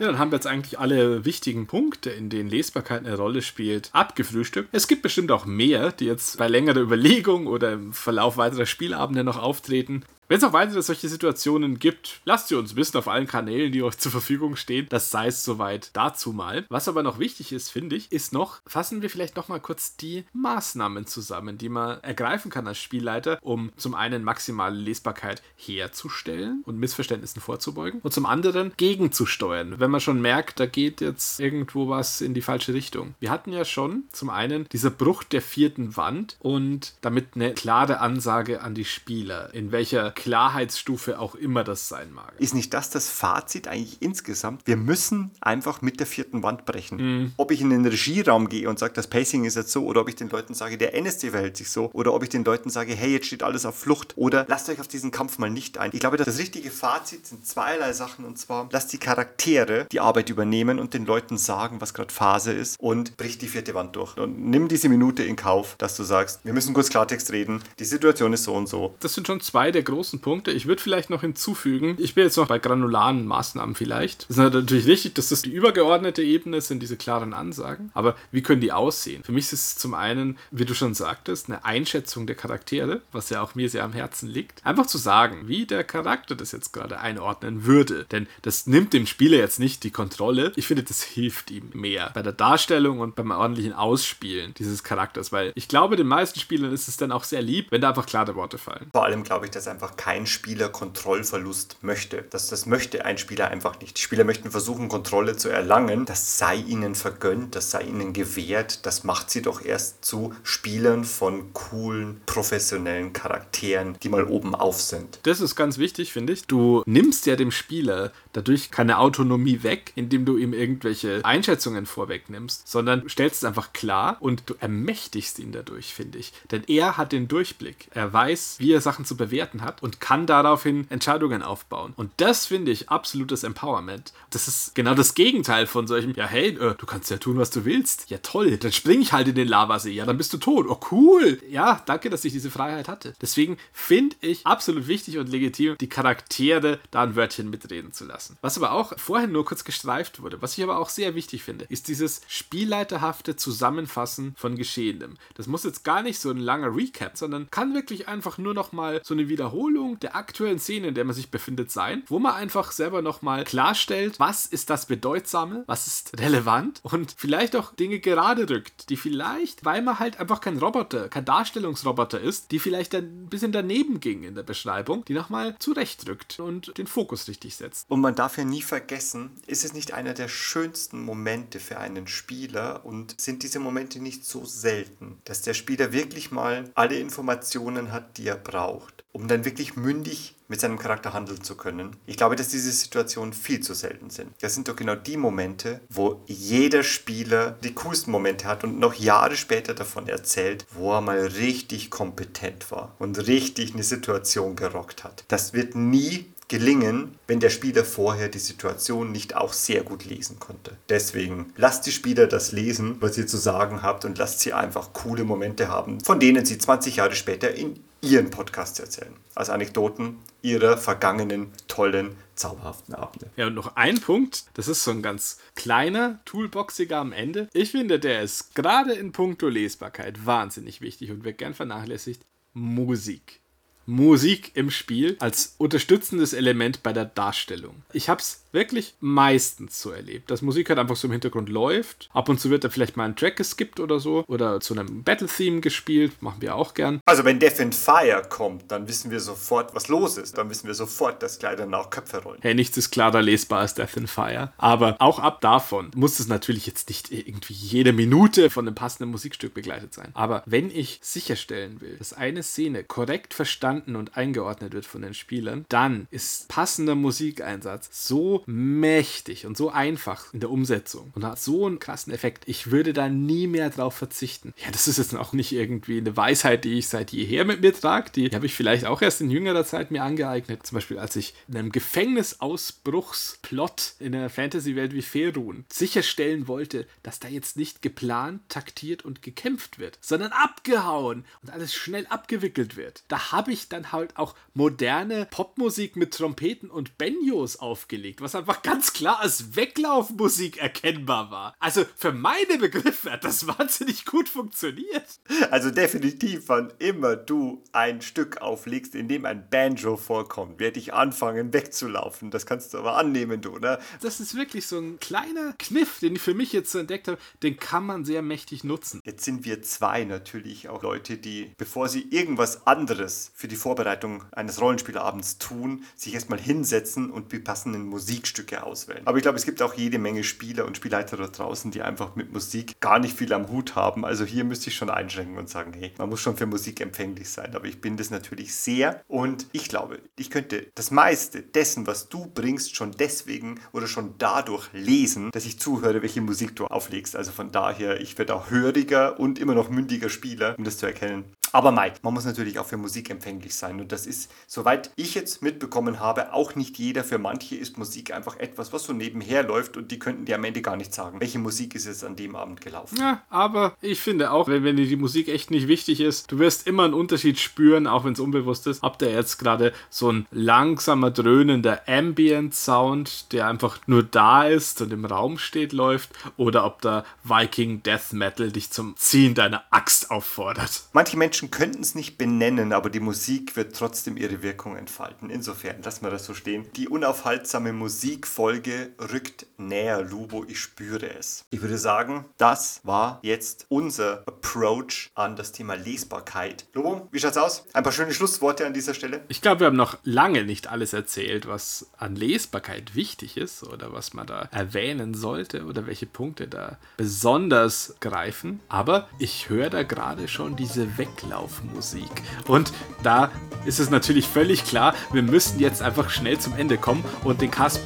[0.00, 3.90] Ja, dann haben wir jetzt eigentlich alle wichtigen Punkte, in denen Lesbarkeit eine Rolle spielt,
[3.92, 4.70] abgefrühstückt.
[4.72, 9.24] Es gibt bestimmt auch mehr, die jetzt bei längerer Überlegung oder im Verlauf weiterer Spielabende
[9.24, 10.02] noch auftreten.
[10.30, 13.82] Wenn es auch weitere solche Situationen gibt, lasst sie uns wissen auf allen Kanälen, die
[13.82, 14.86] euch zur Verfügung stehen.
[14.88, 16.66] Das sei es soweit dazu mal.
[16.68, 19.96] Was aber noch wichtig ist, finde ich, ist noch, fassen wir vielleicht noch mal kurz
[19.96, 26.62] die Maßnahmen zusammen, die man ergreifen kann als Spielleiter, um zum einen maximale Lesbarkeit herzustellen
[26.64, 31.88] und Missverständnissen vorzubeugen und zum anderen gegenzusteuern, wenn man schon merkt, da geht jetzt irgendwo
[31.88, 33.16] was in die falsche Richtung.
[33.18, 37.98] Wir hatten ja schon zum einen dieser Bruch der vierten Wand und damit eine klare
[37.98, 42.34] Ansage an die Spieler, in welcher Klarheitsstufe auch immer das sein mag.
[42.38, 44.60] Ist nicht das das Fazit eigentlich insgesamt?
[44.66, 46.98] Wir müssen einfach mit der vierten Wand brechen.
[46.98, 47.32] Mhm.
[47.38, 50.10] Ob ich in den Regieraum gehe und sage, das Pacing ist jetzt so, oder ob
[50.10, 52.94] ich den Leuten sage, der NSC verhält sich so, oder ob ich den Leuten sage,
[52.94, 55.90] hey, jetzt steht alles auf Flucht, oder lasst euch auf diesen Kampf mal nicht ein.
[55.94, 60.28] Ich glaube, das richtige Fazit sind zweierlei Sachen, und zwar, lasst die Charaktere die Arbeit
[60.28, 64.18] übernehmen und den Leuten sagen, was gerade Phase ist, und bricht die vierte Wand durch.
[64.18, 67.86] Und nimm diese Minute in Kauf, dass du sagst, wir müssen kurz Klartext reden, die
[67.86, 68.94] Situation ist so und so.
[69.00, 70.50] Das sind schon zwei der großen großen Punkte.
[70.50, 74.24] Ich würde vielleicht noch hinzufügen, ich bin jetzt noch bei granularen Maßnahmen vielleicht.
[74.24, 77.90] Es ist natürlich richtig, dass das die übergeordnete Ebene sind, diese klaren Ansagen.
[77.94, 79.22] Aber wie können die aussehen?
[79.22, 83.30] Für mich ist es zum einen, wie du schon sagtest, eine Einschätzung der Charaktere, was
[83.30, 84.64] ja auch mir sehr am Herzen liegt.
[84.66, 88.06] Einfach zu sagen, wie der Charakter das jetzt gerade einordnen würde.
[88.10, 90.52] Denn das nimmt dem Spieler jetzt nicht die Kontrolle.
[90.56, 95.30] Ich finde, das hilft ihm mehr bei der Darstellung und beim ordentlichen Ausspielen dieses Charakters,
[95.30, 98.06] weil ich glaube, den meisten Spielern ist es dann auch sehr lieb, wenn da einfach
[98.06, 98.88] klare Worte fallen.
[98.92, 102.24] Vor allem glaube ich, dass einfach kein Spieler Kontrollverlust möchte.
[102.30, 103.96] Das, das möchte ein Spieler einfach nicht.
[103.98, 106.04] Die Spieler möchten versuchen, Kontrolle zu erlangen.
[106.06, 108.86] Das sei ihnen vergönnt, das sei ihnen gewährt.
[108.86, 114.80] Das macht sie doch erst zu Spielern von coolen, professionellen Charakteren, die mal oben auf
[114.80, 115.20] sind.
[115.24, 116.46] Das ist ganz wichtig, finde ich.
[116.46, 122.68] Du nimmst ja dem Spieler dadurch keine Autonomie weg, indem du ihm irgendwelche Einschätzungen vorwegnimmst,
[122.68, 126.32] sondern stellst es einfach klar und du ermächtigst ihn dadurch, finde ich.
[126.50, 127.88] Denn er hat den Durchblick.
[127.92, 131.92] Er weiß, wie er Sachen zu bewerten hat und kann daraufhin Entscheidungen aufbauen.
[131.96, 134.12] Und das finde ich absolutes Empowerment.
[134.30, 137.50] Das ist genau das Gegenteil von solchem, ja hey, äh, du kannst ja tun, was
[137.50, 138.10] du willst.
[138.10, 139.90] Ja toll, dann spring ich halt in den Lavasee.
[139.92, 140.66] Ja, dann bist du tot.
[140.68, 141.40] Oh cool.
[141.48, 143.14] Ja, danke, dass ich diese Freiheit hatte.
[143.20, 148.19] Deswegen finde ich absolut wichtig und legitim, die Charaktere da ein Wörtchen mitreden zu lassen
[148.20, 148.36] lassen.
[148.42, 151.64] Was aber auch vorhin nur kurz gestreift wurde, was ich aber auch sehr wichtig finde,
[151.68, 155.16] ist dieses spielleiterhafte Zusammenfassen von Geschehenem.
[155.34, 158.72] Das muss jetzt gar nicht so ein langer Recap, sondern kann wirklich einfach nur noch
[158.72, 162.34] mal so eine Wiederholung der aktuellen Szene, in der man sich befindet, sein, wo man
[162.34, 167.74] einfach selber noch mal klarstellt, was ist das Bedeutsame, was ist relevant und vielleicht auch
[167.74, 172.58] Dinge gerade rückt, die vielleicht, weil man halt einfach kein Roboter, kein Darstellungsroboter ist, die
[172.58, 177.56] vielleicht ein bisschen daneben ging in der Beschreibung, die nochmal zurechtrückt und den Fokus richtig
[177.56, 177.88] setzt.
[177.88, 181.78] Und man man darf ja nie vergessen, ist es nicht einer der schönsten Momente für
[181.78, 186.98] einen Spieler und sind diese Momente nicht so selten, dass der Spieler wirklich mal alle
[186.98, 191.94] Informationen hat, die er braucht, um dann wirklich mündig mit seinem Charakter handeln zu können.
[192.06, 194.32] Ich glaube, dass diese Situationen viel zu selten sind.
[194.40, 198.94] Das sind doch genau die Momente, wo jeder Spieler die coolsten Momente hat und noch
[198.94, 205.04] Jahre später davon erzählt, wo er mal richtig kompetent war und richtig eine Situation gerockt
[205.04, 205.24] hat.
[205.28, 210.40] Das wird nie gelingen, wenn der Spieler vorher die Situation nicht auch sehr gut lesen
[210.40, 210.76] konnte.
[210.88, 214.92] Deswegen lasst die Spieler das lesen, was ihr zu sagen habt und lasst sie einfach
[214.92, 219.14] coole Momente haben, von denen sie 20 Jahre später in ihren Podcast erzählen.
[219.36, 223.30] Als Anekdoten ihrer vergangenen, tollen, zauberhaften Abende.
[223.36, 227.48] Ja, und noch ein Punkt, das ist so ein ganz kleiner, toolboxiger am Ende.
[227.52, 232.26] Ich finde, der ist gerade in puncto Lesbarkeit wahnsinnig wichtig und wird gern vernachlässigt.
[232.54, 233.39] Musik.
[233.86, 237.82] Musik im Spiel als unterstützendes Element bei der Darstellung.
[237.92, 242.08] Ich habe es wirklich meistens so erlebt, dass Musik halt einfach so im Hintergrund läuft.
[242.12, 245.02] Ab und zu wird da vielleicht mal ein Track geskippt oder so oder zu einem
[245.02, 247.00] Battle-Theme gespielt, machen wir auch gern.
[247.04, 250.36] Also wenn Death in Fire kommt, dann wissen wir sofort, was los ist.
[250.38, 252.38] Dann wissen wir sofort, dass gleich danach Köpfe rollen.
[252.42, 254.52] Hey, nichts ist klarer lesbar als Death in Fire.
[254.58, 259.10] Aber auch ab davon muss es natürlich jetzt nicht irgendwie jede Minute von einem passenden
[259.10, 260.10] Musikstück begleitet sein.
[260.14, 265.14] Aber wenn ich sicherstellen will, dass eine Szene korrekt verstanden und eingeordnet wird von den
[265.14, 271.40] Spielern, dann ist passender Musikeinsatz so mächtig und so einfach in der Umsetzung und hat
[271.40, 272.44] so einen krassen Effekt.
[272.46, 274.52] Ich würde da nie mehr drauf verzichten.
[274.62, 277.72] Ja, das ist jetzt auch nicht irgendwie eine Weisheit, die ich seit jeher mit mir
[277.72, 278.10] trage.
[278.10, 280.66] Die habe ich vielleicht auch erst in jüngerer Zeit mir angeeignet.
[280.66, 287.20] Zum Beispiel, als ich in einem Gefängnisausbruchsplot in einer Fantasy-Welt wie Ferun sicherstellen wollte, dass
[287.20, 293.04] da jetzt nicht geplant, taktiert und gekämpft wird, sondern abgehauen und alles schnell abgewickelt wird.
[293.08, 298.62] Da habe ich dann halt auch moderne Popmusik mit Trompeten und Banjos aufgelegt, was einfach
[298.62, 301.54] ganz klar als Weglaufmusik erkennbar war.
[301.58, 305.20] Also für meine Begriffe hat das wahnsinnig gut funktioniert.
[305.50, 310.94] Also definitiv, wann immer du ein Stück auflegst, in dem ein Banjo vorkommt, werde ich
[310.94, 312.30] anfangen wegzulaufen.
[312.30, 313.78] Das kannst du aber annehmen, du, ne?
[314.00, 317.18] Das ist wirklich so ein kleiner Kniff, den ich für mich jetzt so entdeckt habe.
[317.42, 319.00] Den kann man sehr mächtig nutzen.
[319.04, 324.24] Jetzt sind wir zwei natürlich auch Leute, die, bevor sie irgendwas anderes für die Vorbereitung
[324.32, 327.86] eines Rollenspielabends tun, sich erstmal hinsetzen und die passenden
[328.20, 329.02] Musikstücke auswählen.
[329.06, 332.16] Aber ich glaube, es gibt auch jede Menge Spieler und Spielleiter da draußen, die einfach
[332.16, 334.04] mit Musik gar nicht viel am Hut haben.
[334.04, 337.28] Also hier müsste ich schon einschränken und sagen, hey, man muss schon für Musik empfänglich
[337.28, 337.54] sein.
[337.54, 342.08] Aber ich bin das natürlich sehr und ich glaube, ich könnte das meiste dessen, was
[342.08, 347.16] du bringst, schon deswegen oder schon dadurch lesen, dass ich zuhöre, welche Musik du auflegst.
[347.16, 350.86] Also von daher, ich werde auch höriger und immer noch mündiger Spieler, um das zu
[350.86, 351.24] erkennen.
[351.52, 353.80] Aber Mike, man muss natürlich auch für Musik empfänglich sein.
[353.80, 357.04] Und das ist, soweit ich jetzt mitbekommen habe, auch nicht jeder.
[357.04, 360.44] Für manche ist Musik einfach etwas, was so nebenher läuft und die könnten dir am
[360.44, 362.98] Ende gar nicht sagen, welche Musik ist jetzt an dem Abend gelaufen.
[362.98, 366.38] Ja, aber ich finde auch, wenn, wenn dir die Musik echt nicht wichtig ist, du
[366.38, 370.10] wirst immer einen Unterschied spüren, auch wenn es unbewusst ist, ob da jetzt gerade so
[370.10, 376.64] ein langsamer, dröhnender Ambient-Sound, der einfach nur da ist und im Raum steht, läuft, oder
[376.64, 380.82] ob da Viking Death Metal dich zum Ziehen deiner Axt auffordert.
[380.92, 385.30] Manche Menschen könnten es nicht benennen, aber die Musik wird trotzdem ihre Wirkung entfalten.
[385.30, 386.66] Insofern, lassen wir das so stehen.
[386.76, 391.44] Die unaufhaltsame Musikfolge rückt näher, Lubo, ich spüre es.
[391.50, 396.66] Ich würde sagen, das war jetzt unser Approach an das Thema Lesbarkeit.
[396.74, 397.64] Lubo, wie schaut's aus?
[397.72, 399.24] Ein paar schöne Schlussworte an dieser Stelle.
[399.28, 403.92] Ich glaube, wir haben noch lange nicht alles erzählt, was an Lesbarkeit wichtig ist oder
[403.92, 408.60] was man da erwähnen sollte oder welche Punkte da besonders greifen.
[408.68, 410.98] Aber ich höre da gerade schon diese
[411.30, 412.10] Weglaufmusik.
[412.46, 413.30] Und da
[413.64, 417.50] ist es natürlich völlig klar, wir müssen jetzt einfach schnell zum Ende kommen und den
[417.50, 417.82] Cast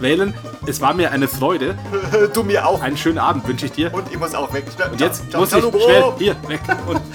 [0.00, 0.34] wählen.
[0.66, 1.78] Es war mir eine Freude.
[2.34, 2.80] du mir auch.
[2.82, 3.92] Einen schönen Abend wünsche ich dir.
[3.92, 4.66] Und ich muss auch weg.
[4.90, 6.60] Und jetzt muss ich schnell hier weg.
[6.86, 7.00] Und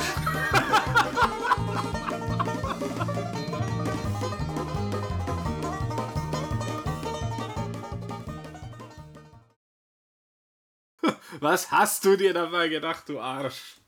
[11.42, 13.79] Was hast du dir dabei gedacht, du Arsch?